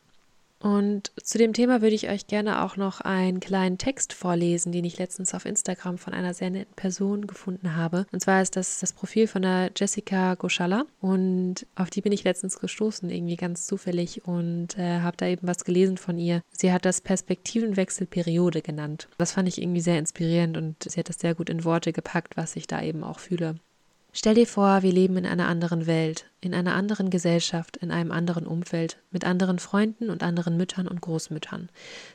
Und 0.62 1.12
zu 1.22 1.38
dem 1.38 1.54
Thema 1.54 1.82
würde 1.82 1.96
ich 1.96 2.08
euch 2.10 2.28
gerne 2.28 2.64
auch 2.64 2.78
noch 2.78 3.02
einen 3.02 3.40
kleinen 3.40 3.78
Text 3.80 4.14
vorlesen, 4.14 4.72
den 4.72 4.86
ich 4.86 5.00
letztens 5.00 5.34
auf 5.34 5.46
Instagram 5.46 5.98
von 5.98 6.14
einer 6.14 6.34
sehr 6.34 6.52
netten 6.52 6.76
Person 6.76 7.26
gefunden 7.26 7.76
habe. 7.76 8.06
Und 8.12 8.20
zwar 8.22 8.42
ist 8.42 8.56
das 8.56 8.80
das 8.80 8.94
Profil 8.94 9.28
von 9.28 9.42
der 9.42 9.72
Jessica 9.76 10.36
Goshala. 10.36 10.86
Und 11.00 11.66
auf 11.76 11.90
die 11.90 12.02
bin 12.02 12.12
ich 12.12 12.24
letztens 12.24 12.60
gestoßen, 12.60 13.10
irgendwie 13.10 13.38
ganz 13.38 13.66
zufällig 13.66 14.26
und 14.26 14.78
äh, 14.78 15.00
habe 15.00 15.18
da 15.18 15.26
eben 15.26 15.48
was 15.48 15.66
gelesen 15.66 15.98
von 15.98 16.20
ihr. 16.20 16.42
Sie 16.52 16.72
hat 16.72 16.86
das 16.86 17.02
Perspektivenwechselperiode 17.02 18.62
genannt. 18.62 19.08
Das 19.18 19.32
fand 19.32 19.48
ich 19.48 19.60
irgendwie 19.60 19.82
sehr 19.82 19.98
inspirierend 19.98 20.58
und 20.58 20.84
sie 20.84 21.00
hat 21.00 21.10
das 21.10 21.20
sehr 21.20 21.34
gut 21.34 21.50
in 21.50 21.64
Worte 21.64 21.92
gepackt, 21.92 22.38
was 22.38 22.56
ich 22.56 22.68
da 22.68 22.84
eben 22.84 23.04
auch 23.04 23.20
fühle. 23.20 23.56
Stell 24.14 24.36
dir 24.36 24.46
vor, 24.46 24.84
wir 24.84 24.92
leben 24.92 25.16
in 25.16 25.26
einer 25.26 25.48
anderen 25.48 25.88
Welt, 25.88 26.26
in 26.42 26.54
einer 26.54 26.76
anderen 26.76 27.10
Gesellschaft, 27.10 27.78
in 27.78 27.92
einem 27.92 28.12
anderen 28.12 28.46
Umfeld, 28.46 28.98
mit 29.10 29.24
anderen 29.24 29.58
Freunden 29.58 30.10
und 30.10 30.22
anderen 30.22 30.58
Müttern 30.58 30.86
und 30.90 31.00
Großmüttern. 31.00 31.70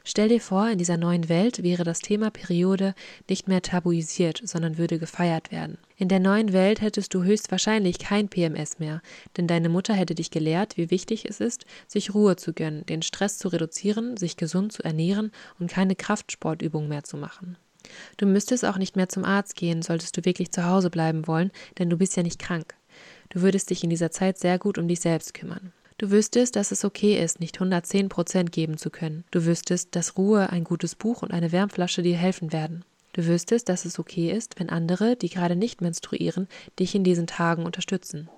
Stell 0.05 0.29
dir 0.29 0.43
vor, 0.43 0.69
in 0.69 0.77
dieser 0.77 0.99
neuen 0.99 1.31
Welt 1.31 1.63
wäre 1.63 1.85
das 1.85 2.01
Thema 2.01 2.31
Periode 2.31 2.95
nicht 3.31 3.49
mehr 3.49 3.63
tabuisiert, 3.63 4.43
sondern 4.45 4.77
würde 4.77 4.99
gefeiert 4.99 5.51
werden. 5.51 5.79
In 5.97 6.09
der 6.09 6.21
neuen 6.21 6.53
Welt 6.53 6.83
hättest 6.83 7.15
du 7.15 7.23
höchstwahrscheinlich 7.23 7.99
kein 7.99 8.29
PMS 8.29 8.79
mehr, 8.79 9.01
denn 9.39 9.47
deine 9.47 9.71
Mutter 9.71 9.95
hätte 9.95 10.15
dich 10.15 10.31
gelehrt, 10.31 10.77
wie 10.77 10.91
wichtig 10.91 11.25
es 11.25 11.41
ist, 11.41 11.65
sich 11.87 12.15
Ruhe 12.15 12.37
zu 12.37 12.53
gönnen, 12.53 12.85
den 12.85 13.01
Stress 13.01 13.39
zu 13.39 13.49
reduzieren, 13.49 14.19
sich 14.19 14.37
gesund 14.37 14.71
zu 14.71 14.85
ernähren 14.85 15.33
und 15.59 15.71
keine 15.71 15.97
Kraftsportübung 15.97 16.89
mehr 16.89 17.05
zu 17.05 17.17
machen. 17.17 17.57
Du 18.16 18.27
müsstest 18.27 18.64
auch 18.64 18.79
nicht 18.79 18.96
mehr 18.96 19.09
zum 19.09 19.25
Arzt 19.25 19.57
gehen, 19.57 19.83
solltest 19.83 20.16
du 20.16 20.25
wirklich 20.25 20.53
zu 20.53 20.64
Hause 20.64 20.90
bleiben 20.90 21.27
wollen, 21.27 21.51
denn 21.79 21.90
du 21.90 21.96
bist 21.96 22.16
ja 22.16 22.22
nicht 22.22 22.38
krank. 22.38 22.75
Du 23.29 23.42
würdest 23.42 23.70
dich 23.70 23.85
in 23.85 23.90
dieser 23.90 24.11
Zeit 24.11 24.38
sehr 24.38 24.59
gut 24.59 24.79
um 24.79 24.88
dich 24.88 25.01
selbst 25.01 25.35
kümmern. 25.35 25.72
Du 25.99 26.11
wüsstest, 26.11 26.57
dass 26.57 26.72
es 26.72 26.85
okay 26.85 27.22
ist, 27.22 27.40
nicht 27.40 27.57
110 27.57 28.11
Prozent 28.11 28.53
geben 28.53 28.77
zu 28.77 28.90
können. 28.90 29.25
Du 29.31 29.46
wüsstest, 29.46 29.96
dass 29.96 30.18
Ruhe, 30.18 30.51
ein 30.51 30.64
gutes 30.64 30.94
Buch 30.94 31.22
und 31.22 31.33
eine 31.33 31.53
Wärmflasche 31.53 32.03
dir 32.03 32.16
helfen 32.16 32.53
werden. 32.53 32.85
Du 33.14 33.27
wüsstest, 33.27 33.70
dass 33.70 33.87
es 33.87 33.99
okay 33.99 34.31
ist, 34.31 34.61
wenn 34.61 34.68
andere, 34.68 35.16
die 35.16 35.31
gerade 35.31 35.57
nicht 35.57 35.81
menstruieren, 35.81 36.49
dich 36.79 36.94
in 36.94 37.03
diesen 37.03 37.27
Tagen 37.27 37.64
unterstützen. 37.64 38.29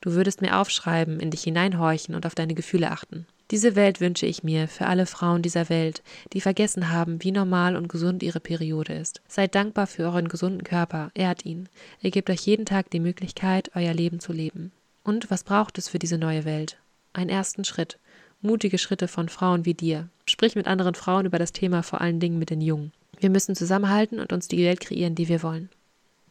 Du 0.00 0.12
würdest 0.12 0.42
mir 0.42 0.58
aufschreiben, 0.58 1.20
in 1.20 1.30
dich 1.30 1.42
hineinhorchen 1.42 2.14
und 2.14 2.26
auf 2.26 2.34
deine 2.34 2.54
Gefühle 2.54 2.90
achten. 2.90 3.26
Diese 3.50 3.76
Welt 3.76 4.00
wünsche 4.00 4.26
ich 4.26 4.42
mir 4.42 4.68
für 4.68 4.86
alle 4.86 5.06
Frauen 5.06 5.42
dieser 5.42 5.68
Welt, 5.68 6.02
die 6.32 6.40
vergessen 6.40 6.90
haben, 6.90 7.22
wie 7.22 7.30
normal 7.30 7.76
und 7.76 7.88
gesund 7.88 8.22
ihre 8.22 8.40
Periode 8.40 8.94
ist. 8.94 9.20
Seid 9.28 9.54
dankbar 9.54 9.86
für 9.86 10.04
euren 10.04 10.28
gesunden 10.28 10.64
Körper, 10.64 11.10
ehrt 11.14 11.44
ihn. 11.44 11.68
Er 12.02 12.10
gibt 12.10 12.30
euch 12.30 12.40
jeden 12.40 12.64
Tag 12.64 12.90
die 12.90 13.00
Möglichkeit, 13.00 13.70
euer 13.74 13.92
Leben 13.92 14.18
zu 14.18 14.32
leben. 14.32 14.72
Und 15.02 15.30
was 15.30 15.44
braucht 15.44 15.76
es 15.76 15.88
für 15.88 15.98
diese 15.98 16.16
neue 16.16 16.46
Welt? 16.46 16.78
Einen 17.12 17.30
ersten 17.30 17.64
Schritt. 17.64 17.98
Mutige 18.40 18.78
Schritte 18.78 19.08
von 19.08 19.28
Frauen 19.28 19.66
wie 19.66 19.74
dir. 19.74 20.08
Sprich 20.26 20.56
mit 20.56 20.66
anderen 20.66 20.94
Frauen 20.94 21.26
über 21.26 21.38
das 21.38 21.52
Thema, 21.52 21.82
vor 21.82 22.00
allen 22.00 22.20
Dingen 22.20 22.38
mit 22.38 22.50
den 22.50 22.62
Jungen. 22.62 22.92
Wir 23.20 23.30
müssen 23.30 23.54
zusammenhalten 23.54 24.20
und 24.20 24.32
uns 24.32 24.48
die 24.48 24.64
Welt 24.64 24.80
kreieren, 24.80 25.14
die 25.14 25.28
wir 25.28 25.42
wollen. 25.42 25.68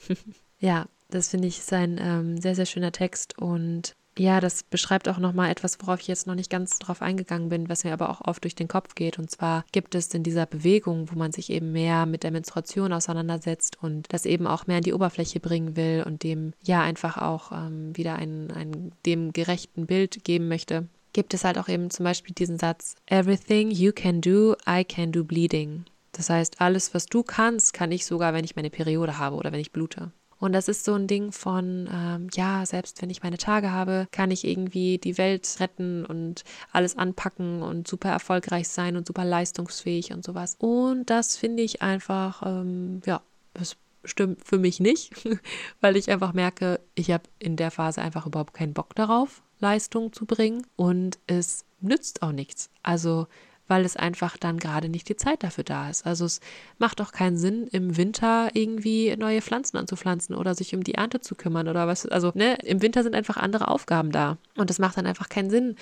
ja, 0.60 0.88
das 1.14 1.30
finde 1.30 1.48
ich 1.48 1.60
ist 1.60 1.74
ein 1.74 2.00
ähm, 2.02 2.38
sehr, 2.42 2.56
sehr 2.56 2.66
schöner 2.66 2.92
Text 2.92 3.38
und 3.38 3.94
ja, 4.18 4.40
das 4.40 4.62
beschreibt 4.64 5.10
auch 5.10 5.18
nochmal 5.18 5.50
etwas, 5.50 5.80
worauf 5.82 6.00
ich 6.00 6.08
jetzt 6.08 6.28
noch 6.28 6.36
nicht 6.36 6.52
ganz 6.52 6.78
drauf 6.78 7.02
eingegangen 7.02 7.50
bin, 7.50 7.68
was 7.68 7.84
mir 7.84 7.94
aber 7.94 8.10
auch 8.12 8.22
oft 8.22 8.44
durch 8.44 8.54
den 8.54 8.68
Kopf 8.68 8.94
geht. 8.94 9.18
Und 9.18 9.32
zwar 9.32 9.66
gibt 9.72 9.96
es 9.96 10.14
in 10.14 10.22
dieser 10.22 10.46
Bewegung, 10.46 11.12
wo 11.12 11.18
man 11.18 11.32
sich 11.32 11.50
eben 11.50 11.72
mehr 11.72 12.06
mit 12.06 12.22
der 12.22 12.30
Menstruation 12.30 12.94
auseinandersetzt 12.94 13.78
und 13.82 14.14
das 14.14 14.26
eben 14.26 14.46
auch 14.46 14.68
mehr 14.68 14.78
an 14.78 14.84
die 14.84 14.94
Oberfläche 14.94 15.40
bringen 15.40 15.76
will 15.76 16.04
und 16.06 16.22
dem 16.22 16.54
ja 16.62 16.82
einfach 16.82 17.18
auch 17.18 17.52
ähm, 17.52 17.98
wieder 17.98 18.16
ein, 18.16 18.52
ein 18.52 18.92
dem 19.06 19.34
gerechten 19.34 19.88
Bild 19.88 20.24
geben 20.24 20.48
möchte, 20.48 20.88
gibt 21.14 21.34
es 21.34 21.44
halt 21.44 21.58
auch 21.58 21.68
eben 21.68 21.90
zum 21.90 22.04
Beispiel 22.04 22.36
diesen 22.36 22.60
Satz, 22.60 22.96
Everything 23.08 23.72
you 23.72 23.92
can 23.94 24.22
do, 24.22 24.56
I 24.68 24.84
can 24.84 25.12
do 25.12 25.24
bleeding. 25.24 25.86
Das 26.12 26.30
heißt, 26.30 26.62
alles, 26.62 26.94
was 26.94 27.08
du 27.08 27.24
kannst, 27.24 27.74
kann 27.74 27.92
ich 27.92 28.06
sogar, 28.06 28.34
wenn 28.34 28.46
ich 28.46 28.56
meine 28.56 28.70
Periode 28.70 29.18
habe 29.18 29.36
oder 29.36 29.52
wenn 29.52 29.60
ich 29.60 29.72
blute. 29.72 30.12
Und 30.44 30.52
das 30.52 30.68
ist 30.68 30.84
so 30.84 30.94
ein 30.94 31.08
Ding 31.08 31.32
von, 31.32 31.90
ähm, 31.90 32.28
ja, 32.34 32.66
selbst 32.66 33.02
wenn 33.02 33.10
ich 33.10 33.24
meine 33.24 33.38
Tage 33.38 33.72
habe, 33.72 34.10
kann 34.12 34.30
ich 34.30 34.46
irgendwie 34.46 34.98
die 34.98 35.18
Welt 35.18 35.48
retten 35.62 36.06
und 36.06 36.44
alles 36.74 36.98
anpacken 36.98 37.62
und 37.62 37.88
super 37.88 38.10
erfolgreich 38.10 38.68
sein 38.68 38.98
und 38.98 39.08
super 39.08 39.24
leistungsfähig 39.24 40.12
und 40.12 40.26
sowas. 40.26 40.58
Und 40.60 41.10
das 41.10 41.38
finde 41.38 41.64
ich 41.64 41.82
einfach, 41.82 42.44
ähm, 42.46 43.00
ja, 43.06 43.22
das 43.54 43.78
stimmt 44.04 44.44
für 44.44 44.58
mich 44.58 44.82
nicht, 44.82 45.14
weil 45.80 45.96
ich 45.96 46.12
einfach 46.12 46.34
merke, 46.34 46.82
ich 46.94 47.10
habe 47.12 47.24
in 47.40 47.56
der 47.56 47.72
Phase 47.72 48.02
einfach 48.02 48.26
überhaupt 48.26 48.54
keinen 48.54 48.74
Bock 48.74 48.96
darauf, 48.96 49.44
Leistung 49.60 50.12
zu 50.12 50.26
bringen 50.26 50.68
und 50.76 51.20
es 51.26 51.64
nützt 51.80 52.22
auch 52.22 52.34
nichts. 52.34 52.70
Also 52.84 53.28
weil 53.68 53.86
es 53.86 53.96
einfach 53.96 54.38
dann 54.38 54.60
gerade 54.60 54.90
nicht 54.90 55.10
die 55.10 55.16
Zeit 55.16 55.44
dafür 55.44 55.64
da 55.64 55.90
ist. 55.90 56.06
Also 56.06 56.26
es 56.26 56.40
macht 56.78 57.02
auch 57.02 57.12
keinen 57.12 57.38
Sinn, 57.38 57.68
im 57.72 57.98
Winter 57.98 58.50
irgendwie 58.54 59.16
neue 59.16 59.42
Pflanzen 59.42 59.78
anzupflanzen 59.78 60.36
oder 60.36 60.56
sich 60.56 60.76
um 60.76 60.84
die 60.84 60.96
Ernte 60.96 61.22
zu 61.22 61.36
kümmern 61.36 61.68
oder 61.68 61.88
was. 61.88 62.06
Also 62.06 62.32
ne, 62.36 62.58
im 62.64 62.82
Winter 62.82 63.04
sind 63.04 63.16
einfach 63.16 63.38
andere 63.38 63.68
Aufgaben 63.70 64.12
da. 64.12 64.38
Und 64.58 64.70
es 64.70 64.80
macht 64.80 64.98
dann 64.98 65.08
einfach 65.08 65.30
keinen 65.30 65.50
Sinn, 65.50 65.76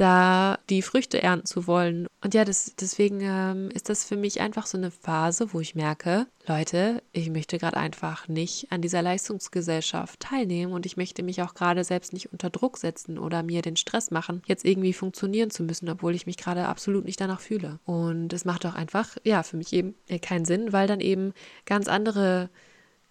da 0.00 0.58
die 0.70 0.82
Früchte 0.82 1.22
ernten 1.22 1.46
zu 1.46 1.66
wollen. 1.66 2.06
Und 2.22 2.34
ja, 2.34 2.44
das, 2.44 2.74
deswegen 2.80 3.20
ähm, 3.20 3.70
ist 3.72 3.88
das 3.88 4.04
für 4.04 4.16
mich 4.16 4.40
einfach 4.40 4.66
so 4.66 4.78
eine 4.78 4.90
Phase, 4.90 5.52
wo 5.52 5.60
ich 5.60 5.74
merke, 5.74 6.26
Leute, 6.46 7.02
ich 7.12 7.30
möchte 7.30 7.58
gerade 7.58 7.76
einfach 7.76 8.28
nicht 8.28 8.70
an 8.70 8.80
dieser 8.80 9.02
Leistungsgesellschaft 9.02 10.20
teilnehmen 10.20 10.72
und 10.72 10.86
ich 10.86 10.96
möchte 10.96 11.22
mich 11.22 11.42
auch 11.42 11.54
gerade 11.54 11.82
selbst 11.84 12.12
nicht 12.12 12.32
unter 12.32 12.48
Druck 12.48 12.78
setzen 12.78 13.18
oder 13.18 13.42
mir 13.42 13.60
den 13.60 13.76
Stress 13.76 14.10
machen, 14.10 14.42
jetzt 14.46 14.64
irgendwie 14.64 14.92
funktionieren 14.92 15.50
zu 15.50 15.64
müssen, 15.64 15.88
obwohl 15.88 16.14
ich 16.14 16.26
mich 16.26 16.36
gerade 16.36 16.66
absolut 16.66 17.04
nicht 17.04 17.20
danach 17.20 17.40
fühle. 17.40 17.80
Und 17.84 18.32
es 18.32 18.44
macht 18.44 18.64
auch 18.66 18.74
einfach, 18.74 19.16
ja, 19.24 19.42
für 19.42 19.56
mich 19.56 19.72
eben 19.72 19.94
keinen 20.22 20.44
Sinn, 20.44 20.72
weil 20.72 20.86
dann 20.86 21.00
eben 21.00 21.32
ganz 21.66 21.88
andere 21.88 22.50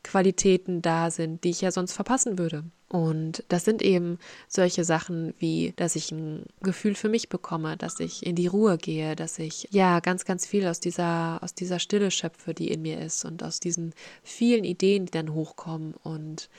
Qualitäten 0.03 0.81
da 0.81 1.11
sind, 1.11 1.43
die 1.43 1.49
ich 1.49 1.61
ja 1.61 1.71
sonst 1.71 1.93
verpassen 1.93 2.39
würde. 2.39 2.63
Und 2.89 3.43
das 3.49 3.65
sind 3.65 3.81
eben 3.81 4.17
solche 4.47 4.85
Sachen 4.85 5.33
wie, 5.39 5.73
dass 5.75 5.97
ich 5.97 6.11
ein 6.11 6.45
Gefühl 6.61 6.95
für 6.95 7.09
mich 7.09 7.27
bekomme, 7.27 7.75
dass 7.75 7.99
ich 7.99 8.25
in 8.25 8.35
die 8.35 8.47
Ruhe 8.47 8.77
gehe, 8.77 9.15
dass 9.15 9.39
ich 9.39 9.67
ja 9.71 9.99
ganz, 9.99 10.23
ganz 10.23 10.45
viel 10.45 10.65
aus 10.67 10.79
dieser, 10.79 11.43
aus 11.43 11.53
dieser 11.53 11.79
Stille 11.79 12.11
schöpfe, 12.11 12.53
die 12.53 12.69
in 12.69 12.81
mir 12.81 13.01
ist 13.01 13.25
und 13.25 13.43
aus 13.43 13.59
diesen 13.59 13.93
vielen 14.23 14.63
Ideen, 14.63 15.05
die 15.05 15.11
dann 15.11 15.33
hochkommen. 15.33 15.95
Und 15.95 16.49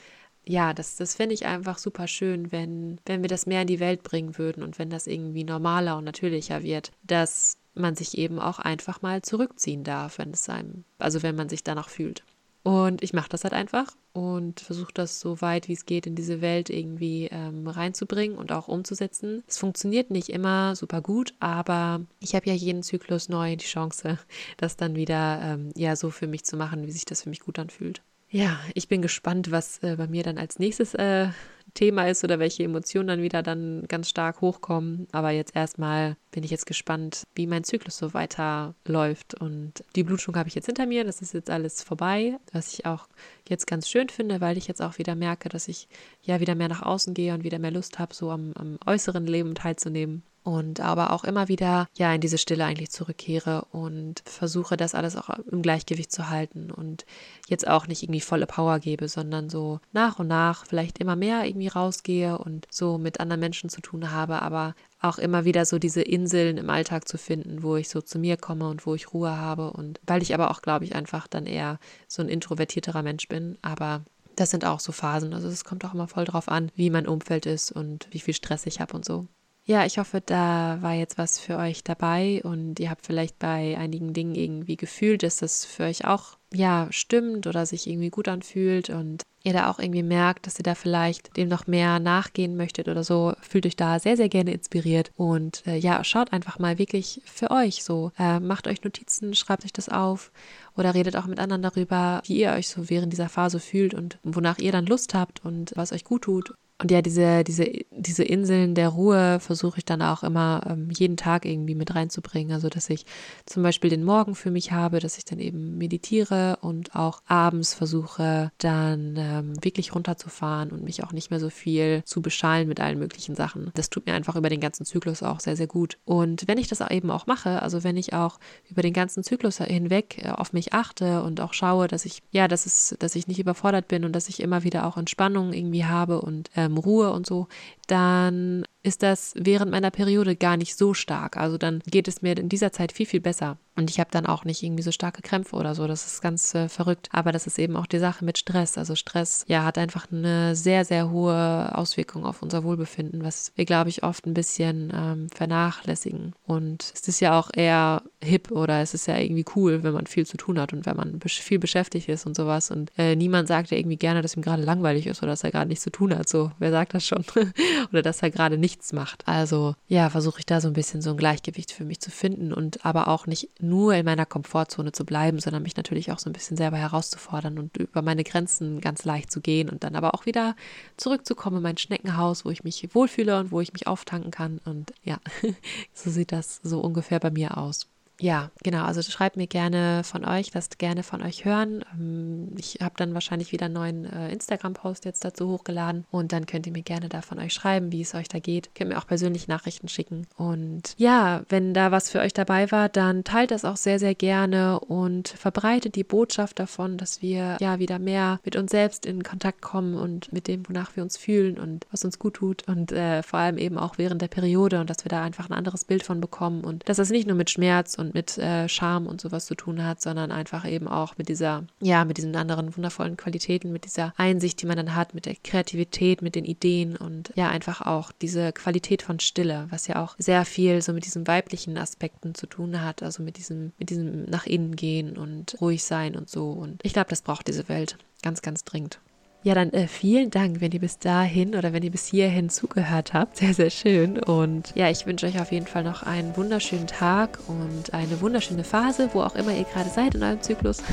ja, 0.45 0.73
das, 0.73 0.97
das 0.97 1.15
fände 1.15 1.33
ich 1.33 1.47
einfach 1.47 1.79
super 1.79 2.07
schön, 2.07 2.51
wenn, 2.51 2.99
wenn 3.07 3.23
wir 3.23 3.29
das 3.29 3.47
mehr 3.47 3.61
in 3.61 3.67
die 3.67 3.79
Welt 3.79 4.03
bringen 4.03 4.37
würden 4.37 4.61
und 4.61 4.77
wenn 4.77 4.91
das 4.91 5.07
irgendwie 5.07 5.43
normaler 5.43 5.97
und 5.97 6.03
natürlicher 6.03 6.61
wird, 6.61 6.91
dass 7.01 7.57
man 7.73 7.95
sich 7.95 8.17
eben 8.19 8.39
auch 8.39 8.59
einfach 8.59 9.01
mal 9.01 9.23
zurückziehen 9.23 9.83
darf, 9.83 10.19
wenn 10.19 10.31
es 10.31 10.47
einem, 10.47 10.83
also 10.99 11.23
wenn 11.23 11.35
man 11.35 11.49
sich 11.49 11.63
danach 11.63 11.89
fühlt. 11.89 12.23
Und 12.61 13.01
ich 13.01 13.13
mache 13.13 13.29
das 13.29 13.43
halt 13.43 13.53
einfach 13.53 13.95
und 14.13 14.59
versuche 14.59 14.93
das 14.93 15.19
so 15.19 15.41
weit 15.41 15.67
wie 15.67 15.73
es 15.73 15.85
geht 15.85 16.07
in 16.07 16.15
diese 16.15 16.41
Welt 16.41 16.69
irgendwie 16.69 17.29
ähm, 17.31 17.67
reinzubringen 17.67 18.37
und 18.37 18.51
auch 18.51 18.67
umzusetzen. 18.67 19.43
Es 19.47 19.57
funktioniert 19.57 20.11
nicht 20.11 20.29
immer 20.29 20.75
super 20.75 21.01
gut, 21.01 21.33
aber 21.39 22.01
ich 22.19 22.35
habe 22.35 22.47
ja 22.47 22.53
jeden 22.53 22.83
Zyklus 22.83 23.29
neu 23.29 23.55
die 23.55 23.65
Chance, 23.65 24.17
das 24.57 24.77
dann 24.77 24.95
wieder 24.95 25.39
ähm, 25.43 25.71
ja 25.75 25.95
so 25.95 26.09
für 26.09 26.27
mich 26.27 26.43
zu 26.43 26.57
machen, 26.57 26.85
wie 26.87 26.91
sich 26.91 27.05
das 27.05 27.23
für 27.23 27.29
mich 27.29 27.39
gut 27.39 27.59
anfühlt. 27.59 28.01
Ja, 28.31 28.59
ich 28.75 28.87
bin 28.87 29.01
gespannt, 29.01 29.49
was 29.49 29.79
äh, 29.79 29.95
bei 29.95 30.07
mir 30.07 30.21
dann 30.21 30.37
als 30.37 30.59
nächstes 30.59 30.93
äh, 30.93 31.29
Thema 31.73 32.07
ist 32.07 32.23
oder 32.23 32.39
welche 32.39 32.63
Emotionen 32.63 33.07
dann 33.07 33.21
wieder 33.21 33.43
dann 33.43 33.85
ganz 33.87 34.09
stark 34.09 34.41
hochkommen. 34.41 35.07
Aber 35.11 35.31
jetzt 35.31 35.55
erstmal 35.55 36.17
bin 36.31 36.43
ich 36.43 36.51
jetzt 36.51 36.65
gespannt, 36.65 37.23
wie 37.35 37.47
mein 37.47 37.63
Zyklus 37.63 37.97
so 37.97 38.13
weiterläuft. 38.13 39.35
Und 39.35 39.83
die 39.95 40.03
Blutung 40.03 40.35
habe 40.35 40.49
ich 40.49 40.55
jetzt 40.55 40.67
hinter 40.67 40.85
mir. 40.85 41.03
Das 41.03 41.21
ist 41.21 41.33
jetzt 41.33 41.49
alles 41.49 41.83
vorbei, 41.83 42.37
was 42.51 42.73
ich 42.73 42.85
auch 42.85 43.07
jetzt 43.47 43.67
ganz 43.67 43.89
schön 43.89 44.09
finde, 44.09 44.41
weil 44.41 44.57
ich 44.57 44.67
jetzt 44.67 44.81
auch 44.81 44.97
wieder 44.97 45.15
merke, 45.15 45.49
dass 45.49 45.67
ich 45.67 45.87
ja 46.21 46.39
wieder 46.39 46.55
mehr 46.55 46.69
nach 46.69 46.81
außen 46.81 47.13
gehe 47.13 47.33
und 47.33 47.43
wieder 47.43 47.59
mehr 47.59 47.71
Lust 47.71 47.99
habe, 47.99 48.13
so 48.13 48.31
am, 48.31 48.53
am 48.55 48.77
äußeren 48.85 49.25
Leben 49.25 49.55
teilzunehmen 49.55 50.23
und 50.49 50.79
aber 50.79 51.13
auch 51.13 51.25
immer 51.25 51.47
wieder 51.47 51.87
ja 51.95 52.11
in 52.11 52.21
diese 52.21 52.39
Stille 52.39 52.65
eigentlich 52.65 52.89
zurückkehre 52.89 53.65
und 53.71 54.23
versuche 54.25 54.77
das 54.77 54.95
alles 54.95 55.15
auch 55.15 55.29
im 55.51 55.61
Gleichgewicht 55.61 56.11
zu 56.11 56.29
halten 56.29 56.71
und 56.71 57.05
jetzt 57.47 57.67
auch 57.67 57.85
nicht 57.85 58.01
irgendwie 58.01 58.19
volle 58.19 58.47
Power 58.47 58.79
gebe, 58.79 59.07
sondern 59.07 59.51
so 59.51 59.79
nach 59.91 60.17
und 60.17 60.27
nach 60.27 60.65
vielleicht 60.65 60.97
immer 60.97 61.15
mehr 61.15 61.45
irgendwie 61.45 61.67
rausgehe 61.67 62.39
und 62.39 62.65
so 62.71 62.97
mit 62.97 63.19
anderen 63.19 63.39
Menschen 63.39 63.69
zu 63.69 63.79
tun 63.81 64.09
habe, 64.09 64.41
aber 64.41 64.73
auch 65.01 65.19
immer 65.19 65.45
wieder 65.45 65.65
so 65.65 65.77
diese 65.77 66.01
Inseln 66.01 66.57
im 66.57 66.71
Alltag 66.71 67.07
zu 67.07 67.19
finden, 67.19 67.61
wo 67.61 67.75
ich 67.75 67.87
so 67.87 68.01
zu 68.01 68.17
mir 68.17 68.35
komme 68.35 68.69
und 68.69 68.87
wo 68.87 68.95
ich 68.95 69.13
Ruhe 69.13 69.37
habe 69.37 69.71
und 69.71 69.99
weil 70.07 70.23
ich 70.23 70.33
aber 70.33 70.49
auch 70.49 70.63
glaube 70.63 70.83
ich 70.83 70.95
einfach 70.95 71.27
dann 71.27 71.45
eher 71.45 71.77
so 72.07 72.23
ein 72.23 72.29
introvertierterer 72.29 73.03
Mensch 73.03 73.27
bin, 73.27 73.59
aber 73.61 74.01
das 74.35 74.49
sind 74.49 74.65
auch 74.65 74.79
so 74.79 74.93
Phasen. 74.93 75.33
Also 75.33 75.47
es 75.47 75.63
kommt 75.63 75.85
auch 75.85 75.93
immer 75.93 76.07
voll 76.07 76.25
drauf 76.25 76.49
an, 76.49 76.71
wie 76.75 76.89
mein 76.89 77.07
Umfeld 77.07 77.45
ist 77.45 77.71
und 77.71 78.07
wie 78.09 78.19
viel 78.19 78.33
Stress 78.33 78.65
ich 78.65 78.79
habe 78.79 78.95
und 78.95 79.05
so. 79.05 79.27
Ja, 79.69 79.85
ich 79.85 79.99
hoffe, 79.99 80.19
da 80.19 80.79
war 80.81 80.93
jetzt 80.95 81.19
was 81.19 81.37
für 81.37 81.57
euch 81.57 81.83
dabei 81.83 82.41
und 82.43 82.79
ihr 82.79 82.89
habt 82.89 83.05
vielleicht 83.05 83.37
bei 83.37 83.77
einigen 83.77 84.13
Dingen 84.13 84.33
irgendwie 84.33 84.77
gefühlt, 84.77 85.21
dass 85.21 85.37
das 85.37 85.63
für 85.63 85.83
euch 85.83 86.05
auch 86.05 86.39
ja 86.51 86.87
stimmt 86.89 87.45
oder 87.45 87.67
sich 87.67 87.85
irgendwie 87.85 88.09
gut 88.09 88.27
anfühlt 88.29 88.89
und 88.89 89.21
ihr 89.43 89.53
da 89.53 89.69
auch 89.69 89.77
irgendwie 89.77 90.01
merkt, 90.01 90.47
dass 90.47 90.57
ihr 90.57 90.63
da 90.63 90.73
vielleicht 90.73 91.37
dem 91.37 91.49
noch 91.49 91.67
mehr 91.67 91.99
nachgehen 91.99 92.57
möchtet 92.57 92.87
oder 92.87 93.03
so, 93.03 93.35
fühlt 93.41 93.67
euch 93.67 93.75
da 93.75 93.99
sehr, 93.99 94.17
sehr 94.17 94.27
gerne 94.27 94.53
inspiriert 94.53 95.11
und 95.15 95.61
äh, 95.67 95.77
ja, 95.77 96.03
schaut 96.03 96.33
einfach 96.33 96.57
mal 96.57 96.79
wirklich 96.79 97.21
für 97.25 97.51
euch 97.51 97.83
so. 97.83 98.11
Äh, 98.17 98.39
macht 98.39 98.67
euch 98.67 98.83
Notizen, 98.83 99.35
schreibt 99.35 99.65
euch 99.65 99.73
das 99.73 99.87
auf 99.87 100.31
oder 100.75 100.95
redet 100.95 101.15
auch 101.15 101.27
mit 101.27 101.39
anderen 101.39 101.61
darüber, 101.61 102.23
wie 102.25 102.39
ihr 102.39 102.53
euch 102.53 102.69
so 102.69 102.89
während 102.89 103.13
dieser 103.13 103.29
Phase 103.29 103.59
fühlt 103.59 103.93
und 103.93 104.17
wonach 104.23 104.57
ihr 104.57 104.71
dann 104.71 104.87
Lust 104.87 105.13
habt 105.13 105.45
und 105.45 105.73
was 105.75 105.91
euch 105.91 106.05
gut 106.05 106.23
tut 106.23 106.55
und 106.81 106.91
ja, 106.91 107.01
diese, 107.01 107.43
diese, 107.43 107.69
diese 107.91 108.23
Inseln 108.23 108.73
der 108.73 108.87
Ruhe 108.87 109.41
versuche 109.41 109.79
ich 109.79 109.85
dann 109.85 110.01
auch 110.01 110.23
immer 110.23 110.61
ähm, 110.65 110.89
jeden 110.91 111.17
Tag 111.17 111.43
irgendwie 111.43 111.75
mit 111.75 111.93
reinzubringen. 111.93 112.53
Also, 112.53 112.69
dass 112.69 112.89
ich 112.89 113.05
zum 113.45 113.63
Beispiel 113.63 113.89
den 113.89 114.05
Morgen 114.05 114.33
für 114.33 114.49
mich 114.49 114.71
habe, 114.71 115.01
dass 115.01 115.17
ich 115.17 115.25
dann 115.25 115.39
eben 115.39 115.77
meditiere 115.77 116.57
und 116.61 116.95
auch 116.95 117.21
abends 117.27 117.73
versuche, 117.73 118.53
dann 118.59 119.15
ähm, 119.17 119.53
wirklich 119.61 119.93
runterzufahren 119.93 120.71
und 120.71 120.85
mich 120.85 121.03
auch 121.03 121.11
nicht 121.11 121.31
mehr 121.31 121.41
so 121.41 121.49
viel 121.49 122.01
zu 122.05 122.21
beschallen 122.21 122.69
mit 122.69 122.79
allen 122.79 122.97
möglichen 122.97 123.35
Sachen. 123.35 123.71
Das 123.73 123.89
tut 123.89 124.05
mir 124.05 124.13
einfach 124.13 124.37
über 124.37 124.47
den 124.47 124.61
ganzen 124.61 124.85
Zyklus 124.85 125.21
auch 125.21 125.41
sehr, 125.41 125.57
sehr 125.57 125.67
gut. 125.67 125.97
Und 126.05 126.47
wenn 126.47 126.57
ich 126.57 126.69
das 126.69 126.79
eben 126.89 127.11
auch 127.11 127.27
mache, 127.27 127.61
also 127.61 127.83
wenn 127.83 127.97
ich 127.97 128.13
auch 128.13 128.39
über 128.69 128.83
den 128.83 128.93
ganzen 128.93 129.21
Zyklus 129.21 129.57
hinweg 129.57 130.23
äh, 130.23 130.29
auf 130.29 130.53
mich 130.53 130.71
achte 130.71 131.23
und 131.23 131.41
auch 131.41 131.53
schaue, 131.53 131.89
dass 131.89 132.05
ich, 132.05 132.23
ja, 132.31 132.47
dass 132.47 132.65
es, 132.65 132.95
dass 132.99 133.15
ich 133.15 133.27
nicht 133.27 133.39
überfordert 133.39 133.89
bin 133.89 134.05
und 134.05 134.13
dass 134.13 134.29
ich 134.29 134.39
immer 134.39 134.63
wieder 134.63 134.85
auch 134.85 134.95
Entspannung 134.95 135.51
irgendwie 135.51 135.83
habe 135.83 136.21
und 136.21 136.49
ähm, 136.55 136.68
Ruhe 136.77 137.11
und 137.11 137.25
so, 137.25 137.47
dann 137.91 138.65
ist 138.81 139.03
das 139.03 139.33
während 139.35 139.71
meiner 139.71 139.91
Periode 139.91 140.35
gar 140.35 140.55
nicht 140.55 140.77
so 140.77 140.93
stark. 140.93 141.35
Also 141.35 141.57
dann 141.57 141.81
geht 141.85 142.07
es 142.07 142.21
mir 142.21 142.37
in 142.37 142.47
dieser 142.47 142.71
Zeit 142.71 142.93
viel, 142.93 143.05
viel 143.05 143.19
besser. 143.19 143.57
Und 143.75 143.89
ich 143.89 143.99
habe 143.99 144.09
dann 144.11 144.25
auch 144.25 144.45
nicht 144.45 144.61
irgendwie 144.61 144.83
so 144.83 144.91
starke 144.91 145.21
Krämpfe 145.21 145.55
oder 145.55 145.73
so. 145.73 145.87
Das 145.87 146.05
ist 146.05 146.21
ganz 146.21 146.53
äh, 146.53 146.67
verrückt. 146.67 147.07
Aber 147.11 147.31
das 147.31 147.47
ist 147.47 147.59
eben 147.59 147.77
auch 147.77 147.85
die 147.85 147.99
Sache 147.99 148.25
mit 148.25 148.37
Stress. 148.37 148.77
Also 148.77 148.95
Stress, 148.95 149.45
ja, 149.47 149.63
hat 149.63 149.77
einfach 149.77 150.11
eine 150.11 150.55
sehr, 150.55 150.83
sehr 150.83 151.11
hohe 151.11 151.77
Auswirkung 151.77 152.25
auf 152.25 152.41
unser 152.41 152.63
Wohlbefinden, 152.63 153.23
was 153.23 153.53
wir, 153.55 153.65
glaube 153.65 153.89
ich, 153.89 154.03
oft 154.03 154.25
ein 154.25 154.33
bisschen 154.33 154.91
ähm, 154.93 155.27
vernachlässigen. 155.29 156.33
Und 156.45 156.91
es 156.93 157.07
ist 157.07 157.21
ja 157.21 157.39
auch 157.39 157.49
eher 157.53 158.03
hip 158.21 158.51
oder 158.51 158.81
es 158.81 158.93
ist 158.93 159.07
ja 159.07 159.17
irgendwie 159.17 159.45
cool, 159.55 159.83
wenn 159.83 159.93
man 159.93 160.07
viel 160.07 160.25
zu 160.25 160.35
tun 160.35 160.59
hat 160.59 160.73
und 160.73 160.85
wenn 160.85 160.97
man 160.97 161.19
viel 161.25 161.59
beschäftigt 161.59 162.09
ist 162.09 162.25
und 162.25 162.35
sowas. 162.35 162.71
Und 162.71 162.91
äh, 162.97 163.15
niemand 163.15 163.47
sagt 163.47 163.71
ja 163.71 163.77
irgendwie 163.77 163.97
gerne, 163.97 164.21
dass 164.21 164.35
ihm 164.35 164.41
gerade 164.41 164.63
langweilig 164.63 165.07
ist 165.07 165.21
oder 165.21 165.31
dass 165.31 165.43
er 165.43 165.51
gerade 165.51 165.69
nichts 165.69 165.83
zu 165.83 165.91
tun 165.91 166.13
hat. 166.13 166.27
So, 166.27 166.51
wer 166.59 166.71
sagt 166.71 166.93
das 166.93 167.05
schon? 167.05 167.23
oder 167.91 168.01
dass 168.01 168.21
er 168.21 168.31
gerade 168.31 168.57
nichts 168.57 168.93
macht. 168.93 169.27
Also 169.27 169.75
ja, 169.87 170.09
versuche 170.09 170.39
ich 170.39 170.45
da 170.45 170.61
so 170.61 170.67
ein 170.67 170.73
bisschen 170.73 171.01
so 171.01 171.11
ein 171.11 171.17
Gleichgewicht 171.17 171.71
für 171.71 171.85
mich 171.85 171.99
zu 171.99 172.11
finden 172.11 172.53
und 172.53 172.85
aber 172.85 173.07
auch 173.07 173.27
nicht 173.27 173.49
nur 173.61 173.93
in 173.93 174.05
meiner 174.05 174.25
Komfortzone 174.25 174.91
zu 174.91 175.05
bleiben, 175.05 175.39
sondern 175.39 175.63
mich 175.63 175.77
natürlich 175.77 176.11
auch 176.11 176.19
so 176.19 176.29
ein 176.29 176.33
bisschen 176.33 176.57
selber 176.57 176.77
herauszufordern 176.77 177.59
und 177.59 177.77
über 177.77 178.01
meine 178.01 178.23
Grenzen 178.23 178.81
ganz 178.81 179.05
leicht 179.05 179.31
zu 179.31 179.41
gehen 179.41 179.69
und 179.69 179.83
dann 179.83 179.95
aber 179.95 180.13
auch 180.13 180.25
wieder 180.25 180.55
zurückzukommen 180.97 181.57
in 181.57 181.63
mein 181.63 181.77
Schneckenhaus, 181.77 182.45
wo 182.45 182.49
ich 182.49 182.63
mich 182.63 182.89
wohlfühle 182.93 183.39
und 183.39 183.51
wo 183.51 183.61
ich 183.61 183.73
mich 183.73 183.87
auftanken 183.87 184.31
kann. 184.31 184.59
Und 184.65 184.93
ja, 185.03 185.19
so 185.93 186.09
sieht 186.09 186.31
das 186.31 186.59
so 186.63 186.79
ungefähr 186.79 187.19
bei 187.19 187.31
mir 187.31 187.57
aus. 187.57 187.87
Ja, 188.19 188.51
genau. 188.63 188.83
Also 188.83 189.01
schreibt 189.01 189.37
mir 189.37 189.47
gerne 189.47 190.03
von 190.03 190.25
euch, 190.25 190.53
lasst 190.53 190.77
gerne 190.77 191.03
von 191.03 191.21
euch 191.21 191.45
hören. 191.45 191.85
Ähm, 191.93 192.51
ich 192.57 192.79
habe 192.81 192.95
dann 192.97 193.13
wahrscheinlich 193.13 193.51
wieder 193.51 193.65
einen 193.65 193.75
neuen 193.75 194.05
äh, 194.05 194.31
Instagram-Post 194.31 195.05
jetzt 195.05 195.23
dazu 195.23 195.47
hochgeladen 195.49 196.05
und 196.11 196.33
dann 196.33 196.45
könnt 196.45 196.67
ihr 196.67 196.73
mir 196.73 196.83
gerne 196.83 197.07
da 197.07 197.21
von 197.21 197.39
euch 197.39 197.53
schreiben, 197.53 197.91
wie 197.91 198.01
es 198.01 198.13
euch 198.15 198.27
da 198.27 198.39
geht. 198.39 198.75
Könnt 198.75 198.89
mir 198.89 198.97
auch 198.97 199.07
persönlich 199.07 199.47
Nachrichten 199.47 199.87
schicken. 199.87 200.27
Und 200.35 200.93
ja, 200.97 201.43
wenn 201.49 201.73
da 201.73 201.91
was 201.91 202.09
für 202.09 202.19
euch 202.19 202.33
dabei 202.33 202.71
war, 202.71 202.89
dann 202.89 203.23
teilt 203.23 203.51
das 203.51 203.65
auch 203.65 203.77
sehr, 203.77 203.99
sehr 203.99 204.15
gerne 204.15 204.79
und 204.79 205.29
verbreitet 205.29 205.95
die 205.95 206.03
Botschaft 206.03 206.59
davon, 206.59 206.97
dass 206.97 207.21
wir 207.21 207.57
ja 207.61 207.79
wieder 207.79 207.99
mehr 207.99 208.39
mit 208.43 208.55
uns 208.55 208.71
selbst 208.71 209.05
in 209.05 209.23
Kontakt 209.23 209.61
kommen 209.61 209.95
und 209.95 210.33
mit 210.33 210.47
dem, 210.47 210.67
wonach 210.67 210.95
wir 210.95 211.03
uns 211.03 211.15
fühlen 211.15 211.57
und 211.57 211.87
was 211.91 212.03
uns 212.03 212.19
gut 212.19 212.35
tut 212.35 212.67
und 212.67 212.91
äh, 212.91 213.23
vor 213.23 213.39
allem 213.39 213.57
eben 213.57 213.77
auch 213.77 213.97
während 213.97 214.21
der 214.21 214.27
Periode 214.27 214.81
und 214.81 214.89
dass 214.89 215.05
wir 215.05 215.09
da 215.09 215.23
einfach 215.23 215.49
ein 215.49 215.55
anderes 215.55 215.85
Bild 215.85 216.03
von 216.03 216.19
bekommen 216.19 216.63
und 216.63 216.87
dass 216.89 216.97
das 216.97 217.09
nicht 217.09 217.27
nur 217.27 217.37
mit 217.37 217.49
Schmerz 217.49 217.97
und 218.09 218.13
mit 218.15 218.37
äh, 218.37 218.67
Charme 218.67 219.07
und 219.07 219.21
sowas 219.21 219.45
zu 219.45 219.55
tun 219.55 219.85
hat, 219.85 220.01
sondern 220.01 220.31
einfach 220.31 220.67
eben 220.67 220.87
auch 220.87 221.17
mit 221.17 221.29
dieser, 221.29 221.63
ja, 221.79 222.05
mit 222.05 222.17
diesen 222.17 222.35
anderen 222.35 222.75
wundervollen 222.75 223.17
Qualitäten, 223.17 223.71
mit 223.71 223.85
dieser 223.85 224.13
Einsicht, 224.17 224.61
die 224.61 224.65
man 224.65 224.77
dann 224.77 224.95
hat, 224.95 225.13
mit 225.13 225.25
der 225.25 225.35
Kreativität, 225.35 226.21
mit 226.21 226.35
den 226.35 226.45
Ideen 226.45 226.95
und 226.97 227.31
ja, 227.35 227.49
einfach 227.49 227.81
auch 227.81 228.11
diese 228.11 228.51
Qualität 228.51 229.01
von 229.01 229.19
Stille, 229.19 229.67
was 229.69 229.87
ja 229.87 230.03
auch 230.03 230.15
sehr 230.17 230.45
viel 230.45 230.81
so 230.81 230.93
mit 230.93 231.05
diesen 231.05 231.27
weiblichen 231.27 231.77
Aspekten 231.77 232.33
zu 232.35 232.47
tun 232.47 232.81
hat, 232.81 233.03
also 233.03 233.21
mit 233.21 233.37
diesem, 233.37 233.73
mit 233.77 233.89
diesem 233.89 234.25
nach 234.25 234.45
innen 234.45 234.75
gehen 234.75 235.17
und 235.17 235.55
ruhig 235.61 235.83
sein 235.83 236.15
und 236.15 236.29
so. 236.29 236.51
Und 236.51 236.81
ich 236.83 236.93
glaube, 236.93 237.09
das 237.09 237.21
braucht 237.21 237.47
diese 237.47 237.69
Welt 237.69 237.97
ganz, 238.21 238.41
ganz 238.41 238.63
dringend. 238.63 238.99
Ja, 239.41 239.55
dann 239.55 239.71
äh, 239.71 239.87
vielen 239.87 240.31
Dank, 240.31 240.59
wenn 240.59 240.71
ihr 240.71 240.81
bis 240.81 240.99
dahin 240.99 241.55
oder 241.55 241.71
wenn 241.71 241.81
ihr 241.81 241.91
bis 241.91 242.07
hierhin 242.07 242.49
zugehört 242.49 243.13
habt. 243.13 243.37
Sehr, 243.37 243.53
sehr 243.53 243.69
schön. 243.69 244.19
Und 244.19 244.73
ja, 244.75 244.89
ich 244.89 245.05
wünsche 245.05 245.27
euch 245.27 245.39
auf 245.39 245.51
jeden 245.51 245.67
Fall 245.67 245.83
noch 245.83 246.03
einen 246.03 246.35
wunderschönen 246.35 246.87
Tag 246.87 247.39
und 247.47 247.93
eine 247.93 248.19
wunderschöne 248.19 248.65
Phase, 248.65 249.09
wo 249.13 249.21
auch 249.21 249.35
immer 249.35 249.53
ihr 249.53 249.63
gerade 249.63 249.89
seid 249.89 250.15
in 250.15 250.23
eurem 250.23 250.41
Zyklus. 250.41 250.83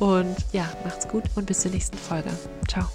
Und 0.00 0.36
ja, 0.52 0.68
macht's 0.84 1.06
gut 1.08 1.24
und 1.36 1.46
bis 1.46 1.60
zur 1.60 1.70
nächsten 1.70 1.96
Folge. 1.96 2.30
Ciao. 2.66 2.88